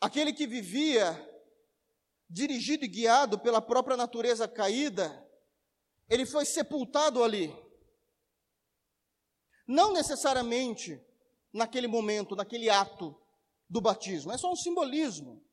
aquele 0.01 0.33
que 0.33 0.47
vivia 0.47 1.32
dirigido 2.33 2.83
e 2.83 2.87
guiado 2.87 3.37
pela 3.37 3.61
própria 3.61 3.95
natureza 3.95 4.47
caída, 4.47 5.23
ele 6.09 6.25
foi 6.25 6.45
sepultado 6.45 7.23
ali. 7.23 7.55
Não 9.67 9.93
necessariamente 9.93 10.99
naquele 11.53 11.87
momento, 11.87 12.35
naquele 12.35 12.69
ato 12.69 13.15
do 13.69 13.79
batismo, 13.79 14.31
é 14.31 14.37
só 14.37 14.51
um 14.51 14.55
simbolismo. 14.55 15.45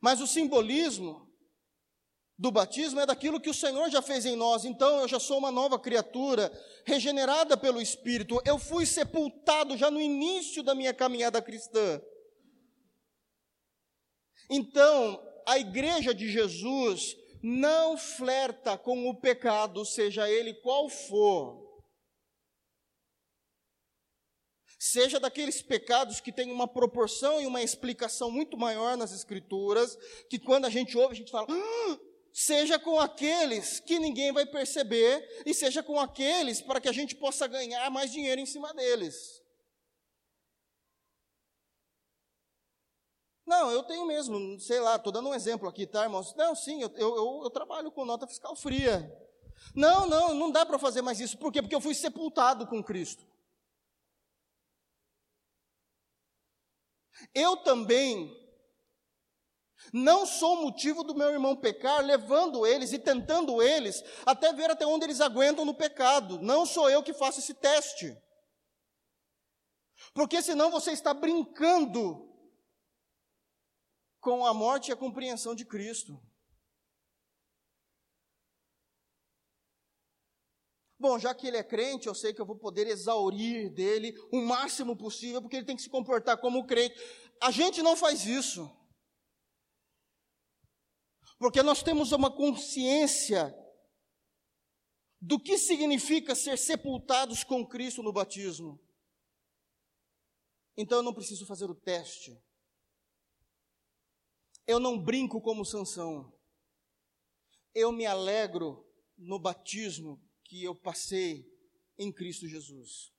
Mas 0.00 0.20
o 0.20 0.26
simbolismo 0.26 1.32
do 2.36 2.50
batismo 2.50 2.98
é 2.98 3.06
daquilo 3.06 3.40
que 3.40 3.48
o 3.48 3.54
Senhor 3.54 3.88
já 3.88 4.02
fez 4.02 4.26
em 4.26 4.34
nós. 4.34 4.64
Então 4.64 4.98
eu 4.98 5.06
já 5.06 5.20
sou 5.20 5.38
uma 5.38 5.52
nova 5.52 5.78
criatura, 5.78 6.50
regenerada 6.84 7.56
pelo 7.56 7.80
Espírito. 7.80 8.42
Eu 8.44 8.58
fui 8.58 8.84
sepultado 8.84 9.76
já 9.76 9.92
no 9.92 10.00
início 10.00 10.60
da 10.60 10.74
minha 10.74 10.92
caminhada 10.92 11.40
cristã. 11.40 12.02
Então, 14.50 15.31
a 15.46 15.58
igreja 15.58 16.14
de 16.14 16.30
Jesus 16.30 17.16
não 17.42 17.98
flerta 17.98 18.78
com 18.78 19.08
o 19.08 19.20
pecado, 19.20 19.84
seja 19.84 20.30
ele 20.30 20.54
qual 20.54 20.88
for. 20.88 21.62
Seja 24.78 25.20
daqueles 25.20 25.62
pecados 25.62 26.20
que 26.20 26.32
têm 26.32 26.50
uma 26.50 26.66
proporção 26.66 27.40
e 27.40 27.46
uma 27.46 27.62
explicação 27.62 28.30
muito 28.30 28.56
maior 28.56 28.96
nas 28.96 29.12
Escrituras, 29.12 29.96
que 30.28 30.38
quando 30.38 30.64
a 30.64 30.70
gente 30.70 30.96
ouve, 30.96 31.14
a 31.14 31.16
gente 31.16 31.30
fala, 31.30 31.46
ah! 31.50 31.98
seja 32.32 32.78
com 32.78 32.98
aqueles 32.98 33.78
que 33.80 33.98
ninguém 33.98 34.32
vai 34.32 34.46
perceber, 34.46 35.24
e 35.44 35.52
seja 35.52 35.82
com 35.82 36.00
aqueles 36.00 36.60
para 36.60 36.80
que 36.80 36.88
a 36.88 36.92
gente 36.92 37.14
possa 37.14 37.46
ganhar 37.46 37.90
mais 37.90 38.10
dinheiro 38.10 38.40
em 38.40 38.46
cima 38.46 38.72
deles. 38.72 39.41
Não, 43.46 43.70
eu 43.70 43.82
tenho 43.82 44.06
mesmo, 44.06 44.58
sei 44.60 44.80
lá, 44.80 44.96
estou 44.96 45.12
dando 45.12 45.28
um 45.28 45.34
exemplo 45.34 45.68
aqui, 45.68 45.86
tá, 45.86 46.04
irmãos? 46.04 46.34
Não, 46.34 46.54
sim, 46.54 46.80
eu, 46.82 46.90
eu, 46.96 47.40
eu 47.42 47.50
trabalho 47.50 47.90
com 47.90 48.04
nota 48.04 48.26
fiscal 48.26 48.54
fria. 48.54 49.10
Não, 49.74 50.06
não, 50.06 50.34
não 50.34 50.50
dá 50.50 50.64
para 50.64 50.78
fazer 50.78 51.02
mais 51.02 51.20
isso. 51.20 51.38
Por 51.38 51.52
quê? 51.52 51.60
Porque 51.60 51.74
eu 51.74 51.80
fui 51.80 51.94
sepultado 51.94 52.66
com 52.66 52.82
Cristo. 52.82 53.26
Eu 57.34 57.56
também 57.58 58.36
não 59.92 60.26
sou 60.26 60.62
motivo 60.62 61.02
do 61.02 61.14
meu 61.14 61.30
irmão 61.30 61.56
pecar, 61.56 62.04
levando 62.04 62.66
eles 62.66 62.92
e 62.92 62.98
tentando 62.98 63.62
eles 63.62 64.02
até 64.24 64.52
ver 64.52 64.70
até 64.70 64.86
onde 64.86 65.06
eles 65.06 65.20
aguentam 65.20 65.64
no 65.64 65.74
pecado. 65.74 66.40
Não 66.40 66.66
sou 66.66 66.90
eu 66.90 67.02
que 67.02 67.12
faço 67.12 67.40
esse 67.40 67.54
teste. 67.54 68.16
Porque 70.14 70.42
senão 70.42 70.70
você 70.70 70.92
está 70.92 71.14
brincando 71.14 72.31
com 74.22 74.46
a 74.46 74.54
morte 74.54 74.88
e 74.88 74.92
a 74.92 74.96
compreensão 74.96 75.52
de 75.52 75.66
Cristo. 75.66 76.16
Bom, 80.96 81.18
já 81.18 81.34
que 81.34 81.48
ele 81.48 81.56
é 81.56 81.64
crente, 81.64 82.06
eu 82.06 82.14
sei 82.14 82.32
que 82.32 82.40
eu 82.40 82.46
vou 82.46 82.56
poder 82.56 82.86
exaurir 82.86 83.68
dele 83.74 84.14
o 84.32 84.40
máximo 84.40 84.96
possível, 84.96 85.42
porque 85.42 85.56
ele 85.56 85.66
tem 85.66 85.74
que 85.74 85.82
se 85.82 85.90
comportar 85.90 86.40
como 86.40 86.64
crente. 86.64 86.94
A 87.42 87.50
gente 87.50 87.82
não 87.82 87.96
faz 87.96 88.24
isso. 88.24 88.70
Porque 91.38 91.60
nós 91.60 91.82
temos 91.82 92.12
uma 92.12 92.30
consciência 92.30 93.52
do 95.20 95.40
que 95.40 95.58
significa 95.58 96.36
ser 96.36 96.56
sepultados 96.56 97.42
com 97.42 97.66
Cristo 97.66 98.04
no 98.04 98.12
batismo. 98.12 98.80
Então 100.76 100.98
eu 100.98 101.02
não 101.02 101.12
preciso 101.12 101.44
fazer 101.44 101.68
o 101.68 101.74
teste. 101.74 102.40
Eu 104.66 104.78
não 104.78 104.98
brinco 104.98 105.40
como 105.40 105.64
Sansão. 105.64 106.32
Eu 107.74 107.90
me 107.90 108.06
alegro 108.06 108.86
no 109.16 109.38
batismo 109.38 110.20
que 110.44 110.62
eu 110.62 110.74
passei 110.74 111.46
em 111.98 112.12
Cristo 112.12 112.46
Jesus. 112.46 113.12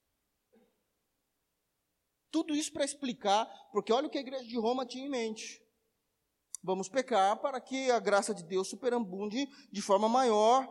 Tudo 2.32 2.56
isso 2.56 2.72
para 2.72 2.86
explicar, 2.86 3.46
porque 3.72 3.94
olha 3.94 4.08
o 4.08 4.10
que 4.10 4.18
a 4.18 4.22
igreja 4.22 4.46
de 4.46 4.58
Roma 4.58 4.86
tinha 4.86 5.06
em 5.06 5.10
mente. 5.10 5.62
Vamos 6.64 6.88
pecar 6.88 7.39
para 7.41 7.60
que 7.60 7.91
a 7.91 8.00
graça 8.00 8.34
de 8.34 8.44
Deus 8.44 8.70
superabunde 8.70 9.48
de 9.72 9.82
forma 9.82 10.08
maior 10.08 10.68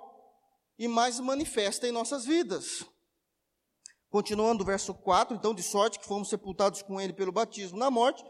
e 0.78 0.88
mais 0.88 1.20
manifesta 1.20 1.86
em 1.86 1.92
nossas 1.92 2.24
vidas. 2.24 2.84
Continuando 4.12 4.62
o 4.62 4.66
verso 4.66 4.92
4, 4.92 5.34
então, 5.34 5.54
de 5.54 5.62
sorte 5.62 5.98
que 5.98 6.04
fomos 6.04 6.28
sepultados 6.28 6.82
com 6.82 7.00
ele 7.00 7.14
pelo 7.14 7.32
batismo 7.32 7.78
na 7.78 7.90
morte, 7.90 8.22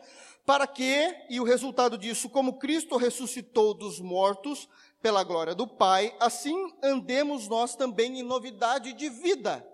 para 0.46 0.64
que, 0.64 1.12
e 1.28 1.40
o 1.40 1.44
resultado 1.44 1.98
disso, 1.98 2.30
como 2.30 2.60
Cristo 2.60 2.96
ressuscitou 2.96 3.74
dos 3.74 3.98
mortos 3.98 4.68
pela 5.00 5.24
glória 5.24 5.56
do 5.56 5.66
Pai, 5.66 6.16
assim 6.20 6.54
andemos 6.84 7.48
nós 7.48 7.74
também 7.74 8.20
em 8.20 8.22
novidade 8.22 8.92
de 8.92 9.08
vida. 9.08 9.68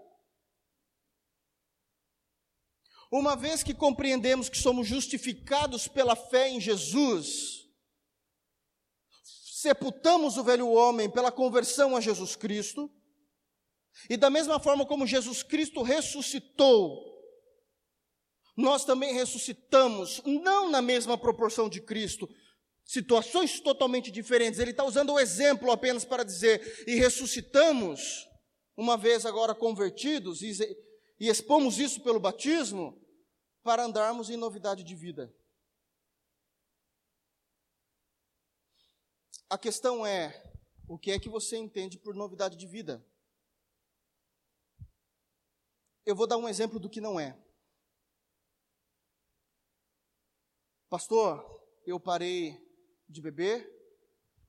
Uma 3.12 3.36
vez 3.36 3.62
que 3.62 3.74
compreendemos 3.74 4.48
que 4.48 4.56
somos 4.56 4.86
justificados 4.86 5.88
pela 5.88 6.16
fé 6.16 6.48
em 6.48 6.58
Jesus, 6.58 7.68
sepultamos 9.22 10.38
o 10.38 10.44
velho 10.44 10.70
homem 10.70 11.10
pela 11.10 11.30
conversão 11.30 11.94
a 11.94 12.00
Jesus 12.00 12.34
Cristo, 12.34 12.90
e 14.08 14.16
da 14.16 14.30
mesma 14.30 14.58
forma 14.60 14.84
como 14.86 15.06
Jesus 15.06 15.42
Cristo 15.42 15.82
ressuscitou 15.82 17.08
nós 18.58 18.84
também 18.84 19.14
ressuscitamos, 19.14 20.20
não 20.24 20.68
na 20.68 20.82
mesma 20.82 21.16
proporção 21.16 21.68
de 21.68 21.80
Cristo, 21.80 22.28
situações 22.84 23.60
totalmente 23.60 24.10
diferentes. 24.10 24.58
Ele 24.58 24.72
está 24.72 24.82
usando 24.82 25.12
o 25.12 25.20
exemplo 25.20 25.70
apenas 25.70 26.04
para 26.04 26.24
dizer, 26.24 26.84
e 26.84 26.96
ressuscitamos, 26.96 28.26
uma 28.76 28.96
vez 28.96 29.24
agora 29.24 29.54
convertidos, 29.54 30.42
e, 30.42 30.50
e 31.20 31.28
expomos 31.28 31.78
isso 31.78 32.02
pelo 32.02 32.18
batismo, 32.18 33.00
para 33.62 33.84
andarmos 33.84 34.28
em 34.28 34.36
novidade 34.36 34.82
de 34.82 34.94
vida. 34.96 35.32
A 39.48 39.56
questão 39.56 40.04
é: 40.04 40.52
o 40.88 40.98
que 40.98 41.12
é 41.12 41.20
que 41.20 41.28
você 41.28 41.56
entende 41.56 41.96
por 41.96 42.12
novidade 42.12 42.56
de 42.56 42.66
vida? 42.66 43.06
Eu 46.08 46.16
vou 46.16 46.26
dar 46.26 46.38
um 46.38 46.48
exemplo 46.48 46.80
do 46.80 46.88
que 46.88 47.02
não 47.02 47.20
é. 47.20 47.38
Pastor, 50.88 51.44
eu 51.84 52.00
parei 52.00 52.58
de 53.06 53.20
beber, 53.20 53.70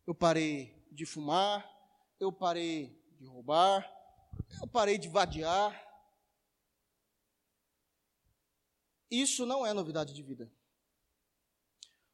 eu 0.08 0.16
parei 0.16 0.74
de 0.90 1.06
fumar, 1.06 1.70
eu 2.18 2.32
parei 2.32 2.98
de 3.20 3.26
roubar, 3.26 3.86
eu 4.62 4.70
parei 4.70 4.98
de 4.98 5.10
vadiar. 5.10 5.78
Isso 9.12 9.46
não 9.46 9.66
é 9.66 9.74
novidade 9.74 10.14
de 10.14 10.24
vida. 10.24 10.50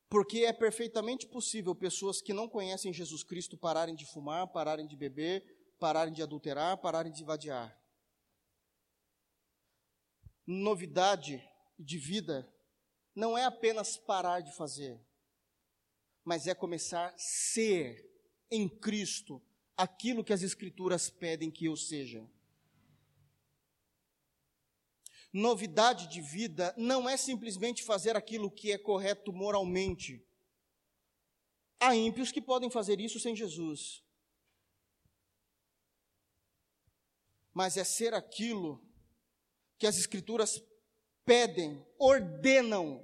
Porque 0.10 0.40
é 0.40 0.54
perfeitamente 0.54 1.28
possível 1.28 1.76
pessoas 1.76 2.20
que 2.20 2.34
não 2.34 2.50
conhecem 2.50 2.92
Jesus 2.92 3.24
Cristo 3.24 3.56
pararem 3.56 3.94
de 3.94 4.08
fumar, 4.08 4.48
pararem 4.48 4.88
de 4.88 4.96
beber, 4.96 5.76
pararem 5.78 6.16
de 6.16 6.24
adulterar, 6.24 6.82
pararem 6.82 7.12
de 7.12 7.24
vadiar. 7.24 7.85
Novidade 10.46 11.44
de 11.78 11.98
vida 11.98 12.48
não 13.16 13.38
é 13.38 13.46
apenas 13.46 13.98
parar 13.98 14.42
de 14.42 14.56
fazer, 14.56 15.00
mas 16.24 16.46
é 16.46 16.54
começar 16.54 17.08
a 17.08 17.18
ser 17.18 18.12
em 18.52 18.70
Cristo 18.70 19.42
aquilo 19.76 20.24
que 20.24 20.34
as 20.34 20.44
Escrituras 20.44 21.10
pedem 21.10 21.50
que 21.50 21.66
eu 21.66 21.76
seja. 21.76 22.30
Novidade 25.34 26.08
de 26.08 26.22
vida 26.22 26.74
não 26.78 27.10
é 27.10 27.18
simplesmente 27.18 27.84
fazer 27.84 28.16
aquilo 28.16 28.50
que 28.50 28.72
é 28.72 28.78
correto 28.78 29.34
moralmente. 29.34 30.26
Há 31.80 31.94
ímpios 31.96 32.32
que 32.32 32.42
podem 32.42 32.70
fazer 32.70 33.02
isso 33.02 33.20
sem 33.20 33.36
Jesus. 33.36 34.02
Mas 37.54 37.76
é 37.76 37.84
ser 37.84 38.14
aquilo 38.14 38.85
que 39.78 39.88
as 39.88 39.98
Escrituras 39.98 40.62
pedem, 41.26 41.86
ordenam 41.98 43.04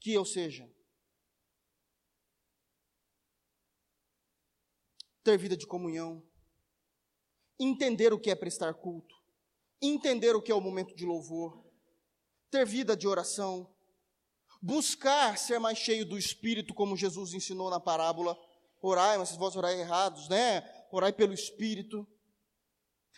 que 0.00 0.12
eu 0.12 0.24
seja. 0.24 0.68
Ter 5.22 5.36
vida 5.36 5.56
de 5.56 5.66
comunhão, 5.66 6.22
entender 7.58 8.12
o 8.12 8.18
que 8.18 8.30
é 8.30 8.34
prestar 8.34 8.74
culto, 8.74 9.14
entender 9.80 10.34
o 10.34 10.42
que 10.42 10.50
é 10.50 10.54
o 10.54 10.60
momento 10.60 10.94
de 10.94 11.04
louvor, 11.04 11.64
ter 12.50 12.64
vida 12.64 12.96
de 12.96 13.06
oração, 13.06 13.70
buscar 14.62 15.36
ser 15.36 15.58
mais 15.58 15.78
cheio 15.78 16.06
do 16.06 16.18
Espírito, 16.18 16.72
como 16.72 16.96
Jesus 16.96 17.34
ensinou 17.34 17.68
na 17.68 17.78
parábola. 17.78 18.38
Orai, 18.80 19.18
mas 19.18 19.36
vós 19.36 19.54
orai 19.54 19.78
errados, 19.78 20.28
né? 20.28 20.62
Orai 20.90 21.12
pelo 21.12 21.34
Espírito 21.34 22.06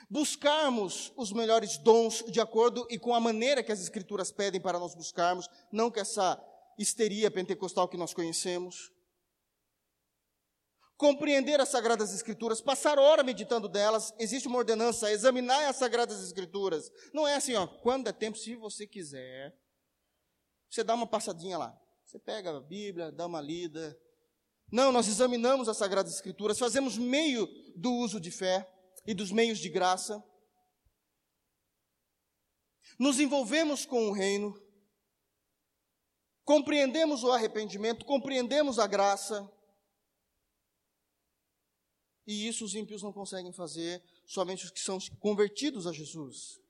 buscarmos 0.08 1.12
os 1.16 1.32
melhores 1.32 1.76
dons 1.78 2.24
de 2.28 2.40
acordo 2.40 2.86
e 2.90 2.98
com 2.98 3.14
a 3.14 3.20
maneira 3.20 3.62
que 3.62 3.72
as 3.72 3.80
Escrituras 3.80 4.32
pedem 4.32 4.60
para 4.60 4.78
nós 4.78 4.94
buscarmos, 4.94 5.48
não 5.70 5.90
com 5.90 6.00
essa 6.00 6.42
histeria 6.78 7.30
pentecostal 7.30 7.88
que 7.88 7.96
nós 7.96 8.14
conhecemos. 8.14 8.90
compreender 10.96 11.58
as 11.58 11.70
Sagradas 11.70 12.12
Escrituras, 12.12 12.60
passar 12.60 12.98
hora 12.98 13.22
meditando 13.22 13.66
delas, 13.70 14.12
existe 14.18 14.46
uma 14.46 14.58
ordenança, 14.58 15.10
examinar 15.10 15.66
as 15.66 15.76
Sagradas 15.76 16.22
Escrituras. 16.22 16.92
Não 17.14 17.26
é 17.26 17.36
assim, 17.36 17.54
ó, 17.54 17.66
quando 17.66 18.08
é 18.08 18.12
tempo, 18.12 18.36
se 18.36 18.54
você 18.54 18.86
quiser, 18.86 19.56
você 20.68 20.84
dá 20.84 20.94
uma 20.94 21.06
passadinha 21.06 21.56
lá. 21.56 21.74
Você 22.04 22.18
pega 22.18 22.54
a 22.54 22.60
Bíblia, 22.60 23.10
dá 23.10 23.24
uma 23.24 23.40
lida. 23.40 23.98
Não, 24.70 24.92
nós 24.92 25.08
examinamos 25.08 25.70
as 25.70 25.78
Sagradas 25.78 26.14
Escrituras, 26.14 26.58
fazemos 26.58 26.98
meio 26.98 27.48
do 27.74 27.92
uso 27.94 28.20
de 28.20 28.30
fé 28.30 28.70
e 29.06 29.14
dos 29.14 29.30
meios 29.30 29.58
de 29.58 29.68
graça. 29.68 30.22
Nos 32.98 33.18
envolvemos 33.18 33.86
com 33.86 34.08
o 34.08 34.12
reino, 34.12 34.54
compreendemos 36.44 37.22
o 37.22 37.32
arrependimento, 37.32 38.04
compreendemos 38.04 38.78
a 38.78 38.86
graça. 38.86 39.50
E 42.26 42.46
isso 42.46 42.64
os 42.64 42.74
ímpios 42.74 43.02
não 43.02 43.12
conseguem 43.12 43.52
fazer, 43.52 44.02
somente 44.26 44.64
os 44.64 44.70
que 44.70 44.80
são 44.80 44.98
convertidos 45.18 45.86
a 45.86 45.92
Jesus. 45.92 46.60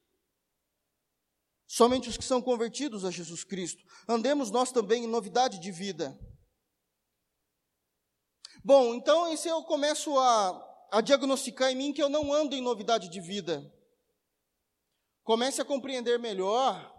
Somente 1.67 2.09
os 2.09 2.17
que 2.17 2.25
são 2.25 2.43
convertidos 2.43 3.05
a 3.05 3.11
Jesus 3.11 3.45
Cristo. 3.45 3.85
Andemos 4.09 4.51
nós 4.51 4.73
também 4.73 5.05
em 5.05 5.07
novidade 5.07 5.61
de 5.61 5.71
vida. 5.71 6.19
Bom, 8.65 8.95
então 8.95 9.33
esse 9.33 9.49
eu 9.49 9.63
começo 9.65 10.19
a, 10.19 10.70
a 10.91 11.01
diagnosticar 11.01 11.71
em 11.71 11.77
mim 11.77 11.93
que 11.93 12.03
eu 12.03 12.09
não 12.09 12.33
ando 12.33 12.55
em 12.55 12.61
novidade 12.61 13.09
de 13.09 13.21
vida. 13.21 13.73
Comece 15.23 15.61
a 15.61 15.65
compreender 15.65 16.19
melhor 16.19 16.97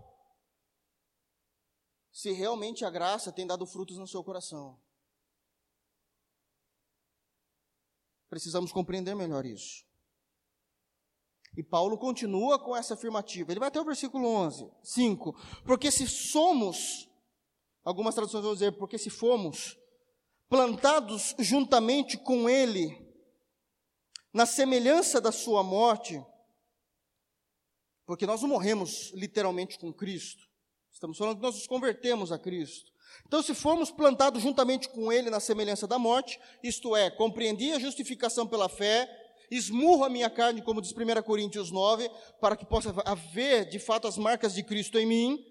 se 2.12 2.32
realmente 2.32 2.86
a 2.86 2.90
graça 2.90 3.32
tem 3.32 3.48
dado 3.48 3.66
frutos 3.66 3.98
no 3.98 4.08
seu 4.08 4.24
coração. 4.24 4.80
Precisamos 8.30 8.72
compreender 8.72 9.16
melhor 9.16 9.46
isso. 9.46 9.86
E 11.58 11.62
Paulo 11.62 11.98
continua 11.98 12.58
com 12.58 12.76
essa 12.76 12.94
afirmativa. 12.94 13.52
Ele 13.52 13.60
vai 13.60 13.68
até 13.68 13.82
o 13.82 13.86
versículo 13.86 14.26
11, 14.26 14.72
5. 14.82 15.34
Porque 15.66 15.92
se 15.92 16.08
somos, 16.08 17.10
algumas 17.84 18.16
traduções 18.16 18.44
vão 18.44 18.54
dizer, 18.54 18.72
porque 18.78 18.98
se 18.98 19.10
fomos 19.10 19.78
plantados 20.48 21.36
juntamente 21.40 22.18
com 22.18 22.50
ele, 22.50 23.11
na 24.34 24.46
semelhança 24.46 25.20
da 25.20 25.32
sua 25.32 25.64
morte, 25.64 26.24
porque 28.06 28.26
nós 28.26 28.42
não 28.42 28.50
morremos 28.50 29.12
literalmente 29.14 29.78
com 29.78 29.94
Cristo, 29.94 30.48
estamos 30.92 31.18
falando 31.18 31.38
que 31.38 31.44
nós 31.44 31.56
nos 31.56 31.68
convertemos 31.68 32.32
a 32.32 32.40
Cristo. 32.40 32.92
Então, 33.28 33.42
se 33.42 33.54
formos 33.54 33.92
plantados 33.92 34.42
juntamente 34.42 34.90
com 34.90 35.12
Ele 35.12 35.30
na 35.30 35.40
semelhança 35.40 35.86
da 35.86 36.00
morte, 36.00 36.40
isto 36.64 36.96
é, 36.96 37.10
compreendi 37.10 37.72
a 37.72 37.80
justificação 37.80 38.48
pela 38.48 38.70
fé, 38.70 39.10
esmurro 39.50 40.06
a 40.06 40.10
minha 40.10 40.30
carne, 40.30 40.62
como 40.62 40.82
diz 40.82 40.94
1 40.94 41.22
Coríntios 41.24 41.72
9, 41.72 42.10
para 42.40 42.56
que 42.56 42.66
possa 42.66 42.94
haver 43.06 43.66
de 43.70 43.80
fato 43.80 44.08
as 44.08 44.18
marcas 44.18 44.54
de 44.54 44.64
Cristo 44.64 44.98
em 44.98 45.06
mim. 45.06 45.46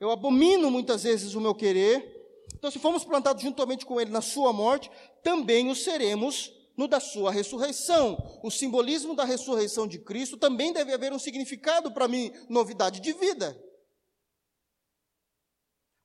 Eu 0.00 0.10
abomino 0.10 0.70
muitas 0.70 1.04
vezes 1.04 1.34
o 1.34 1.40
meu 1.40 1.54
querer. 1.54 2.12
Então, 2.56 2.70
se 2.70 2.78
formos 2.78 3.04
plantados 3.04 3.42
juntamente 3.42 3.86
com 3.86 4.00
Ele 4.00 4.10
na 4.10 4.20
Sua 4.20 4.52
morte, 4.52 4.90
também 5.22 5.70
o 5.70 5.74
seremos 5.74 6.52
no 6.76 6.88
da 6.88 7.00
Sua 7.00 7.30
ressurreição. 7.30 8.40
O 8.42 8.50
simbolismo 8.50 9.14
da 9.14 9.24
ressurreição 9.24 9.86
de 9.86 9.98
Cristo 9.98 10.36
também 10.36 10.72
deve 10.72 10.92
haver 10.92 11.12
um 11.12 11.18
significado 11.18 11.92
para 11.92 12.08
mim, 12.08 12.32
novidade 12.48 13.00
de 13.00 13.12
vida. 13.12 13.60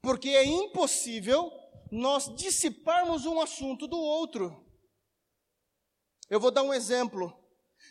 Porque 0.02 0.30
é 0.30 0.46
impossível 0.46 1.52
nós 1.92 2.34
dissiparmos 2.36 3.26
um 3.26 3.42
assunto 3.42 3.88
do 3.88 3.98
outro. 3.98 4.66
Eu 6.30 6.40
vou 6.40 6.52
dar 6.52 6.64
um 6.64 6.74
exemplo. 6.74 7.36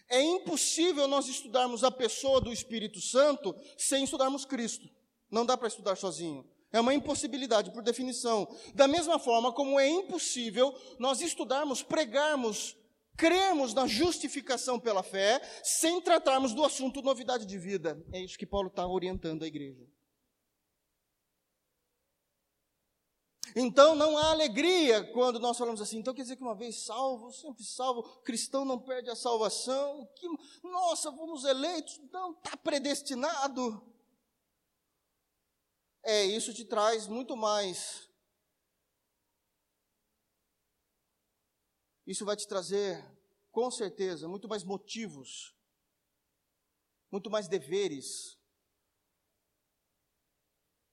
É 0.09 0.23
impossível 0.23 1.09
nós 1.09 1.29
estudarmos 1.29 1.83
a 1.83 1.91
pessoa 1.91 2.41
do 2.41 2.53
Espírito 2.53 3.01
Santo 3.01 3.55
sem 3.77 4.05
estudarmos 4.05 4.45
Cristo. 4.45 4.89
Não 5.31 5.45
dá 5.45 5.57
para 5.57 5.69
estudar 5.69 5.97
sozinho. 5.97 6.49
É 6.73 6.81
uma 6.81 6.93
impossibilidade, 6.93 7.71
por 7.73 7.83
definição. 7.83 8.47
Da 8.75 8.87
mesma 8.87 9.19
forma 9.19 9.53
como 9.53 9.81
é 9.81 9.89
impossível 9.89 10.75
nós 10.99 11.21
estudarmos, 11.21 11.83
pregarmos, 11.83 12.77
crermos 13.17 13.73
na 13.73 13.87
justificação 13.87 14.79
pela 14.79 15.03
fé, 15.03 15.41
sem 15.63 16.01
tratarmos 16.01 16.53
do 16.53 16.65
assunto 16.65 17.03
novidade 17.03 17.47
de 17.47 17.59
vida. 17.59 18.03
É 18.13 18.21
isso 18.21 18.39
que 18.39 18.47
Paulo 18.47 18.69
está 18.69 18.87
orientando 18.87 19.43
a 19.45 19.47
igreja. 19.47 19.87
Então 23.57 23.95
não 23.95 24.17
há 24.19 24.31
alegria 24.31 25.03
quando 25.13 25.39
nós 25.41 25.57
falamos 25.57 25.81
assim. 25.81 25.99
Então 25.99 26.15
quer 26.15 26.23
dizer 26.23 26.37
que 26.37 26.43
uma 26.43 26.55
vez 26.55 26.85
salvo, 26.85 27.33
sempre 27.33 27.65
salvo, 27.65 28.03
cristão 28.23 28.65
não 28.65 28.79
perde 28.79 29.11
a 29.11 29.17
salvação. 29.17 30.07
Que, 30.17 30.29
nossa, 30.63 31.11
fomos 31.13 31.45
eleitos, 31.45 31.99
não 32.13 32.33
está 32.33 32.57
predestinado. 32.59 33.83
É, 36.03 36.25
isso 36.25 36.55
te 36.55 36.65
traz 36.65 37.07
muito 37.07 37.37
mais. 37.37 38.09
Isso 42.07 42.25
vai 42.25 42.37
te 42.37 42.49
trazer, 42.49 43.05
com 43.51 43.71
certeza, 43.71 44.27
muito 44.27 44.49
mais 44.49 44.65
motivos, 44.65 45.55
muito 47.11 47.31
mais 47.31 47.49
deveres, 47.49 48.39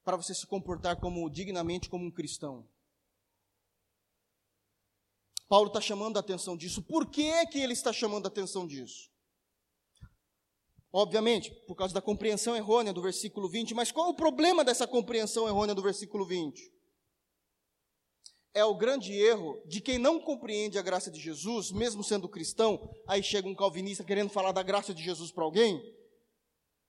para 0.04 0.18
você 0.18 0.36
se 0.36 0.46
comportar 0.46 1.00
como 1.00 1.30
dignamente 1.30 1.90
como 1.90 2.06
um 2.06 2.12
cristão. 2.12 2.70
Paulo 5.48 5.68
está 5.68 5.80
chamando 5.80 6.18
a 6.18 6.20
atenção 6.20 6.58
disso. 6.58 6.82
Por 6.82 7.10
que, 7.10 7.46
que 7.48 7.60
ele 7.60 7.74
está 7.74 7.94
chamando 7.94 8.26
a 8.26 8.30
atenção 8.30 8.68
disso? 8.68 9.10
Obviamente, 10.98 11.52
por 11.68 11.76
causa 11.76 11.94
da 11.94 12.02
compreensão 12.02 12.56
errônea 12.56 12.94
do 12.94 13.02
versículo 13.02 13.50
20, 13.50 13.74
mas 13.74 13.92
qual 13.92 14.08
é 14.08 14.10
o 14.12 14.16
problema 14.16 14.64
dessa 14.64 14.88
compreensão 14.88 15.46
errônea 15.46 15.76
do 15.76 15.82
versículo 15.82 16.26
20? 16.26 16.72
É 18.54 18.64
o 18.64 18.74
grande 18.74 19.12
erro 19.12 19.62
de 19.66 19.82
quem 19.82 20.00
não 20.00 20.22
compreende 20.22 20.80
a 20.80 20.82
graça 20.82 21.12
de 21.12 21.20
Jesus, 21.20 21.70
mesmo 21.70 22.02
sendo 22.02 22.30
cristão, 22.30 22.80
aí 23.10 23.22
chega 23.22 23.46
um 23.46 23.54
calvinista 23.54 24.06
querendo 24.06 24.30
falar 24.30 24.54
da 24.54 24.64
graça 24.64 24.94
de 24.94 25.04
Jesus 25.04 25.34
para 25.34 25.44
alguém, 25.44 25.84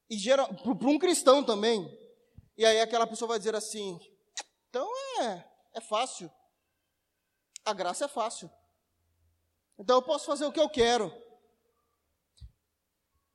e 0.08 0.16
gera, 0.16 0.46
para 0.54 0.88
um 0.88 1.00
cristão 1.00 1.42
também, 1.42 1.84
e 2.56 2.64
aí 2.64 2.80
aquela 2.80 3.08
pessoa 3.08 3.30
vai 3.30 3.38
dizer 3.38 3.56
assim: 3.56 3.98
então 4.68 4.88
é, 5.20 5.44
é 5.74 5.80
fácil. 5.80 6.30
A 7.64 7.72
graça 7.72 8.04
é 8.04 8.08
fácil. 8.08 8.48
Então 9.76 9.96
eu 9.96 10.02
posso 10.02 10.26
fazer 10.26 10.44
o 10.44 10.52
que 10.52 10.60
eu 10.60 10.70
quero. 10.70 11.12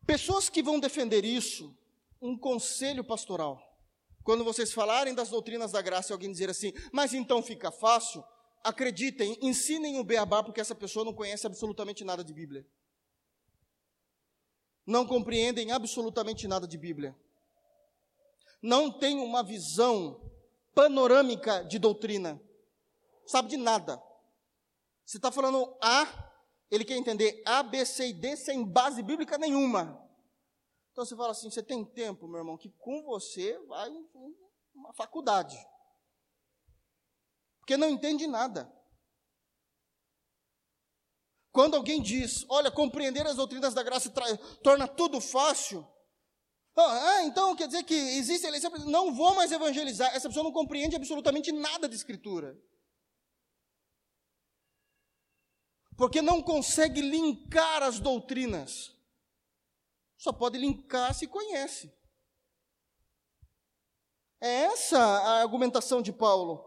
Pessoas 0.06 0.50
que 0.50 0.64
vão 0.64 0.80
defender 0.80 1.24
isso, 1.24 1.76
um 2.22 2.38
conselho 2.38 3.04
pastoral. 3.04 3.62
Quando 4.24 4.44
vocês 4.44 4.72
falarem 4.72 5.16
das 5.16 5.30
doutrinas 5.30 5.72
da 5.72 5.82
graça 5.82 6.12
e 6.12 6.14
alguém 6.14 6.32
dizer 6.32 6.50
assim, 6.50 6.74
mas 6.92 7.14
então 7.14 7.42
fica 7.42 7.72
fácil, 7.72 8.24
acreditem, 8.64 9.38
ensinem 9.42 10.00
o 10.00 10.04
beabá, 10.04 10.44
porque 10.44 10.62
essa 10.62 10.76
pessoa 10.76 11.04
não 11.04 11.14
conhece 11.14 11.48
absolutamente 11.48 12.04
nada 12.04 12.24
de 12.24 12.34
Bíblia. 12.34 12.66
Não 14.86 15.06
compreendem 15.06 15.72
absolutamente 15.72 16.48
nada 16.48 16.68
de 16.68 16.78
Bíblia 16.78 17.16
não 18.62 18.92
tem 18.92 19.20
uma 19.20 19.42
visão 19.44 20.22
panorâmica 20.76 21.64
de 21.66 21.80
doutrina, 21.80 22.40
sabe 23.26 23.50
de 23.50 23.58
nada. 23.58 24.02
Você 25.04 25.18
está 25.18 25.32
falando 25.32 25.76
A, 25.82 26.31
ele 26.72 26.86
quer 26.86 26.96
entender 26.96 27.44
A, 27.46 27.62
B, 27.62 27.86
C 27.86 28.08
e 28.08 28.14
D 28.14 28.38
sem 28.38 28.64
base 28.66 29.04
bíblica 29.04 29.38
nenhuma. 29.38 30.02
Então 30.92 31.06
você 31.06 31.16
fala 31.16 31.32
assim: 31.32 31.52
você 31.52 31.62
tem 31.62 31.84
tempo, 31.84 32.28
meu 32.28 32.40
irmão, 32.40 32.58
que 32.58 32.70
com 32.80 33.04
você 33.04 33.60
vai 33.68 33.90
uma 34.74 34.94
faculdade. 34.94 35.58
Porque 37.60 37.78
não 37.78 37.90
entende 37.90 38.26
nada. 38.26 38.72
Quando 41.52 41.76
alguém 41.76 42.02
diz, 42.02 42.46
olha, 42.50 42.72
compreender 42.72 43.28
as 43.28 43.36
doutrinas 43.36 43.74
da 43.74 43.84
graça 43.84 44.10
torna 44.64 44.88
tudo 44.88 45.20
fácil, 45.20 45.86
ah, 46.78 47.10
ah, 47.10 47.24
então 47.24 47.56
quer 47.56 47.68
dizer 47.68 47.84
que 47.84 47.94
existe 47.94 48.48
eleição. 48.48 48.72
Não 48.86 49.14
vou 49.14 49.36
mais 49.36 49.52
evangelizar. 49.52 50.16
Essa 50.16 50.30
pessoa 50.30 50.44
não 50.44 50.54
compreende 50.54 50.96
absolutamente 50.96 51.52
nada 51.52 51.88
de 51.88 51.96
Escritura. 51.96 52.58
Porque 55.98 56.22
não 56.22 56.42
consegue 56.42 57.02
linkar 57.02 57.84
as 57.84 58.00
doutrinas. 58.00 58.92
Só 60.18 60.32
pode 60.32 60.58
linkar 60.58 61.14
se 61.14 61.28
conhece. 61.28 61.94
É 64.40 64.64
essa 64.64 65.00
a 65.00 65.42
argumentação 65.42 66.02
de 66.02 66.12
Paulo. 66.12 66.64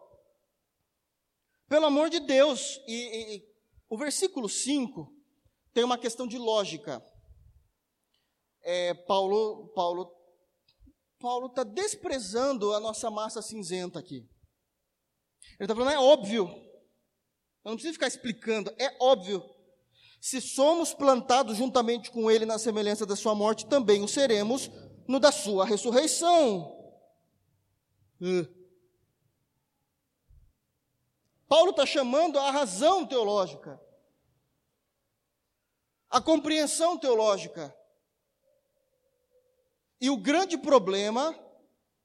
Pelo 1.69 1.87
amor 1.87 2.11
de 2.11 2.21
Deus. 2.21 2.81
E, 2.87 2.93
e, 2.93 3.37
e 3.37 3.55
o 3.89 3.97
versículo 3.97 4.49
5 4.49 5.13
tem 5.73 5.83
uma 5.83 5.99
questão 5.99 6.27
de 6.27 6.39
lógica 6.39 7.03
é, 8.65 8.95
Paulo 8.95 9.69
Paulo 9.75 10.11
Paulo 11.21 11.47
está 11.47 11.63
desprezando 11.63 12.75
a 12.75 12.81
nossa 12.81 13.11
massa 13.11 13.41
cinzenta 13.41 13.99
aqui. 13.99 14.29
Ele 15.59 15.65
está 15.65 15.75
falando, 15.75 15.93
é 15.93 15.99
óbvio. 15.99 16.49
Eu 17.65 17.71
não 17.71 17.77
preciso 17.77 17.95
ficar 17.95 18.09
explicando, 18.09 18.73
é 18.79 18.95
óbvio. 19.01 19.43
Se 20.21 20.41
somos 20.41 20.93
plantados 20.93 21.57
juntamente 21.57 22.11
com 22.11 22.31
Ele 22.31 22.45
na 22.45 22.59
semelhança 22.59 23.07
da 23.07 23.17
Sua 23.17 23.35
morte, 23.35 23.67
também 23.67 24.03
o 24.03 24.09
seremos 24.09 24.71
no 25.09 25.19
da 25.19 25.33
Sua 25.33 25.65
ressurreição. 25.65 26.73
Uh. 28.21 28.47
Paulo 31.49 31.71
está 31.71 31.87
chamando 31.87 32.39
a 32.39 32.51
razão 32.51 33.07
teológica, 33.07 33.81
a 36.11 36.21
compreensão 36.21 36.99
teológica. 36.99 37.75
E 40.01 40.11
o 40.11 40.17
grande 40.17 40.59
problema 40.59 41.35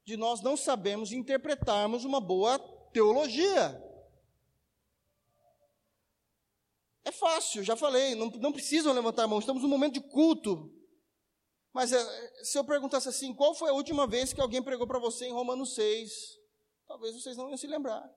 de 0.05 0.15
nós 0.15 0.41
não 0.41 0.55
sabemos 0.55 1.11
interpretarmos 1.11 2.05
uma 2.05 2.21
boa 2.21 2.59
teologia. 2.93 3.88
É 7.09 7.11
fácil, 7.11 7.63
já 7.63 7.75
falei, 7.75 8.13
não, 8.13 8.27
não 8.27 8.51
precisam 8.51 8.93
levantar 8.93 9.23
a 9.23 9.27
mão, 9.27 9.39
estamos 9.39 9.63
num 9.63 9.67
momento 9.67 9.95
de 9.95 9.99
culto. 9.99 10.71
Mas 11.73 11.91
é, 11.91 12.43
se 12.43 12.55
eu 12.55 12.63
perguntasse 12.63 13.09
assim, 13.09 13.33
qual 13.33 13.55
foi 13.55 13.71
a 13.71 13.73
última 13.73 14.05
vez 14.05 14.31
que 14.31 14.39
alguém 14.39 14.61
pregou 14.61 14.85
para 14.85 14.99
você 14.99 15.25
em 15.25 15.33
Romanos 15.33 15.73
6? 15.73 16.11
Talvez 16.87 17.15
vocês 17.15 17.35
não 17.35 17.49
iam 17.49 17.57
se 17.57 17.65
lembrar. 17.65 18.07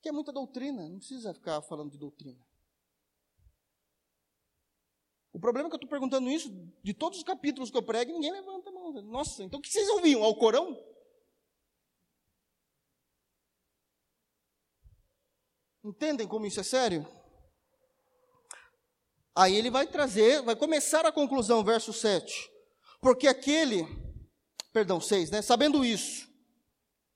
Que 0.00 0.08
é 0.08 0.12
muita 0.12 0.32
doutrina, 0.32 0.88
não 0.88 0.96
precisa 0.96 1.34
ficar 1.34 1.60
falando 1.60 1.90
de 1.90 1.98
doutrina. 1.98 2.42
O 5.30 5.38
problema 5.38 5.68
é 5.68 5.70
que 5.70 5.74
eu 5.74 5.76
estou 5.76 5.90
perguntando 5.90 6.30
isso 6.30 6.48
de 6.82 6.94
todos 6.94 7.18
os 7.18 7.24
capítulos 7.24 7.70
que 7.70 7.76
eu 7.76 7.82
prego, 7.82 8.12
ninguém 8.12 8.32
levanta 8.32 8.70
a 8.70 8.72
mão. 8.72 8.92
Nossa, 9.02 9.44
então 9.44 9.58
o 9.58 9.62
que 9.62 9.68
vocês 9.68 9.90
ouviam? 9.90 10.22
Ao 10.24 10.34
Corão? 10.36 10.74
Entendem 15.86 16.26
como 16.26 16.44
isso 16.44 16.58
é 16.58 16.64
sério? 16.64 17.06
Aí 19.32 19.54
ele 19.54 19.70
vai 19.70 19.86
trazer, 19.86 20.42
vai 20.42 20.56
começar 20.56 21.06
a 21.06 21.12
conclusão, 21.12 21.62
verso 21.62 21.92
7. 21.92 22.50
Porque 23.00 23.28
aquele, 23.28 23.86
perdão, 24.72 25.00
6, 25.00 25.30
né? 25.30 25.42
Sabendo 25.42 25.84
isso, 25.84 26.28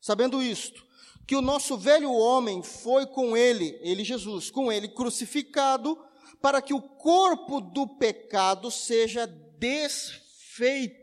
sabendo 0.00 0.40
isto, 0.40 0.86
que 1.26 1.34
o 1.34 1.42
nosso 1.42 1.76
velho 1.76 2.12
homem 2.12 2.62
foi 2.62 3.08
com 3.08 3.36
ele, 3.36 3.76
ele 3.82 4.04
Jesus, 4.04 4.52
com 4.52 4.70
ele 4.70 4.86
crucificado, 4.86 5.98
para 6.40 6.62
que 6.62 6.72
o 6.72 6.80
corpo 6.80 7.60
do 7.60 7.88
pecado 7.88 8.70
seja 8.70 9.26
desfeito, 9.58 10.94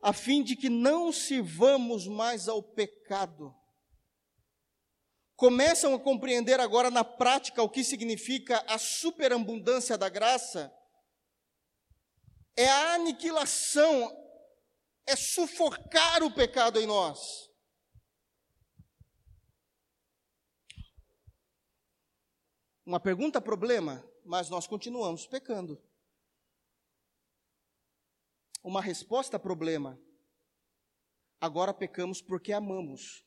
a 0.00 0.14
fim 0.14 0.42
de 0.42 0.56
que 0.56 0.70
não 0.70 1.12
sirvamos 1.12 2.08
mais 2.08 2.48
ao 2.48 2.62
pecado 2.62 3.54
começam 5.36 5.94
a 5.94 6.00
compreender 6.00 6.60
agora 6.60 6.90
na 6.90 7.04
prática 7.04 7.62
o 7.62 7.68
que 7.68 7.82
significa 7.82 8.64
a 8.68 8.78
superabundância 8.78 9.98
da 9.98 10.08
graça, 10.08 10.72
é 12.56 12.68
a 12.68 12.94
aniquilação, 12.94 14.12
é 15.06 15.16
sufocar 15.16 16.22
o 16.22 16.32
pecado 16.32 16.80
em 16.80 16.86
nós. 16.86 17.50
Uma 22.86 23.00
pergunta 23.00 23.40
problema, 23.40 24.06
mas 24.24 24.50
nós 24.50 24.66
continuamos 24.66 25.26
pecando. 25.26 25.82
Uma 28.62 28.80
resposta 28.80 29.38
problema. 29.38 29.98
Agora 31.40 31.74
pecamos 31.74 32.20
porque 32.20 32.52
amamos. 32.52 33.23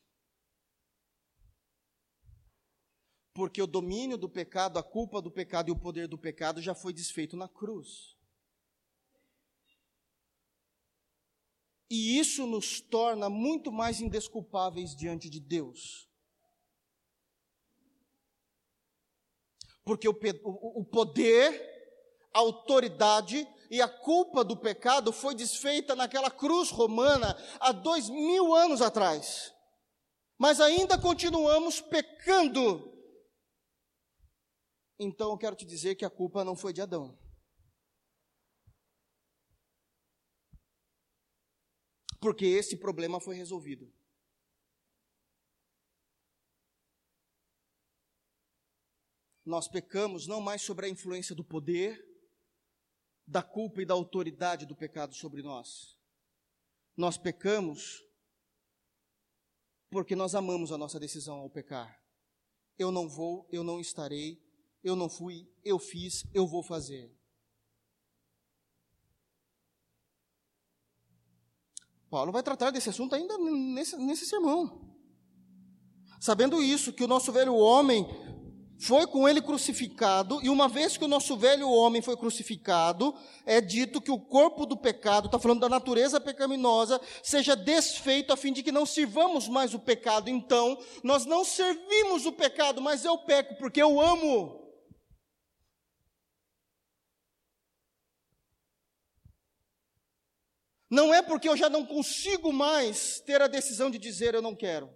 Porque 3.38 3.62
o 3.62 3.68
domínio 3.68 4.18
do 4.18 4.28
pecado, 4.28 4.80
a 4.80 4.82
culpa 4.82 5.22
do 5.22 5.30
pecado 5.30 5.68
e 5.68 5.70
o 5.70 5.78
poder 5.78 6.08
do 6.08 6.18
pecado 6.18 6.60
já 6.60 6.74
foi 6.74 6.92
desfeito 6.92 7.36
na 7.36 7.46
cruz. 7.46 8.16
E 11.88 12.18
isso 12.18 12.48
nos 12.48 12.80
torna 12.80 13.30
muito 13.30 13.70
mais 13.70 14.00
indesculpáveis 14.00 14.96
diante 14.96 15.30
de 15.30 15.38
Deus. 15.38 16.10
Porque 19.84 20.08
o, 20.08 20.18
o, 20.42 20.84
poder, 20.84 21.62
a 22.34 22.40
autoridade 22.40 23.46
e 23.70 23.80
a 23.80 23.88
culpa 23.88 24.42
do 24.42 24.56
pecado 24.56 25.12
foi 25.12 25.36
desfeita 25.36 25.94
naquela 25.94 26.28
cruz 26.28 26.70
romana 26.70 27.40
há 27.60 27.70
dois 27.70 28.10
mil 28.10 28.52
anos 28.52 28.82
atrás. 28.82 29.54
Mas 30.36 30.60
ainda 30.60 30.98
continuamos 30.98 31.80
pecando 31.80 32.97
então 34.98 35.30
eu 35.30 35.38
quero 35.38 35.54
te 35.54 35.64
dizer 35.64 35.94
que 35.94 36.04
a 36.04 36.10
culpa 36.10 36.44
não 36.44 36.56
foi 36.56 36.72
de 36.72 36.80
Adão. 36.80 37.16
Porque 42.20 42.44
esse 42.44 42.76
problema 42.76 43.20
foi 43.20 43.36
resolvido. 43.36 43.92
Nós 49.44 49.68
pecamos 49.68 50.26
não 50.26 50.40
mais 50.40 50.60
sobre 50.60 50.86
a 50.86 50.88
influência 50.88 51.34
do 51.34 51.44
poder, 51.44 52.04
da 53.26 53.42
culpa 53.42 53.80
e 53.80 53.86
da 53.86 53.94
autoridade 53.94 54.66
do 54.66 54.76
pecado 54.76 55.14
sobre 55.14 55.42
nós. 55.42 55.96
Nós 56.96 57.16
pecamos 57.16 58.04
porque 59.90 60.14
nós 60.14 60.34
amamos 60.34 60.70
a 60.72 60.76
nossa 60.76 61.00
decisão 61.00 61.38
ao 61.38 61.50
pecar. 61.50 61.98
Eu 62.76 62.90
não 62.90 63.08
vou, 63.08 63.48
eu 63.50 63.64
não 63.64 63.80
estarei, 63.80 64.42
eu 64.82 64.94
não 64.96 65.08
fui, 65.08 65.48
eu 65.64 65.78
fiz, 65.78 66.24
eu 66.32 66.46
vou 66.46 66.62
fazer. 66.62 67.14
Paulo 72.10 72.32
vai 72.32 72.42
tratar 72.42 72.70
desse 72.70 72.88
assunto 72.88 73.14
ainda 73.14 73.36
nesse, 73.38 73.96
nesse 73.96 74.26
sermão. 74.26 74.96
Sabendo 76.20 76.62
isso, 76.62 76.92
que 76.92 77.04
o 77.04 77.08
nosso 77.08 77.30
velho 77.30 77.54
homem 77.54 78.06
foi 78.80 79.06
com 79.08 79.28
ele 79.28 79.42
crucificado, 79.42 80.40
e 80.42 80.48
uma 80.48 80.68
vez 80.68 80.96
que 80.96 81.04
o 81.04 81.08
nosso 81.08 81.36
velho 81.36 81.68
homem 81.68 82.00
foi 82.00 82.16
crucificado, 82.16 83.14
é 83.44 83.60
dito 83.60 84.00
que 84.00 84.10
o 84.10 84.20
corpo 84.20 84.64
do 84.64 84.76
pecado, 84.76 85.26
está 85.26 85.38
falando 85.38 85.60
da 85.60 85.68
natureza 85.68 86.20
pecaminosa, 86.20 87.00
seja 87.22 87.56
desfeito 87.56 88.32
a 88.32 88.36
fim 88.36 88.52
de 88.52 88.62
que 88.62 88.70
não 88.70 88.86
sirvamos 88.86 89.48
mais 89.48 89.74
o 89.74 89.80
pecado. 89.80 90.30
Então, 90.30 90.78
nós 91.02 91.26
não 91.26 91.44
servimos 91.44 92.24
o 92.24 92.32
pecado, 92.32 92.80
mas 92.80 93.04
eu 93.04 93.18
peco 93.18 93.56
porque 93.56 93.82
eu 93.82 94.00
amo. 94.00 94.67
Não 100.90 101.12
é 101.12 101.20
porque 101.20 101.48
eu 101.48 101.56
já 101.56 101.68
não 101.68 101.84
consigo 101.84 102.52
mais 102.52 103.20
ter 103.20 103.42
a 103.42 103.46
decisão 103.46 103.90
de 103.90 103.98
dizer 103.98 104.34
eu 104.34 104.42
não 104.42 104.56
quero. 104.56 104.94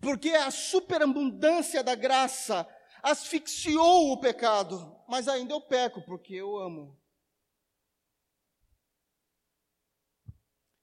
Porque 0.00 0.30
a 0.30 0.50
superabundância 0.50 1.82
da 1.82 1.94
graça 1.94 2.66
asfixiou 3.02 4.12
o 4.12 4.20
pecado, 4.20 4.96
mas 5.08 5.28
ainda 5.28 5.52
eu 5.52 5.60
peco 5.60 6.00
porque 6.02 6.34
eu 6.34 6.56
amo. 6.56 6.98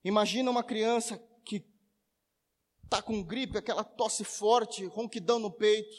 Imagina 0.03 0.51
uma 0.51 0.63
criança 0.63 1.17
que 1.43 1.65
está 2.83 3.01
com 3.01 3.23
gripe, 3.23 3.57
aquela 3.57 3.83
tosse 3.83 4.23
forte, 4.23 4.85
ronquidão 4.85 5.39
no 5.39 5.49
peito, 5.49 5.95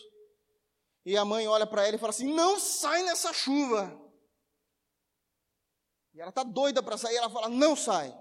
e 1.04 1.16
a 1.16 1.24
mãe 1.24 1.48
olha 1.48 1.66
para 1.66 1.84
ela 1.84 1.96
e 1.96 1.98
fala 1.98 2.10
assim: 2.10 2.32
Não 2.32 2.60
sai 2.60 3.02
nessa 3.02 3.32
chuva. 3.32 4.05
E 6.16 6.20
ela 6.20 6.30
está 6.30 6.42
doida 6.42 6.82
para 6.82 6.96
sair, 6.96 7.16
ela 7.16 7.28
fala, 7.28 7.50
não 7.50 7.76
sai. 7.76 8.16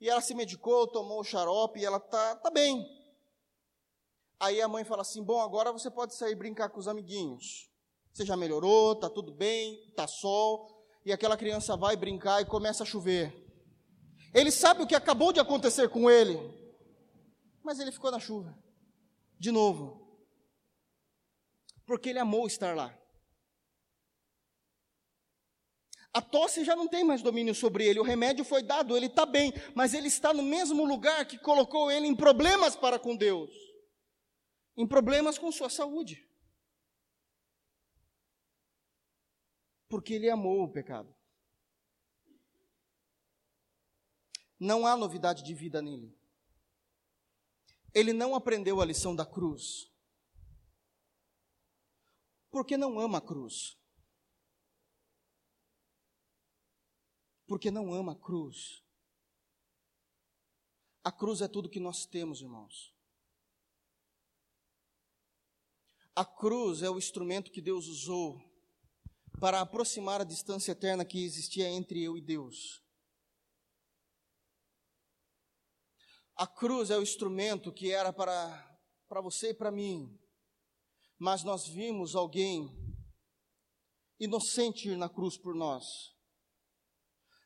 E 0.00 0.08
ela 0.08 0.20
se 0.20 0.34
medicou, 0.34 0.86
tomou 0.86 1.18
o 1.18 1.24
xarope 1.24 1.80
e 1.80 1.84
ela 1.84 1.96
está 1.96 2.36
tá 2.36 2.48
bem. 2.48 2.86
Aí 4.38 4.62
a 4.62 4.68
mãe 4.68 4.84
fala 4.84 5.02
assim: 5.02 5.20
bom, 5.20 5.40
agora 5.40 5.72
você 5.72 5.90
pode 5.90 6.14
sair 6.14 6.36
brincar 6.36 6.68
com 6.68 6.78
os 6.78 6.86
amiguinhos. 6.86 7.68
Você 8.12 8.24
já 8.24 8.36
melhorou, 8.36 8.92
está 8.92 9.10
tudo 9.10 9.32
bem, 9.32 9.82
está 9.88 10.06
sol. 10.06 10.86
E 11.04 11.12
aquela 11.12 11.36
criança 11.36 11.76
vai 11.76 11.96
brincar 11.96 12.40
e 12.40 12.46
começa 12.46 12.84
a 12.84 12.86
chover. 12.86 13.34
Ele 14.32 14.52
sabe 14.52 14.84
o 14.84 14.86
que 14.86 14.94
acabou 14.94 15.32
de 15.32 15.40
acontecer 15.40 15.88
com 15.88 16.08
ele, 16.08 16.38
mas 17.64 17.80
ele 17.80 17.90
ficou 17.90 18.12
na 18.12 18.20
chuva, 18.20 18.56
de 19.40 19.50
novo, 19.50 20.24
porque 21.84 22.10
ele 22.10 22.20
amou 22.20 22.46
estar 22.46 22.76
lá. 22.76 22.96
A 26.14 26.20
tosse 26.20 26.62
já 26.62 26.76
não 26.76 26.86
tem 26.86 27.02
mais 27.02 27.22
domínio 27.22 27.54
sobre 27.54 27.86
ele, 27.86 27.98
o 27.98 28.02
remédio 28.04 28.44
foi 28.44 28.62
dado, 28.62 28.94
ele 28.94 29.06
está 29.06 29.24
bem, 29.24 29.50
mas 29.74 29.94
ele 29.94 30.08
está 30.08 30.34
no 30.34 30.42
mesmo 30.42 30.84
lugar 30.84 31.26
que 31.26 31.38
colocou 31.38 31.90
ele 31.90 32.06
em 32.06 32.14
problemas 32.14 32.76
para 32.76 32.98
com 32.98 33.16
Deus, 33.16 33.50
em 34.76 34.86
problemas 34.86 35.38
com 35.38 35.50
sua 35.50 35.70
saúde. 35.70 36.28
Porque 39.88 40.14
ele 40.14 40.28
amou 40.28 40.64
o 40.64 40.72
pecado. 40.72 41.14
Não 44.60 44.86
há 44.86 44.96
novidade 44.96 45.42
de 45.42 45.54
vida 45.54 45.82
nele. 45.82 46.16
ele 47.94 48.12
não 48.12 48.34
aprendeu 48.34 48.80
a 48.80 48.84
lição 48.84 49.14
da 49.14 49.26
cruz. 49.26 49.90
Porque 52.50 52.76
não 52.76 52.98
ama 52.98 53.18
a 53.18 53.20
cruz. 53.20 53.81
Porque 57.52 57.70
não 57.70 57.92
ama 57.92 58.12
a 58.12 58.16
cruz. 58.16 58.82
A 61.04 61.12
cruz 61.12 61.42
é 61.42 61.46
tudo 61.46 61.68
que 61.68 61.78
nós 61.78 62.06
temos, 62.06 62.40
irmãos. 62.40 62.96
A 66.16 66.24
cruz 66.24 66.82
é 66.82 66.88
o 66.88 66.96
instrumento 66.96 67.52
que 67.52 67.60
Deus 67.60 67.88
usou 67.88 68.40
para 69.38 69.60
aproximar 69.60 70.22
a 70.22 70.24
distância 70.24 70.72
eterna 70.72 71.04
que 71.04 71.22
existia 71.22 71.68
entre 71.68 72.02
eu 72.02 72.16
e 72.16 72.22
Deus. 72.22 72.82
A 76.34 76.46
cruz 76.46 76.88
é 76.88 76.96
o 76.96 77.02
instrumento 77.02 77.70
que 77.70 77.92
era 77.92 78.14
para, 78.14 78.80
para 79.06 79.20
você 79.20 79.50
e 79.50 79.54
para 79.54 79.70
mim, 79.70 80.18
mas 81.18 81.44
nós 81.44 81.68
vimos 81.68 82.14
alguém 82.16 82.74
inocente 84.18 84.88
ir 84.88 84.96
na 84.96 85.10
cruz 85.10 85.36
por 85.36 85.54
nós. 85.54 86.11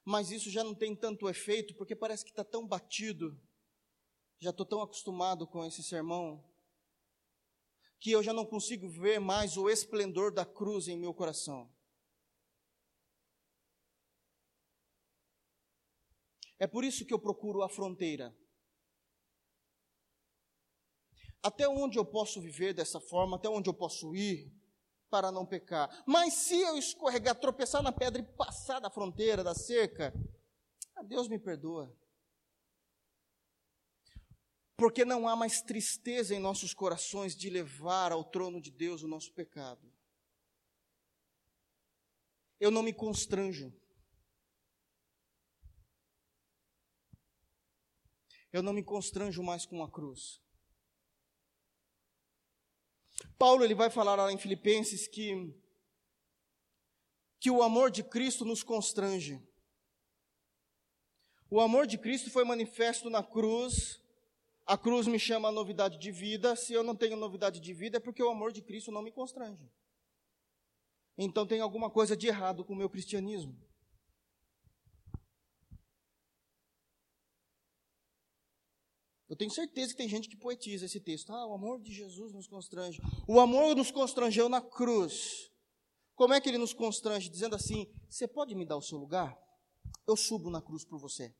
Mas 0.09 0.31
isso 0.31 0.49
já 0.49 0.63
não 0.63 0.73
tem 0.73 0.95
tanto 0.95 1.29
efeito, 1.29 1.75
porque 1.75 1.97
parece 1.97 2.25
que 2.25 2.31
está 2.31 2.45
tão 2.45 2.65
batido, 2.65 3.37
já 4.39 4.51
estou 4.51 4.65
tão 4.65 4.81
acostumado 4.81 5.49
com 5.49 5.65
esse 5.65 5.83
sermão, 5.83 6.49
que 7.99 8.13
eu 8.13 8.23
já 8.23 8.33
não 8.33 8.47
consigo 8.47 8.89
ver 8.89 9.19
mais 9.19 9.57
o 9.57 9.69
esplendor 9.69 10.33
da 10.33 10.47
cruz 10.47 10.87
em 10.87 10.97
meu 10.97 11.13
coração. 11.13 11.69
É 16.57 16.69
por 16.69 16.85
isso 16.85 17.05
que 17.05 17.13
eu 17.13 17.19
procuro 17.19 17.65
a 17.65 17.69
fronteira. 17.69 18.33
Até 21.43 21.69
onde 21.69 21.99
eu 21.99 22.05
posso 22.07 22.41
viver 22.41 22.73
dessa 22.73 23.01
forma, 23.01 23.39
até 23.39 23.49
onde 23.49 23.69
eu 23.69 23.75
posso 23.75 24.15
ir 24.15 24.55
para 25.17 25.33
não 25.33 25.47
pecar. 25.47 26.05
Mas 26.05 26.35
se 26.35 26.61
eu 26.61 26.77
escorregar, 26.77 27.35
tropeçar 27.37 27.83
na 27.83 27.91
pedra 27.91 28.21
e 28.21 28.37
passar 28.37 28.81
da 28.81 28.91
fronteira, 28.91 29.43
da 29.43 29.55
cerca, 29.55 30.13
ah, 30.95 31.03
Deus 31.03 31.27
me 31.27 31.39
perdoa. 31.39 31.91
Porque 34.77 35.07
não 35.07 35.27
há 35.27 35.35
mais 35.35 35.63
tristeza 35.63 36.35
em 36.35 36.39
nossos 36.39 36.75
corações 36.75 37.35
de 37.35 37.49
levar 37.49 38.13
ao 38.13 38.23
trono 38.25 38.61
de 38.61 38.71
Deus 38.71 39.03
o 39.03 39.09
nosso 39.09 39.33
pecado. 39.33 39.91
Eu 42.61 42.71
não 42.71 42.83
me 42.83 42.93
constranjo. 42.93 43.73
Eu 48.53 48.63
não 48.63 48.75
me 48.75 48.85
constranjo 48.85 49.43
mais 49.43 49.65
com 49.65 49.83
a 49.83 49.91
cruz. 49.91 50.43
Paulo 53.39 53.65
ele 53.65 53.75
vai 53.75 53.91
falar 53.91 54.15
lá 54.15 54.33
em 54.33 54.39
Filipenses 54.39 55.07
que 55.07 55.55
que 57.39 57.51
o 57.51 57.63
amor 57.63 57.91
de 57.91 58.03
Cristo 58.03 58.45
nos 58.45 58.63
constrange. 58.63 59.41
O 61.49 61.61
amor 61.61 61.87
de 61.87 61.97
Cristo 61.99 62.31
foi 62.31 62.45
manifesto 62.45 63.09
na 63.09 63.23
cruz. 63.23 64.03
A 64.65 64.77
cruz 64.77 65.07
me 65.07 65.19
chama 65.19 65.49
a 65.49 65.53
novidade 65.53 65.99
de 65.99 66.11
vida. 66.11 66.57
Se 66.57 66.73
eu 66.73 66.83
não 66.83 66.97
tenho 66.97 67.17
novidade 67.17 67.61
de 67.61 67.73
vida, 67.73 67.99
é 67.99 68.01
porque 68.01 68.23
o 68.23 68.31
amor 68.31 68.53
de 68.53 68.63
Cristo 68.63 68.91
não 68.91 69.03
me 69.03 69.13
constrange. 69.13 69.71
Então 71.17 71.47
tem 71.47 71.61
alguma 71.61 71.89
coisa 71.89 72.17
de 72.17 72.27
errado 72.27 72.65
com 72.65 72.73
o 72.73 72.77
meu 72.77 72.91
cristianismo. 72.91 73.57
Eu 79.29 79.37
tenho 79.37 79.51
certeza 79.51 79.93
que 79.93 79.99
tem 79.99 80.09
gente 80.09 80.29
que 80.29 80.37
poetiza 80.37 80.87
esse 80.87 81.01
texto. 81.01 81.33
Ah, 81.33 81.47
o 81.47 81.55
amor 81.55 81.81
de 81.81 81.93
Jesus 81.93 82.33
nos 82.33 82.47
constrange. 82.47 83.01
O 83.27 83.41
amor 83.41 83.75
nos 83.75 83.91
constrangeu 83.91 84.49
na 84.49 84.61
cruz. 84.61 85.51
Como 86.15 86.33
é 86.33 86.41
que 86.41 86.49
ele 86.49 86.59
nos 86.59 86.73
constrange? 86.73 87.29
Dizendo 87.29 87.57
assim: 87.57 87.87
Você 88.09 88.29
pode 88.29 88.55
me 88.55 88.65
dar 88.65 88.77
o 88.77 88.83
seu 88.83 88.99
lugar? 88.99 89.37
Eu 90.07 90.17
subo 90.17 90.49
na 90.49 90.63
cruz 90.63 90.85
por 90.85 90.99
você. 90.99 91.35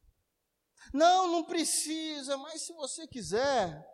Não, 0.93 1.31
não 1.31 1.45
precisa, 1.45 2.37
mas 2.37 2.63
se 2.63 2.73
você 2.73 3.07
quiser. 3.07 3.85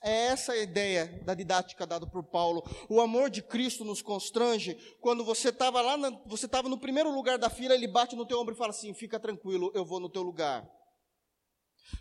É 0.00 0.26
essa 0.26 0.52
a 0.52 0.56
ideia 0.56 1.20
da 1.24 1.34
didática 1.34 1.84
dada 1.84 2.06
por 2.06 2.22
Paulo. 2.22 2.62
O 2.88 3.00
amor 3.00 3.28
de 3.28 3.42
Cristo 3.42 3.84
nos 3.84 4.00
constrange. 4.00 4.76
Quando 5.00 5.24
você 5.24 5.48
estava 5.48 5.80
lá, 5.80 5.96
na, 5.96 6.10
você 6.24 6.46
estava 6.46 6.68
no 6.68 6.78
primeiro 6.78 7.12
lugar 7.12 7.36
da 7.36 7.50
fila, 7.50 7.74
ele 7.74 7.88
bate 7.88 8.14
no 8.14 8.24
teu 8.24 8.38
ombro 8.38 8.54
e 8.54 8.56
fala 8.56 8.70
assim: 8.70 8.94
Fica 8.94 9.18
tranquilo, 9.18 9.72
eu 9.74 9.84
vou 9.84 9.98
no 9.98 10.08
teu 10.08 10.22
lugar. 10.22 10.77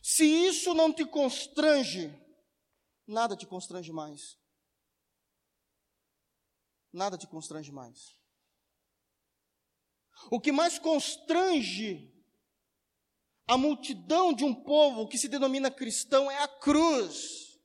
Se 0.01 0.25
isso 0.25 0.73
não 0.73 0.93
te 0.93 1.05
constrange, 1.05 2.13
nada 3.05 3.35
te 3.35 3.45
constrange 3.45 3.91
mais. 3.91 4.37
Nada 6.91 7.17
te 7.17 7.27
constrange 7.27 7.71
mais. 7.71 8.17
O 10.31 10.39
que 10.39 10.51
mais 10.51 10.79
constrange 10.79 12.13
a 13.47 13.57
multidão 13.57 14.33
de 14.33 14.43
um 14.43 14.53
povo 14.53 15.07
que 15.07 15.17
se 15.17 15.27
denomina 15.27 15.71
cristão 15.71 16.29
é 16.29 16.43
a 16.43 16.47
cruz. 16.47 17.57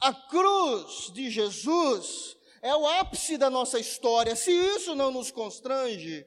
A 0.00 0.14
cruz 0.14 1.12
de 1.12 1.30
Jesus 1.30 2.36
é 2.62 2.74
o 2.74 2.86
ápice 2.86 3.36
da 3.36 3.50
nossa 3.50 3.78
história. 3.78 4.34
Se 4.34 4.50
isso 4.50 4.94
não 4.94 5.10
nos 5.10 5.30
constrange, 5.30 6.26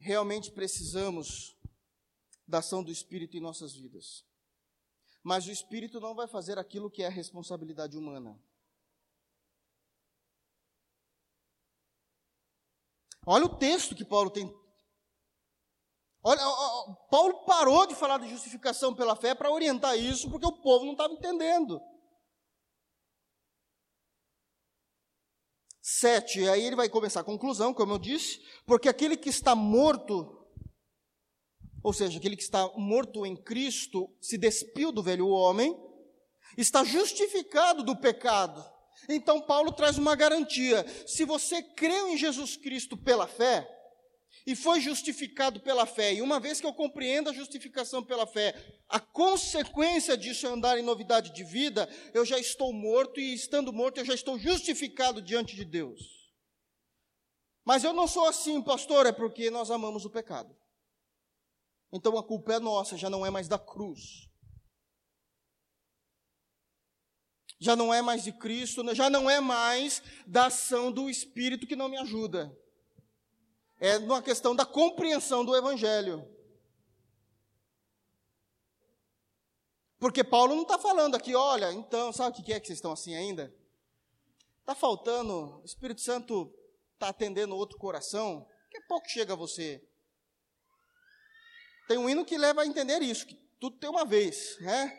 realmente 0.00 0.50
precisamos 0.50 1.56
da 2.46 2.58
ação 2.58 2.82
do 2.82 2.90
Espírito 2.90 3.36
em 3.36 3.40
nossas 3.40 3.74
vidas. 3.74 4.24
Mas 5.22 5.46
o 5.46 5.50
Espírito 5.50 6.00
não 6.00 6.14
vai 6.14 6.26
fazer 6.26 6.58
aquilo 6.58 6.90
que 6.90 7.02
é 7.02 7.06
a 7.06 7.10
responsabilidade 7.10 7.96
humana. 7.96 8.42
Olha 13.26 13.44
o 13.44 13.56
texto 13.56 13.94
que 13.94 14.04
Paulo 14.04 14.30
tem. 14.30 14.50
Olha, 16.22 16.40
Paulo 17.10 17.44
parou 17.44 17.86
de 17.86 17.94
falar 17.94 18.18
de 18.18 18.28
justificação 18.28 18.94
pela 18.94 19.14
fé 19.14 19.34
para 19.34 19.50
orientar 19.50 19.96
isso, 19.96 20.30
porque 20.30 20.46
o 20.46 20.60
povo 20.62 20.86
não 20.86 20.92
estava 20.92 21.12
entendendo. 21.12 21.80
7, 25.98 26.48
aí 26.48 26.64
ele 26.64 26.76
vai 26.76 26.88
começar 26.88 27.20
a 27.20 27.24
conclusão, 27.24 27.74
como 27.74 27.94
eu 27.94 27.98
disse, 27.98 28.40
porque 28.66 28.88
aquele 28.88 29.16
que 29.16 29.28
está 29.28 29.54
morto, 29.54 30.46
ou 31.82 31.92
seja, 31.92 32.18
aquele 32.18 32.36
que 32.36 32.42
está 32.42 32.68
morto 32.76 33.26
em 33.26 33.36
Cristo, 33.36 34.08
se 34.20 34.38
despiu 34.38 34.92
do 34.92 35.02
velho 35.02 35.28
homem, 35.28 35.76
está 36.56 36.84
justificado 36.84 37.82
do 37.82 37.96
pecado. 37.96 38.64
Então 39.08 39.40
Paulo 39.40 39.72
traz 39.72 39.98
uma 39.98 40.14
garantia: 40.14 40.84
se 41.06 41.24
você 41.24 41.62
creu 41.62 42.08
em 42.08 42.16
Jesus 42.16 42.56
Cristo 42.56 42.96
pela 42.96 43.26
fé, 43.26 43.68
e 44.46 44.56
foi 44.56 44.80
justificado 44.80 45.60
pela 45.60 45.86
fé. 45.86 46.14
E 46.14 46.22
uma 46.22 46.40
vez 46.40 46.60
que 46.60 46.66
eu 46.66 46.72
compreendo 46.72 47.30
a 47.30 47.32
justificação 47.32 48.02
pela 48.02 48.26
fé, 48.26 48.54
a 48.88 48.98
consequência 48.98 50.16
disso 50.16 50.46
é 50.46 50.50
andar 50.50 50.78
em 50.78 50.82
novidade 50.82 51.32
de 51.32 51.44
vida, 51.44 51.88
eu 52.14 52.24
já 52.24 52.38
estou 52.38 52.72
morto 52.72 53.20
e 53.20 53.34
estando 53.34 53.72
morto 53.72 53.98
eu 53.98 54.04
já 54.04 54.14
estou 54.14 54.38
justificado 54.38 55.20
diante 55.20 55.54
de 55.54 55.64
Deus. 55.64 56.00
Mas 57.64 57.84
eu 57.84 57.92
não 57.92 58.08
sou 58.08 58.26
assim, 58.26 58.62
pastor, 58.62 59.06
é 59.06 59.12
porque 59.12 59.50
nós 59.50 59.70
amamos 59.70 60.04
o 60.04 60.10
pecado. 60.10 60.56
Então 61.92 62.16
a 62.16 62.26
culpa 62.26 62.54
é 62.54 62.58
nossa, 62.58 62.96
já 62.96 63.10
não 63.10 63.24
é 63.26 63.30
mais 63.30 63.48
da 63.48 63.58
cruz. 63.58 64.28
Já 67.62 67.76
não 67.76 67.92
é 67.92 68.00
mais 68.00 68.24
de 68.24 68.32
Cristo, 68.32 68.82
já 68.94 69.10
não 69.10 69.28
é 69.28 69.38
mais 69.38 70.02
da 70.26 70.46
ação 70.46 70.90
do 70.90 71.10
Espírito 71.10 71.66
que 71.66 71.76
não 71.76 71.90
me 71.90 71.98
ajuda 71.98 72.50
é 73.80 73.96
uma 73.96 74.22
questão 74.22 74.54
da 74.54 74.66
compreensão 74.66 75.42
do 75.42 75.56
Evangelho. 75.56 76.28
Porque 79.98 80.22
Paulo 80.22 80.54
não 80.54 80.62
está 80.62 80.78
falando 80.78 81.14
aqui, 81.14 81.34
olha, 81.34 81.72
então, 81.72 82.12
sabe 82.12 82.38
o 82.38 82.44
que 82.44 82.52
é 82.52 82.60
que 82.60 82.66
vocês 82.66 82.78
estão 82.78 82.92
assim 82.92 83.14
ainda? 83.14 83.54
Está 84.60 84.74
faltando, 84.74 85.60
o 85.60 85.64
Espírito 85.64 86.02
Santo 86.02 86.54
está 86.94 87.08
atendendo 87.08 87.56
outro 87.56 87.78
coração, 87.78 88.46
que 88.70 88.76
é 88.76 88.80
pouco 88.82 89.08
chega 89.08 89.32
a 89.32 89.36
você. 89.36 89.82
Tem 91.88 91.98
um 91.98 92.08
hino 92.08 92.24
que 92.24 92.38
leva 92.38 92.62
a 92.62 92.66
entender 92.66 93.02
isso, 93.02 93.26
que 93.26 93.34
tudo 93.58 93.78
tem 93.78 93.90
uma 93.90 94.04
vez, 94.04 94.58
né? 94.60 94.96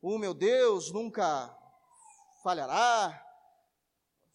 O 0.00 0.18
meu 0.18 0.32
Deus 0.32 0.92
nunca 0.92 1.54
falhará, 2.42 3.25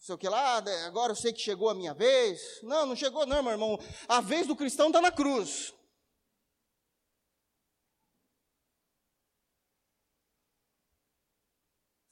sei 0.02 0.16
o 0.16 0.18
que 0.18 0.28
lá, 0.28 0.56
agora 0.84 1.12
eu 1.12 1.16
sei 1.16 1.32
que 1.32 1.40
chegou 1.40 1.70
a 1.70 1.74
minha 1.74 1.94
vez. 1.94 2.60
Não, 2.64 2.84
não 2.84 2.96
chegou 2.96 3.24
não, 3.24 3.40
meu 3.40 3.52
irmão. 3.52 3.78
A 4.08 4.20
vez 4.20 4.48
do 4.48 4.56
cristão 4.56 4.88
está 4.88 5.00
na 5.00 5.12
cruz. 5.12 5.72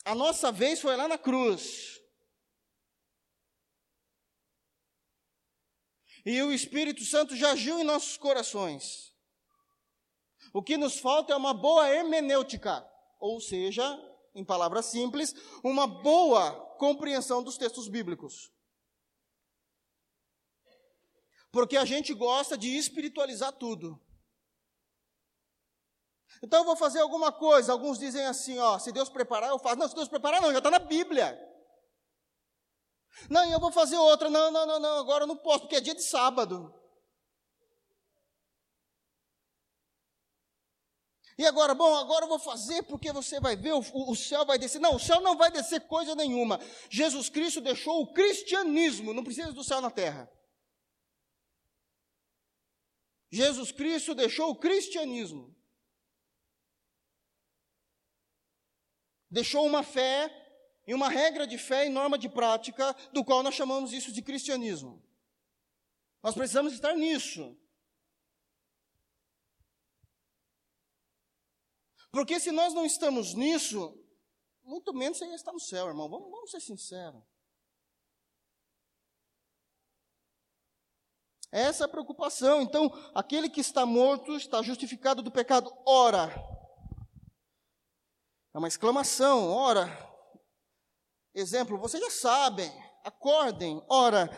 A 0.04 0.14
nossa 0.14 0.52
vez 0.52 0.80
foi 0.80 0.96
lá 0.96 1.08
na 1.08 1.18
cruz. 1.18 2.00
E 6.24 6.40
o 6.42 6.52
Espírito 6.52 7.04
Santo 7.04 7.34
já 7.34 7.52
agiu 7.52 7.80
em 7.80 7.84
nossos 7.84 8.16
corações. 8.16 9.12
O 10.52 10.62
que 10.62 10.76
nos 10.76 11.00
falta 11.00 11.32
é 11.32 11.36
uma 11.36 11.54
boa 11.54 11.88
hermenêutica, 11.88 12.88
ou 13.18 13.40
seja, 13.40 13.84
em 14.32 14.44
palavras 14.44 14.86
simples, 14.86 15.34
uma 15.64 15.88
boa 15.88 16.69
compreensão 16.80 17.42
dos 17.42 17.58
textos 17.58 17.88
bíblicos. 17.88 18.50
Porque 21.52 21.76
a 21.76 21.84
gente 21.84 22.14
gosta 22.14 22.56
de 22.56 22.74
espiritualizar 22.74 23.52
tudo. 23.52 24.00
Então 26.42 26.60
eu 26.60 26.64
vou 26.64 26.76
fazer 26.76 27.00
alguma 27.00 27.30
coisa. 27.30 27.72
Alguns 27.72 27.98
dizem 27.98 28.24
assim, 28.24 28.58
ó, 28.58 28.78
se 28.78 28.90
Deus 28.92 29.10
preparar, 29.10 29.50
eu 29.50 29.58
faço. 29.58 29.76
Não, 29.76 29.88
se 29.88 29.94
Deus 29.94 30.08
preparar, 30.08 30.40
não, 30.40 30.52
já 30.52 30.58
está 30.58 30.70
na 30.70 30.78
Bíblia. 30.78 31.38
Não, 33.28 33.44
eu 33.52 33.60
vou 33.60 33.70
fazer 33.70 33.98
outra. 33.98 34.30
Não, 34.30 34.50
não, 34.50 34.64
não, 34.64 34.80
não, 34.80 34.98
agora 35.00 35.24
eu 35.24 35.28
não 35.28 35.36
posso, 35.36 35.60
porque 35.60 35.76
é 35.76 35.80
dia 35.80 35.94
de 35.94 36.02
sábado. 36.02 36.74
E 41.40 41.46
agora, 41.46 41.74
bom, 41.74 41.96
agora 41.96 42.26
eu 42.26 42.28
vou 42.28 42.38
fazer 42.38 42.82
porque 42.82 43.10
você 43.14 43.40
vai 43.40 43.56
ver, 43.56 43.72
o, 43.72 43.78
o, 43.78 44.14
céu 44.14 44.44
vai 44.44 44.58
descer. 44.58 44.78
Não, 44.78 44.96
o 44.96 45.00
céu 45.00 45.22
não 45.22 45.38
vai 45.38 45.50
descer 45.50 45.80
coisa 45.86 46.14
nenhuma. 46.14 46.60
Jesus 46.90 47.30
Cristo 47.30 47.62
deixou 47.62 48.02
o 48.02 48.12
cristianismo, 48.12 49.14
não 49.14 49.24
precisa 49.24 49.50
do 49.50 49.64
céu 49.64 49.80
na 49.80 49.90
terra. 49.90 50.30
Jesus 53.32 53.72
Cristo 53.72 54.14
deixou 54.14 54.50
o 54.50 54.54
cristianismo. 54.54 55.56
Deixou 59.30 59.64
uma 59.64 59.82
fé 59.82 60.28
e 60.86 60.92
uma 60.92 61.08
regra 61.08 61.46
de 61.46 61.56
fé 61.56 61.86
e 61.86 61.88
norma 61.88 62.18
de 62.18 62.28
prática, 62.28 62.92
do 63.14 63.24
qual 63.24 63.42
nós 63.42 63.54
chamamos 63.54 63.94
isso 63.94 64.12
de 64.12 64.20
cristianismo. 64.20 65.02
Nós 66.22 66.34
precisamos 66.34 66.74
estar 66.74 66.92
nisso. 66.92 67.58
Porque 72.10 72.40
se 72.40 72.50
nós 72.50 72.74
não 72.74 72.84
estamos 72.84 73.34
nisso, 73.34 73.96
muito 74.62 74.92
menos 74.92 75.18
você 75.18 75.26
ia 75.26 75.34
estar 75.34 75.52
no 75.52 75.60
céu, 75.60 75.88
irmão. 75.88 76.08
Vamos, 76.08 76.30
vamos 76.30 76.50
ser 76.50 76.60
sinceros. 76.60 77.22
Essa 81.52 81.84
é 81.84 81.86
a 81.86 81.88
preocupação. 81.88 82.62
Então, 82.62 82.90
aquele 83.14 83.48
que 83.48 83.60
está 83.60 83.84
morto 83.84 84.36
está 84.36 84.62
justificado 84.62 85.22
do 85.22 85.30
pecado. 85.30 85.72
Ora. 85.84 86.32
É 88.54 88.58
uma 88.58 88.68
exclamação. 88.68 89.48
Ora. 89.48 89.88
Exemplo, 91.34 91.78
vocês 91.78 92.02
já 92.02 92.10
sabem. 92.10 92.70
Acordem. 93.04 93.84
Ora. 93.88 94.30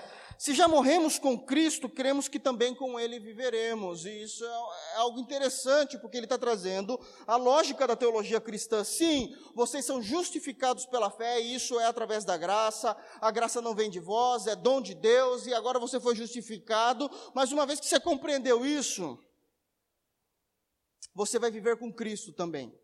Se 0.43 0.55
já 0.55 0.67
morremos 0.67 1.21
com 1.21 1.39
Cristo, 1.39 1.89
cremos 1.89 2.27
que 2.27 2.37
também 2.37 2.75
com 2.75 2.99
Ele 2.99 3.21
viveremos. 3.21 4.05
E 4.05 4.25
isso 4.25 4.45
é, 4.45 4.49
é 4.95 4.97
algo 4.97 5.21
interessante, 5.21 5.97
porque 5.97 6.17
ele 6.17 6.27
está 6.27 6.37
trazendo 6.37 6.99
a 7.29 7.37
lógica 7.37 7.87
da 7.87 7.95
teologia 7.95 8.41
cristã. 8.41 8.83
Sim, 8.83 9.37
vocês 9.55 9.85
são 9.85 10.03
justificados 10.03 10.85
pela 10.85 11.13
fé, 11.13 11.41
e 11.41 11.55
isso 11.55 11.79
é 11.79 11.85
através 11.85 12.25
da 12.25 12.37
graça. 12.37 12.97
A 13.21 13.31
graça 13.31 13.63
não 13.63 13.73
vem 13.73 13.89
de 13.89 14.01
vós, 14.01 14.49
é 14.49 14.57
dom 14.57 14.83
de 14.83 14.97
Deus, 14.97 15.47
e 15.47 15.55
agora 15.55 15.79
você 15.79 16.01
foi 16.01 16.17
justificado. 16.17 17.09
Mas 17.33 17.53
uma 17.53 17.65
vez 17.65 17.79
que 17.79 17.87
você 17.87 18.01
compreendeu 18.01 18.67
isso, 18.67 19.17
você 21.15 21.39
vai 21.39 21.53
viver 21.53 21.79
com 21.79 21.93
Cristo 21.93 22.33
também. 22.33 22.77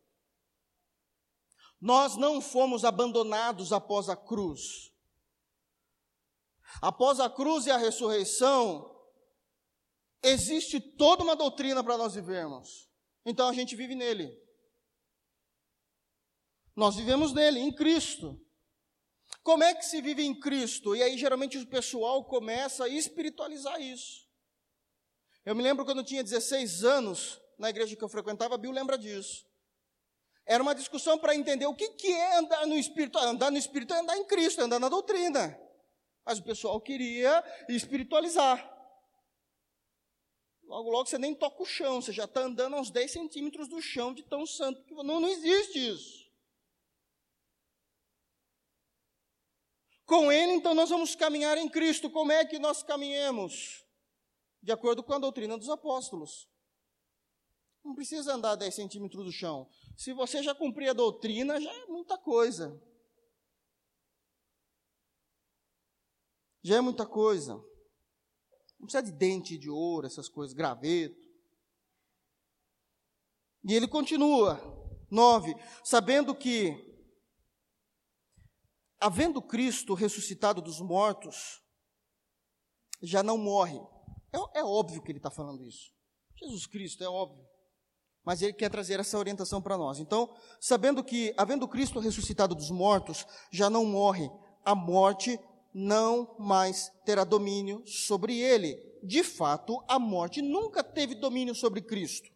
Nós 1.81 2.17
não 2.17 2.41
fomos 2.41 2.85
abandonados 2.85 3.73
após 3.73 4.09
a 4.09 4.15
cruz. 4.15 4.97
Após 6.81 7.21
a 7.21 7.31
cruz 7.31 7.67
e 7.67 7.71
a 7.71 7.77
ressurreição, 7.77 8.95
existe 10.23 10.81
toda 10.81 11.23
uma 11.23 11.37
doutrina 11.37 11.83
para 11.83 11.97
nós 11.97 12.15
vivermos. 12.15 12.89
Então 13.25 13.49
a 13.49 13.53
gente 13.53 13.75
vive 13.75 13.95
nele. 13.95 14.37
Nós 16.75 16.97
vivemos 16.97 17.33
nele, 17.33 17.59
em 17.61 17.75
Cristo. 17.75 18.41
Como 19.43 19.65
é 19.65 19.75
que 19.75 19.85
se 19.85 20.01
vive 20.01 20.23
em 20.23 20.39
Cristo? 20.39 20.95
E 20.95 21.03
aí 21.03 21.19
geralmente 21.19 21.59
o 21.59 21.67
pessoal 21.67 22.25
começa 22.25 22.85
a 22.85 22.89
espiritualizar 22.89 23.81
isso. 23.81 24.29
Eu 25.45 25.55
me 25.55 25.63
lembro 25.63 25.85
quando 25.85 25.99
eu 25.99 26.05
tinha 26.05 26.23
16 26.23 26.85
anos, 26.85 27.41
na 27.59 27.71
igreja 27.71 27.97
que 27.97 28.05
eu 28.05 28.09
frequentava, 28.09 28.55
a 28.55 28.59
Bill 28.59 28.71
lembra 28.71 28.97
disso. 28.97 29.47
Era 30.47 30.63
uma 30.63 30.75
discussão 30.75 31.19
para 31.19 31.35
entender 31.35 31.67
o 31.67 31.75
que, 31.75 31.91
que 31.91 32.13
é 32.13 32.39
andar 32.39 32.67
no 32.67 32.75
Espírito. 32.75 33.19
Andar 33.19 33.51
no 33.51 33.59
Espírito 33.59 33.93
é 33.93 33.99
andar 33.99 34.17
em 34.17 34.25
Cristo, 34.25 34.61
é 34.61 34.65
andar 34.65 34.79
na 34.79 34.89
doutrina. 34.89 35.59
Mas 36.29 36.41
o 36.41 36.43
pessoal 36.43 36.79
queria 36.79 37.43
espiritualizar. 37.71 38.59
Logo, 40.65 40.91
logo 40.91 41.09
você 41.09 41.17
nem 41.17 41.35
toca 41.35 41.63
o 41.63 41.65
chão, 41.65 42.03
você 42.03 42.13
já 42.13 42.25
está 42.25 42.43
andando 42.43 42.77
a 42.77 42.81
uns 42.81 42.91
10 42.91 43.11
centímetros 43.11 43.67
do 43.67 43.81
chão 43.81 44.13
de 44.13 44.23
tão 44.23 44.45
santo. 44.45 44.85
que 44.85 44.93
Não, 44.93 45.21
não 45.21 45.29
existe 45.31 45.79
isso. 45.79 46.31
Com 50.05 50.31
Ele, 50.31 50.53
então, 50.53 50.75
nós 50.75 50.91
vamos 50.91 51.15
caminhar 51.15 51.57
em 51.57 51.67
Cristo. 51.67 52.11
Como 52.11 52.31
é 52.31 52.45
que 52.45 52.59
nós 52.59 52.83
caminhamos? 52.83 53.83
De 54.63 54.71
acordo 54.71 55.03
com 55.03 55.15
a 55.15 55.19
doutrina 55.19 55.57
dos 55.57 55.71
apóstolos. 55.71 56.47
Não 57.83 57.95
precisa 57.95 58.35
andar 58.35 58.55
10 58.55 58.75
centímetros 58.75 59.25
do 59.25 59.33
chão. 59.33 59.67
Se 59.97 60.13
você 60.13 60.43
já 60.43 60.55
cumprir 60.55 60.91
a 60.91 60.93
doutrina, 60.93 61.59
já 61.59 61.73
é 61.73 61.87
muita 61.87 62.19
coisa. 62.19 62.79
Já 66.69 66.77
é 66.77 66.81
muita 66.83 67.07
coisa. 67.07 67.55
Não 68.79 68.87
precisa 68.87 69.03
de 69.03 69.11
dente 69.11 69.57
de 69.57 69.71
ouro, 69.71 70.07
essas 70.07 70.29
coisas, 70.29 70.55
graveto. 70.55 71.17
E 73.65 73.73
ele 73.73 73.89
continua, 73.89 74.61
9, 75.11 75.55
sabendo 75.83 76.35
que, 76.35 76.77
havendo 79.01 79.41
Cristo 79.41 79.95
ressuscitado 79.95 80.61
dos 80.61 80.79
mortos, 80.79 81.63
já 83.03 83.23
não 83.23 83.39
morre. 83.39 83.81
É, 84.31 84.59
é 84.59 84.63
óbvio 84.63 85.03
que 85.03 85.11
ele 85.11 85.21
está 85.21 85.31
falando 85.31 85.65
isso. 85.65 85.91
Jesus 86.37 86.67
Cristo, 86.67 87.03
é 87.03 87.09
óbvio. 87.09 87.49
Mas 88.23 88.43
ele 88.43 88.53
quer 88.53 88.71
trazer 88.71 89.01
essa 89.01 89.17
orientação 89.17 89.63
para 89.63 89.79
nós. 89.79 90.01
Então, 90.01 90.37
sabendo 90.61 91.03
que, 91.03 91.33
havendo 91.39 91.67
Cristo 91.67 91.99
ressuscitado 91.99 92.55
dos 92.55 92.71
mortos, 92.71 93.25
já 93.51 93.71
não 93.71 93.87
morre, 93.87 94.31
a 94.67 94.75
morte 94.75 95.41
não 95.79 96.35
mais 96.41 96.91
terá 97.05 97.23
domínio 97.23 97.85
sobre 97.87 98.41
ele. 98.41 98.77
De 99.01 99.23
fato, 99.23 99.81
a 99.87 99.97
morte 99.97 100.43
nunca 100.43 100.83
teve 100.83 101.15
domínio 101.15 101.55
sobre 101.55 101.81
Cristo. 101.81 102.29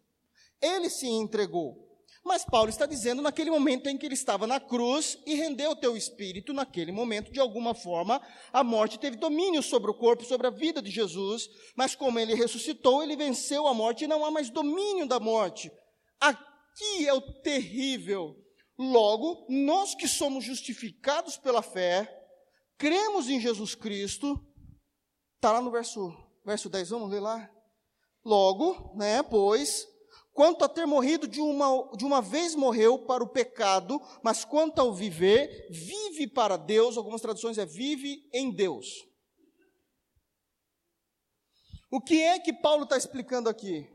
Ele 0.60 0.88
se 0.88 1.08
entregou. 1.08 1.88
Mas 2.24 2.44
Paulo 2.44 2.70
está 2.70 2.86
dizendo 2.86 3.20
naquele 3.20 3.50
momento 3.50 3.88
em 3.88 3.98
que 3.98 4.06
ele 4.06 4.14
estava 4.14 4.46
na 4.46 4.60
cruz 4.60 5.18
e 5.26 5.34
rendeu 5.34 5.72
o 5.72 5.76
teu 5.76 5.96
espírito, 5.96 6.52
naquele 6.52 6.92
momento, 6.92 7.32
de 7.32 7.40
alguma 7.40 7.74
forma, 7.74 8.22
a 8.52 8.62
morte 8.62 8.96
teve 8.96 9.16
domínio 9.16 9.60
sobre 9.60 9.90
o 9.90 9.94
corpo, 9.94 10.24
sobre 10.24 10.46
a 10.46 10.50
vida 10.50 10.80
de 10.80 10.88
Jesus, 10.88 11.48
mas 11.74 11.96
como 11.96 12.20
ele 12.20 12.36
ressuscitou, 12.36 13.02
ele 13.02 13.16
venceu 13.16 13.66
a 13.66 13.74
morte 13.74 14.04
e 14.04 14.06
não 14.06 14.24
há 14.24 14.30
mais 14.30 14.50
domínio 14.50 15.04
da 15.04 15.18
morte. 15.18 15.72
Aqui 16.20 17.08
é 17.08 17.12
o 17.12 17.20
terrível. 17.42 18.36
Logo, 18.78 19.44
nós 19.48 19.96
que 19.96 20.06
somos 20.06 20.44
justificados 20.44 21.36
pela 21.36 21.60
fé, 21.60 22.21
cremos 22.82 23.28
em 23.28 23.38
Jesus 23.38 23.76
Cristo, 23.76 24.44
está 25.36 25.52
lá 25.52 25.60
no 25.60 25.70
verso, 25.70 26.12
verso 26.44 26.68
10, 26.68 26.90
vamos 26.90 27.12
ler 27.12 27.20
lá? 27.20 27.48
Logo, 28.24 28.96
né, 28.96 29.22
pois, 29.22 29.86
quanto 30.32 30.64
a 30.64 30.68
ter 30.68 30.84
morrido 30.84 31.28
de 31.28 31.40
uma, 31.40 31.96
de 31.96 32.04
uma 32.04 32.20
vez 32.20 32.56
morreu 32.56 32.98
para 33.06 33.22
o 33.22 33.28
pecado, 33.28 34.00
mas 34.20 34.44
quanto 34.44 34.80
ao 34.80 34.92
viver, 34.92 35.68
vive 35.70 36.26
para 36.26 36.56
Deus, 36.56 36.96
algumas 36.96 37.20
traduções 37.20 37.56
é 37.56 37.64
vive 37.64 38.28
em 38.34 38.52
Deus. 38.52 38.88
O 41.88 42.00
que 42.00 42.20
é 42.20 42.40
que 42.40 42.52
Paulo 42.52 42.82
está 42.82 42.96
explicando 42.96 43.48
aqui? 43.48 43.88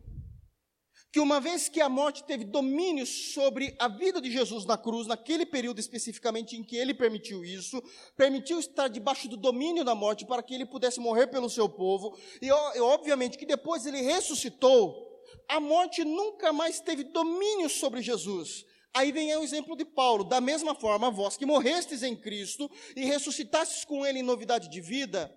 Que 1.18 1.22
uma 1.22 1.41
vez 1.41 1.68
que 1.68 1.82
a 1.82 1.89
morte 1.89 2.24
teve 2.24 2.43
domínio 2.43 3.03
sobre 3.03 3.76
a 3.80 3.88
vida 3.88 4.22
de 4.22 4.30
Jesus 4.30 4.65
na 4.65 4.78
cruz, 4.78 5.07
naquele 5.07 5.47
período 5.47 5.80
especificamente 5.80 6.55
em 6.55 6.63
que 6.63 6.78
ele 6.78 6.93
permitiu 6.93 7.43
isso, 7.43 7.82
permitiu 8.15 8.59
estar 8.59 8.88
debaixo 8.88 9.28
do 9.28 9.36
domínio 9.36 9.84
da 9.84 9.95
morte 9.95 10.28
para 10.28 10.43
que 10.43 10.53
ele 10.53 10.63
pudesse 10.63 10.99
morrer 10.99 11.26
pelo 11.26 11.49
seu 11.49 11.68
povo, 11.68 12.15
e, 12.39 12.45
e 12.49 12.80
obviamente 12.80 13.36
que 13.36 13.47
depois 13.47 13.88
ele 13.88 13.99
ressuscitou, 13.99 15.20
a 15.49 15.59
morte 15.59 16.05
nunca 16.05 16.53
mais 16.53 16.80
teve 16.82 17.03
domínio 17.03 17.68
sobre 17.68 18.03
Jesus. 18.03 18.63
Aí 18.93 19.11
vem 19.11 19.36
o 19.36 19.41
exemplo 19.41 19.76
de 19.76 19.86
Paulo, 19.86 20.24
da 20.24 20.39
mesma 20.39 20.76
forma, 20.76 21.09
vós 21.09 21.36
que 21.36 21.47
morrestes 21.47 22.03
em 22.03 22.15
Cristo 22.15 22.70
e 22.95 23.03
ressuscitastes 23.05 23.84
com 23.84 24.05
ele 24.05 24.20
em 24.20 24.24
novidade 24.24 24.70
de 24.70 24.80
vida, 24.80 25.36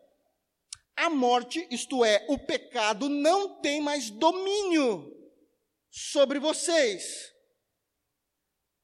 a 0.95 1.09
morte, 1.09 1.67
isto 1.71 2.05
é, 2.05 2.27
o 2.29 2.37
pecado, 2.37 3.09
não 3.09 3.63
tem 3.63 3.81
mais 3.81 4.11
domínio 4.11 5.19
sobre 5.91 6.39
vocês. 6.39 7.35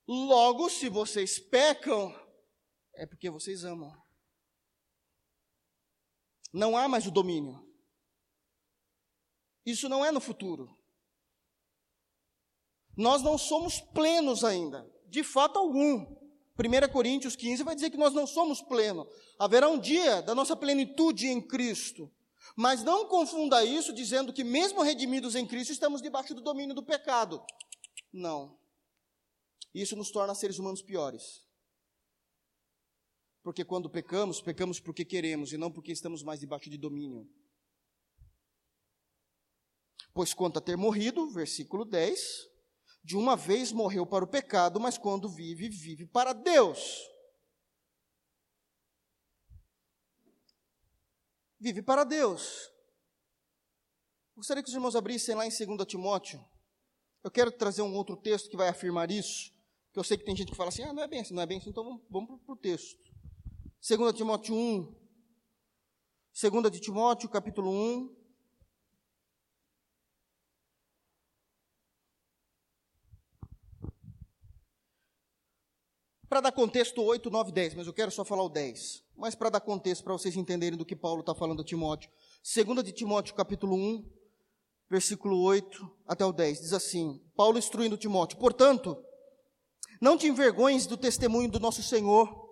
Logo, 0.09 0.69
se 0.69 0.89
vocês 0.89 1.39
pecam, 1.39 2.15
é 2.95 3.07
porque 3.07 3.31
vocês 3.31 3.65
amam. 3.65 3.93
Não 6.53 6.77
há 6.77 6.89
mais 6.89 7.07
o 7.07 7.11
domínio. 7.11 7.65
Isso 9.65 9.89
não 9.89 10.05
é 10.05 10.13
no 10.13 10.21
futuro. 10.21 10.77
Nós 12.97 13.21
não 13.23 13.37
somos 13.37 13.81
plenos 13.81 14.43
ainda, 14.45 14.89
de 15.09 15.23
fato 15.23 15.59
algum. 15.59 16.17
1 16.59 16.91
Coríntios 16.91 17.37
15 17.37 17.63
vai 17.63 17.75
dizer 17.75 17.91
que 17.91 17.99
nós 17.99 18.15
não 18.15 18.27
somos 18.27 18.63
plenos. 18.63 19.07
Haverá 19.39 19.69
um 19.69 19.79
dia 19.79 20.23
da 20.23 20.35
nossa 20.35 20.57
plenitude 20.57 21.27
em 21.27 21.47
Cristo. 21.47 22.11
Mas 22.55 22.83
não 22.83 23.09
confunda 23.09 23.65
isso 23.65 23.93
dizendo 23.93 24.33
que, 24.33 24.45
mesmo 24.45 24.83
redimidos 24.83 25.35
em 25.35 25.47
Cristo, 25.47 25.73
estamos 25.73 26.03
debaixo 26.03 26.35
do 26.35 26.41
domínio 26.41 26.75
do 26.75 26.85
pecado. 26.85 27.43
Não. 28.13 28.59
Isso 29.75 29.97
nos 29.97 30.11
torna 30.11 30.35
seres 30.35 30.59
humanos 30.59 30.83
piores. 30.83 31.47
Porque 33.43 33.65
quando 33.65 33.91
pecamos, 33.91 34.41
pecamos 34.41 34.81
porque 34.81 35.05
queremos 35.05 35.53
e 35.53 35.57
não 35.57 35.71
porque 35.71 35.93
estamos 35.93 36.23
mais 36.23 36.41
debaixo 36.41 36.69
de 36.69 36.77
domínio. 36.77 37.29
Pois 40.13 40.33
conta 40.33 40.61
ter 40.61 40.77
morrido, 40.77 41.29
versículo 41.31 41.85
10, 41.85 42.49
de 43.05 43.17
uma 43.17 43.37
vez 43.37 43.71
morreu 43.71 44.07
para 44.07 44.25
o 44.25 44.29
pecado, 44.29 44.81
mas 44.81 44.99
quando 44.99 45.29
vive, 45.29 45.69
vive 45.69 46.07
para 46.07 46.33
Deus. 46.33 47.07
Vive 51.59 51.83
para 51.83 52.05
Deus. 52.05 52.71
Gostaria 54.37 54.63
que 54.63 54.69
os 54.69 54.75
irmãos 54.75 54.95
abrissem 54.95 55.35
lá 55.35 55.47
em 55.47 55.51
2 55.51 55.87
Timóteo. 55.87 56.45
Eu 57.25 57.31
quero 57.31 57.51
trazer 57.51 57.83
um 57.83 57.95
outro 57.95 58.17
texto 58.17 58.51
que 58.51 58.57
vai 58.57 58.69
afirmar 58.69 59.11
isso, 59.11 59.51
que 59.93 59.99
eu 59.99 60.05
sei 60.05 60.17
que 60.17 60.25
tem 60.25 60.37
gente 60.37 60.51
que 60.51 60.57
fala 60.57 60.69
assim, 60.69 60.83
ah, 60.83 60.93
não 60.93 61.03
é 61.03 61.09
bem 61.09 61.21
assim, 61.21 61.35
não 61.35 61.43
é 61.43 61.47
bem 61.47 61.59
assim, 61.59 61.71
então 61.71 61.83
vamos, 61.83 62.03
vamos 62.11 62.43
para 62.43 62.53
o 62.53 62.57
texto. 62.57 62.99
2 63.89 64.13
Timóteo 64.13 64.55
1, 64.55 64.95
2 66.43 66.71
de 66.71 66.81
Timóteo, 66.81 67.29
capítulo 67.29 67.71
1, 67.71 68.17
Para 76.29 76.41
dar 76.41 76.53
contexto, 76.53 77.03
8, 77.03 77.31
9, 77.31 77.53
10, 77.53 77.75
mas 77.77 77.87
eu 77.87 77.95
quero 77.95 78.11
só 78.11 78.25
falar 78.25 78.43
o 78.43 78.49
10. 78.49 79.06
Mas 79.17 79.35
para 79.35 79.51
dar 79.51 79.61
contexto, 79.61 80.05
para 80.05 80.12
vocês 80.12 80.37
entenderem 80.37 80.79
do 80.79 80.85
que 80.85 80.95
Paulo 80.95 81.21
está 81.21 81.35
falando 81.35 81.62
a 81.62 81.64
Timóteo. 81.64 82.11
2 82.43 82.85
de 82.85 82.93
Timóteo, 82.93 83.35
capítulo 83.35 83.75
1, 83.75 84.09
versículo 84.91 85.41
8 85.43 85.91
até 86.07 86.25
o 86.25 86.33
10, 86.33 86.61
diz 86.61 86.73
assim: 86.73 87.21
Paulo 87.35 87.59
instruindo 87.59 87.97
Timóteo: 87.97 88.39
Portanto, 88.39 89.03
não 90.01 90.19
te 90.19 90.27
envergonhes 90.27 90.87
do 90.87 90.97
testemunho 90.97 91.51
do 91.51 91.59
nosso 91.59 91.83
Senhor, 91.83 92.47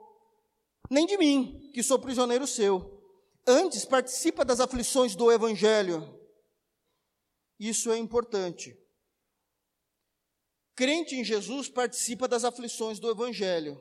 nem 0.90 1.06
de 1.06 1.18
mim, 1.18 1.70
que 1.72 1.82
sou 1.82 1.98
prisioneiro 1.98 2.46
seu. 2.46 2.92
Antes, 3.46 3.84
participa 3.84 4.44
das 4.44 4.58
aflições 4.58 5.14
do 5.14 5.30
Evangelho. 5.30 6.18
Isso 7.60 7.92
é 7.92 7.98
importante. 7.98 8.74
Crente 10.74 11.14
em 11.14 11.22
Jesus 11.22 11.68
participa 11.68 12.26
das 12.26 12.42
aflições 12.42 12.98
do 12.98 13.10
Evangelho. 13.10 13.80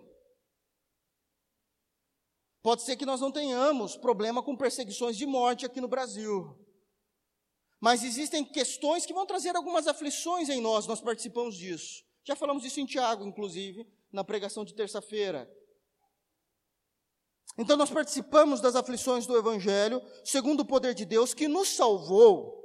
Pode 2.64 2.84
ser 2.84 2.96
que 2.96 3.06
nós 3.06 3.20
não 3.20 3.30
tenhamos 3.30 3.98
problema 3.98 4.42
com 4.42 4.56
perseguições 4.56 5.18
de 5.18 5.26
morte 5.26 5.66
aqui 5.66 5.82
no 5.82 5.88
Brasil. 5.88 6.58
Mas 7.82 8.02
existem 8.02 8.46
questões 8.46 9.06
que 9.06 9.14
vão 9.14 9.26
trazer 9.26 9.54
algumas 9.58 9.86
aflições 9.86 10.48
em 10.48 10.62
nós, 10.62 10.88
nós 10.88 11.02
participamos 11.02 11.56
disso. 11.56 12.02
Já 12.24 12.38
falamos 12.38 12.64
disso 12.64 12.80
em 12.80 12.86
Tiago, 12.86 13.26
inclusive, 13.26 13.86
na 14.10 14.24
pregação 14.24 14.64
de 14.64 14.74
terça-feira. 14.74 15.54
Então 17.58 17.76
nós 17.76 17.92
participamos 17.92 18.62
das 18.62 18.78
aflições 18.78 19.28
do 19.28 19.38
Evangelho, 19.38 20.02
segundo 20.24 20.62
o 20.62 20.66
poder 20.66 20.94
de 20.94 21.04
Deus, 21.04 21.34
que 21.34 21.50
nos 21.50 21.68
salvou 21.68 22.64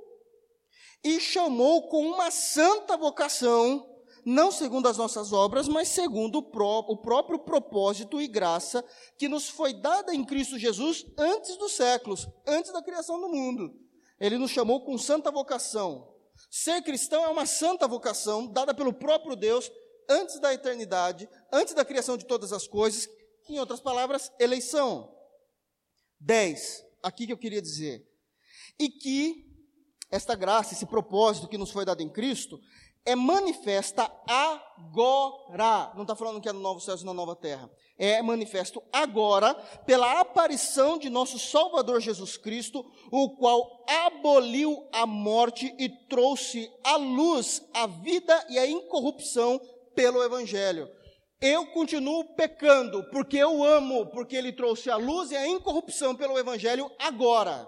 e 1.03 1.19
chamou 1.19 1.89
com 1.89 2.07
uma 2.07 2.31
santa 2.31 2.97
vocação 2.97 3.88
não 4.29 4.53
segundo 4.53 4.87
as 4.89 4.99
nossas 4.99 5.33
obras, 5.33 5.67
mas 5.67 5.89
segundo 5.89 6.37
o, 6.37 6.43
pró 6.43 6.81
o 6.81 6.99
próprio 6.99 7.39
propósito 7.39 8.21
e 8.21 8.29
graça 8.29 8.85
que 9.17 9.27
nos 9.27 9.49
foi 9.49 9.73
dada 9.73 10.15
em 10.15 10.23
Cristo 10.23 10.59
Jesus 10.59 11.07
antes 11.17 11.57
dos 11.57 11.73
séculos, 11.73 12.29
antes 12.47 12.71
da 12.71 12.83
criação 12.83 13.19
do 13.19 13.29
mundo. 13.31 13.75
Ele 14.21 14.37
nos 14.37 14.51
chamou 14.51 14.85
com 14.85 14.99
santa 14.99 15.31
vocação. 15.31 16.15
Ser 16.51 16.83
cristão 16.83 17.25
é 17.25 17.29
uma 17.29 17.47
santa 17.47 17.89
vocação 17.89 18.47
dada 18.47 18.75
pelo 18.75 18.93
próprio 18.93 19.35
Deus 19.35 19.73
antes 20.07 20.39
da 20.39 20.53
eternidade, 20.53 21.27
antes 21.51 21.73
da 21.73 21.85
criação 21.85 22.19
de 22.19 22.27
todas 22.27 22.53
as 22.53 22.69
coisas, 22.69 23.09
em 23.49 23.59
outras 23.59 23.81
palavras, 23.81 24.31
eleição. 24.39 25.11
10. 26.21 26.85
Aqui 27.03 27.27
que 27.27 27.33
eu 27.33 27.39
queria 27.39 27.63
dizer. 27.63 28.07
E 28.79 28.91
que 28.91 29.49
esta 30.11 30.35
graça, 30.35 30.75
esse 30.75 30.85
propósito 30.85 31.49
que 31.49 31.57
nos 31.57 31.71
foi 31.71 31.87
dado 31.87 32.03
em 32.03 32.11
Cristo, 32.11 32.61
é 33.09 33.17
manifesta 33.17 34.11
agora. 34.27 35.93
Não 35.95 36.03
está 36.03 36.15
falando 36.15 36.43
que 36.43 36.49
é 36.49 36.53
no 36.53 36.61
novo 36.61 36.79
céu 36.79 36.95
e 36.95 37.05
na 37.07 37.15
nova 37.15 37.35
terra. 37.35 37.71
É 37.97 38.21
manifesto 38.21 38.83
agora 38.93 39.55
pela 39.87 40.21
aparição 40.21 40.99
de 40.99 41.09
nosso 41.09 41.39
Salvador 41.39 42.03
Jesus 42.03 42.37
Cristo, 42.37 42.85
o 43.11 43.31
qual 43.37 43.83
aboliu 44.07 44.87
a 44.93 45.07
morte 45.07 45.75
e 45.79 45.89
trouxe 45.89 46.71
à 46.85 46.97
luz 46.97 47.67
a 47.73 47.87
vida 47.87 48.47
e 48.51 48.59
a 48.59 48.67
incorrupção 48.67 49.59
pelo 49.95 50.23
Evangelho. 50.23 50.87
Eu 51.41 51.67
continuo 51.69 52.35
pecando 52.35 53.09
porque 53.11 53.39
eu 53.39 53.65
amo, 53.65 54.05
porque 54.09 54.37
ele 54.37 54.53
trouxe 54.53 54.91
a 54.91 54.97
luz 54.97 55.31
e 55.31 55.37
a 55.37 55.49
incorrupção 55.49 56.15
pelo 56.15 56.39
Evangelho 56.39 56.91
agora. 56.99 57.67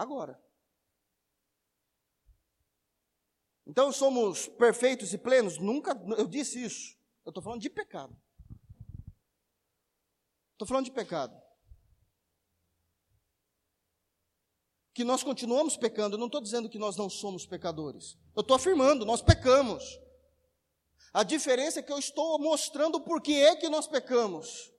Agora. 0.00 0.42
Então 3.66 3.92
somos 3.92 4.48
perfeitos 4.48 5.12
e 5.12 5.18
plenos? 5.18 5.58
Nunca, 5.58 5.92
eu 6.16 6.26
disse 6.26 6.62
isso. 6.62 6.96
Eu 7.24 7.30
estou 7.30 7.42
falando 7.42 7.60
de 7.60 7.70
pecado. 7.70 8.16
Estou 10.52 10.66
falando 10.66 10.86
de 10.86 10.90
pecado. 10.90 11.40
Que 14.92 15.04
nós 15.04 15.22
continuamos 15.22 15.76
pecando, 15.76 16.16
eu 16.16 16.18
não 16.18 16.26
estou 16.26 16.40
dizendo 16.40 16.68
que 16.68 16.78
nós 16.78 16.96
não 16.96 17.08
somos 17.08 17.46
pecadores. 17.46 18.18
Eu 18.34 18.40
estou 18.40 18.56
afirmando, 18.56 19.04
nós 19.04 19.22
pecamos. 19.22 20.00
A 21.12 21.22
diferença 21.22 21.80
é 21.80 21.82
que 21.82 21.92
eu 21.92 21.98
estou 21.98 22.38
mostrando 22.38 23.00
por 23.00 23.20
que 23.20 23.34
é 23.34 23.54
que 23.54 23.68
nós 23.68 23.86
pecamos. 23.86 24.72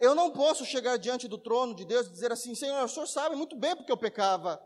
Eu 0.00 0.14
não 0.14 0.32
posso 0.32 0.64
chegar 0.64 0.96
diante 0.96 1.28
do 1.28 1.36
trono 1.36 1.74
de 1.74 1.84
Deus 1.84 2.06
e 2.06 2.10
dizer 2.10 2.32
assim: 2.32 2.54
Senhor, 2.54 2.82
o 2.82 2.88
senhor 2.88 3.06
sabe 3.06 3.36
muito 3.36 3.54
bem 3.54 3.76
porque 3.76 3.92
eu 3.92 3.98
pecava. 3.98 4.58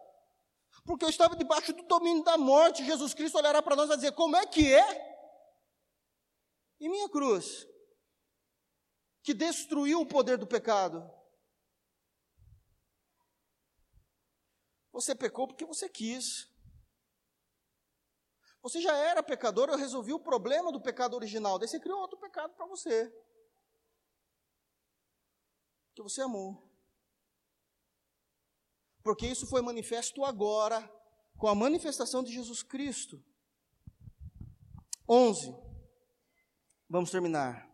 Porque 0.87 1.05
eu 1.05 1.09
estava 1.09 1.35
debaixo 1.35 1.73
do 1.73 1.83
domínio 1.83 2.23
da 2.23 2.39
morte. 2.39 2.85
Jesus 2.85 3.13
Cristo 3.13 3.37
olhará 3.37 3.61
para 3.61 3.75
nós 3.75 3.87
e 3.87 3.89
vai 3.89 3.97
dizer: 3.97 4.13
Como 4.13 4.37
é 4.37 4.47
que 4.47 4.73
é? 4.73 5.15
E 6.79 6.89
minha 6.89 7.09
cruz, 7.09 7.67
que 9.25 9.35
destruiu 9.35 10.01
o 10.03 10.07
poder 10.07 10.39
do 10.39 10.47
pecado. 10.47 11.03
Você 14.93 15.17
pecou 15.17 15.49
porque 15.49 15.65
você 15.65 15.89
quis. 15.89 16.49
Você 18.63 18.81
já 18.81 18.97
era 18.97 19.21
pecador, 19.21 19.69
eu 19.69 19.77
resolvi 19.77 20.13
o 20.13 20.21
problema 20.21 20.71
do 20.71 20.81
pecado 20.81 21.15
original. 21.15 21.59
Daí 21.59 21.67
você 21.67 21.81
criou 21.81 21.99
outro 21.99 22.19
pecado 22.19 22.55
para 22.55 22.67
você 22.67 23.13
que 25.95 26.03
você 26.03 26.23
amou. 26.23 26.71
Porque 29.03 29.27
isso 29.27 29.47
foi 29.47 29.63
manifesto 29.63 30.25
agora, 30.25 30.91
com 31.37 31.47
a 31.47 31.55
manifestação 31.55 32.23
de 32.23 32.33
Jesus 32.33 32.63
Cristo. 32.63 33.23
11. 35.09 35.55
Vamos 36.89 37.11
terminar. 37.11 37.69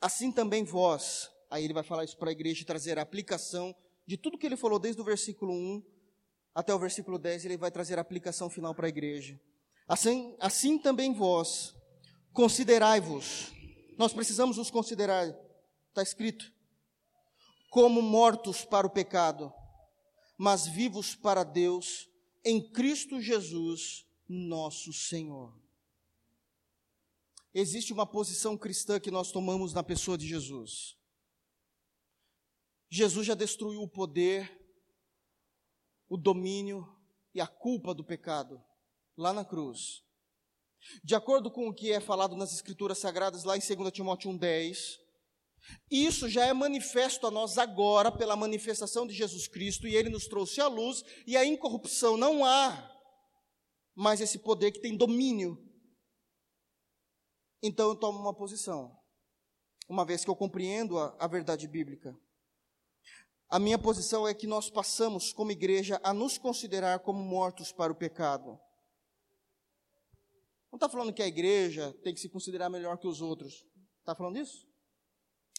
Assim 0.00 0.32
também 0.32 0.64
vós, 0.64 1.30
aí 1.50 1.64
ele 1.64 1.74
vai 1.74 1.82
falar 1.82 2.04
isso 2.04 2.16
para 2.16 2.30
a 2.30 2.32
igreja 2.32 2.62
e 2.62 2.66
trazer 2.66 2.98
a 2.98 3.02
aplicação 3.02 3.74
de 4.06 4.16
tudo 4.16 4.38
que 4.38 4.46
ele 4.46 4.56
falou 4.56 4.78
desde 4.78 5.00
o 5.00 5.04
versículo 5.04 5.52
1 5.52 5.84
até 6.54 6.74
o 6.74 6.78
versículo 6.78 7.18
10, 7.18 7.44
ele 7.44 7.58
vai 7.58 7.70
trazer 7.70 7.98
a 7.98 8.00
aplicação 8.00 8.48
final 8.48 8.74
para 8.74 8.86
a 8.86 8.88
igreja. 8.88 9.38
Assim, 9.86 10.34
assim 10.40 10.78
também 10.78 11.12
vós, 11.12 11.74
considerai-vos. 12.32 13.52
Nós 13.98 14.14
precisamos 14.14 14.56
nos 14.56 14.70
considerar, 14.70 15.26
está 15.88 16.02
escrito 16.02 16.55
como 17.70 18.00
mortos 18.00 18.64
para 18.64 18.86
o 18.86 18.90
pecado, 18.90 19.52
mas 20.38 20.66
vivos 20.66 21.14
para 21.14 21.44
Deus 21.44 22.08
em 22.44 22.60
Cristo 22.72 23.20
Jesus, 23.20 24.06
nosso 24.28 24.92
Senhor. 24.92 25.52
Existe 27.52 27.92
uma 27.92 28.06
posição 28.06 28.56
cristã 28.56 29.00
que 29.00 29.10
nós 29.10 29.32
tomamos 29.32 29.72
na 29.72 29.82
pessoa 29.82 30.18
de 30.18 30.28
Jesus. 30.28 30.96
Jesus 32.88 33.26
já 33.26 33.34
destruiu 33.34 33.82
o 33.82 33.88
poder, 33.88 34.62
o 36.08 36.16
domínio 36.16 36.86
e 37.34 37.40
a 37.40 37.46
culpa 37.46 37.94
do 37.94 38.04
pecado 38.04 38.62
lá 39.16 39.32
na 39.32 39.44
cruz. 39.44 40.04
De 41.02 41.14
acordo 41.14 41.50
com 41.50 41.68
o 41.68 41.74
que 41.74 41.90
é 41.90 42.00
falado 42.00 42.36
nas 42.36 42.52
Escrituras 42.52 42.98
Sagradas, 42.98 43.42
lá 43.42 43.56
em 43.56 43.60
2 43.60 43.90
Timóteo 43.90 44.30
1,10, 44.30 44.98
Isso 45.90 46.28
já 46.28 46.44
é 46.46 46.52
manifesto 46.52 47.26
a 47.26 47.30
nós 47.30 47.58
agora 47.58 48.10
pela 48.10 48.36
manifestação 48.36 49.06
de 49.06 49.14
Jesus 49.14 49.48
Cristo 49.48 49.86
e 49.86 49.94
ele 49.94 50.08
nos 50.08 50.26
trouxe 50.26 50.60
a 50.60 50.68
luz 50.68 51.02
e 51.26 51.36
a 51.36 51.44
incorrupção 51.44 52.16
não 52.16 52.44
há 52.44 52.92
mais 53.94 54.20
esse 54.20 54.38
poder 54.38 54.72
que 54.72 54.80
tem 54.80 54.96
domínio. 54.96 55.56
Então 57.62 57.88
eu 57.88 57.96
tomo 57.96 58.18
uma 58.18 58.34
posição, 58.34 58.96
uma 59.88 60.04
vez 60.04 60.24
que 60.24 60.30
eu 60.30 60.36
compreendo 60.36 60.98
a, 60.98 61.16
a 61.18 61.26
verdade 61.26 61.66
bíblica. 61.66 62.16
A 63.48 63.58
minha 63.58 63.78
posição 63.78 64.26
é 64.26 64.34
que 64.34 64.46
nós 64.46 64.68
passamos, 64.68 65.32
como 65.32 65.52
igreja, 65.52 66.00
a 66.02 66.12
nos 66.12 66.36
considerar 66.36 66.98
como 66.98 67.22
mortos 67.22 67.72
para 67.72 67.92
o 67.92 67.96
pecado. 67.96 68.58
Não 70.70 70.76
está 70.76 70.88
falando 70.88 71.14
que 71.14 71.22
a 71.22 71.26
igreja 71.28 71.94
tem 72.02 72.12
que 72.12 72.20
se 72.20 72.28
considerar 72.28 72.68
melhor 72.68 72.98
que 72.98 73.06
os 73.06 73.20
outros. 73.20 73.64
Está 74.00 74.16
falando 74.16 74.38
isso? 74.38 74.66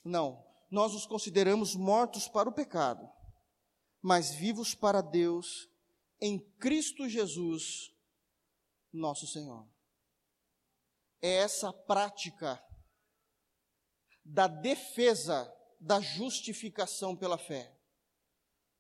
Não. 0.07 0.45
Nós 0.69 0.93
nos 0.93 1.05
consideramos 1.05 1.75
mortos 1.75 2.27
para 2.27 2.49
o 2.49 2.53
pecado, 2.53 3.07
mas 4.01 4.33
vivos 4.33 4.75
para 4.75 5.01
Deus 5.01 5.69
em 6.19 6.39
Cristo 6.57 7.07
Jesus, 7.07 7.93
nosso 8.91 9.27
Senhor. 9.27 9.67
É 11.21 11.37
essa 11.37 11.71
prática 11.71 12.61
da 14.23 14.47
defesa 14.47 15.53
da 15.79 15.99
justificação 15.99 17.15
pela 17.15 17.37
fé 17.37 17.77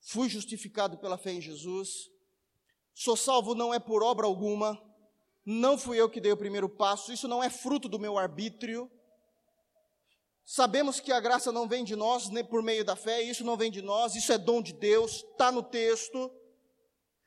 fui 0.07 0.29
justificado 0.29 0.97
pela 0.97 1.17
fé 1.17 1.33
em 1.33 1.41
Jesus, 1.41 2.09
sou 2.93 3.17
salvo 3.17 3.53
não 3.53 3.73
é 3.73 3.79
por 3.79 4.01
obra 4.01 4.25
alguma, 4.25 4.81
não 5.45 5.77
fui 5.77 5.99
eu 5.99 6.09
que 6.09 6.21
dei 6.21 6.31
o 6.31 6.37
primeiro 6.37 6.69
passo, 6.69 7.11
isso 7.11 7.27
não 7.27 7.43
é 7.43 7.49
fruto 7.49 7.89
do 7.89 7.99
meu 7.99 8.17
arbítrio. 8.17 8.89
Sabemos 10.49 11.01
que 11.01 11.11
a 11.11 11.19
graça 11.19 11.51
não 11.51 11.67
vem 11.67 11.83
de 11.83 11.93
nós, 11.93 12.29
nem 12.29 12.41
por 12.41 12.63
meio 12.63 12.85
da 12.85 12.95
fé, 12.95 13.21
isso 13.21 13.43
não 13.43 13.57
vem 13.57 13.69
de 13.69 13.81
nós, 13.81 14.15
isso 14.15 14.31
é 14.31 14.37
dom 14.37 14.61
de 14.61 14.71
Deus, 14.71 15.25
está 15.29 15.51
no 15.51 15.61
texto. 15.61 16.33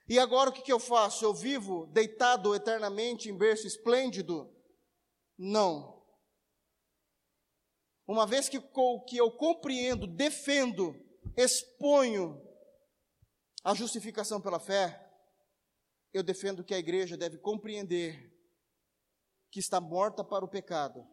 E 0.08 0.18
agora 0.18 0.48
o 0.48 0.52
que, 0.54 0.62
que 0.62 0.72
eu 0.72 0.80
faço? 0.80 1.22
Eu 1.22 1.34
vivo 1.34 1.86
deitado 1.88 2.54
eternamente 2.54 3.28
em 3.28 3.36
berço 3.36 3.66
esplêndido? 3.66 4.50
Não. 5.36 6.02
Uma 8.06 8.26
vez 8.26 8.48
que, 8.48 8.58
que 9.06 9.18
eu 9.18 9.30
compreendo, 9.30 10.06
defendo, 10.06 10.96
exponho 11.36 12.40
a 13.62 13.74
justificação 13.74 14.40
pela 14.40 14.58
fé, 14.58 14.98
eu 16.10 16.22
defendo 16.22 16.64
que 16.64 16.72
a 16.72 16.78
igreja 16.78 17.18
deve 17.18 17.36
compreender 17.36 18.34
que 19.50 19.60
está 19.60 19.78
morta 19.78 20.24
para 20.24 20.42
o 20.42 20.48
pecado 20.48 21.06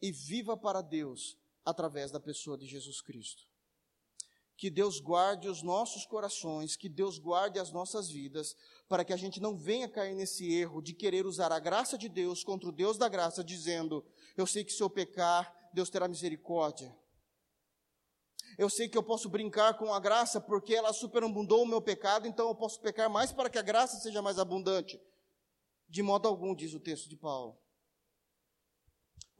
e 0.00 0.10
viva 0.10 0.56
para 0.56 0.80
Deus 0.80 1.41
através 1.64 2.10
da 2.10 2.20
pessoa 2.20 2.56
de 2.56 2.66
Jesus 2.66 3.00
Cristo. 3.00 3.42
Que 4.56 4.70
Deus 4.70 5.00
guarde 5.00 5.48
os 5.48 5.62
nossos 5.62 6.06
corações, 6.06 6.76
que 6.76 6.88
Deus 6.88 7.18
guarde 7.18 7.58
as 7.58 7.72
nossas 7.72 8.08
vidas, 8.08 8.54
para 8.88 9.04
que 9.04 9.12
a 9.12 9.16
gente 9.16 9.40
não 9.40 9.56
venha 9.56 9.88
cair 9.88 10.14
nesse 10.14 10.52
erro 10.52 10.80
de 10.80 10.94
querer 10.94 11.26
usar 11.26 11.50
a 11.50 11.58
graça 11.58 11.98
de 11.98 12.08
Deus 12.08 12.44
contra 12.44 12.68
o 12.68 12.72
Deus 12.72 12.96
da 12.96 13.08
graça, 13.08 13.42
dizendo: 13.42 14.04
Eu 14.36 14.46
sei 14.46 14.64
que 14.64 14.72
se 14.72 14.82
eu 14.82 14.90
pecar, 14.90 15.52
Deus 15.72 15.90
terá 15.90 16.06
misericórdia. 16.06 16.96
Eu 18.58 18.68
sei 18.68 18.88
que 18.88 18.98
eu 18.98 19.02
posso 19.02 19.28
brincar 19.28 19.78
com 19.78 19.92
a 19.92 19.98
graça 19.98 20.40
porque 20.40 20.74
ela 20.74 20.92
superabundou 20.92 21.62
o 21.62 21.66
meu 21.66 21.80
pecado, 21.80 22.26
então 22.26 22.48
eu 22.48 22.54
posso 22.54 22.80
pecar 22.80 23.08
mais 23.08 23.32
para 23.32 23.48
que 23.48 23.58
a 23.58 23.62
graça 23.62 23.98
seja 23.98 24.20
mais 24.20 24.38
abundante. 24.38 25.00
De 25.88 26.02
modo 26.02 26.28
algum, 26.28 26.54
diz 26.54 26.74
o 26.74 26.80
texto 26.80 27.08
de 27.08 27.16
Paulo. 27.16 27.61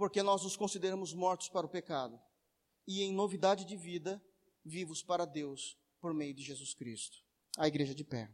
Porque 0.02 0.20
nós 0.20 0.42
nos 0.42 0.56
consideramos 0.56 1.14
mortos 1.14 1.48
para 1.48 1.64
o 1.64 1.68
pecado 1.68 2.20
e 2.88 3.04
em 3.04 3.12
novidade 3.12 3.64
de 3.64 3.76
vida, 3.76 4.20
vivos 4.64 5.00
para 5.00 5.24
Deus 5.24 5.78
por 6.00 6.12
meio 6.12 6.34
de 6.34 6.42
Jesus 6.42 6.74
Cristo. 6.74 7.18
A 7.56 7.68
igreja 7.68 7.94
de 7.94 8.02
pé. 8.02 8.28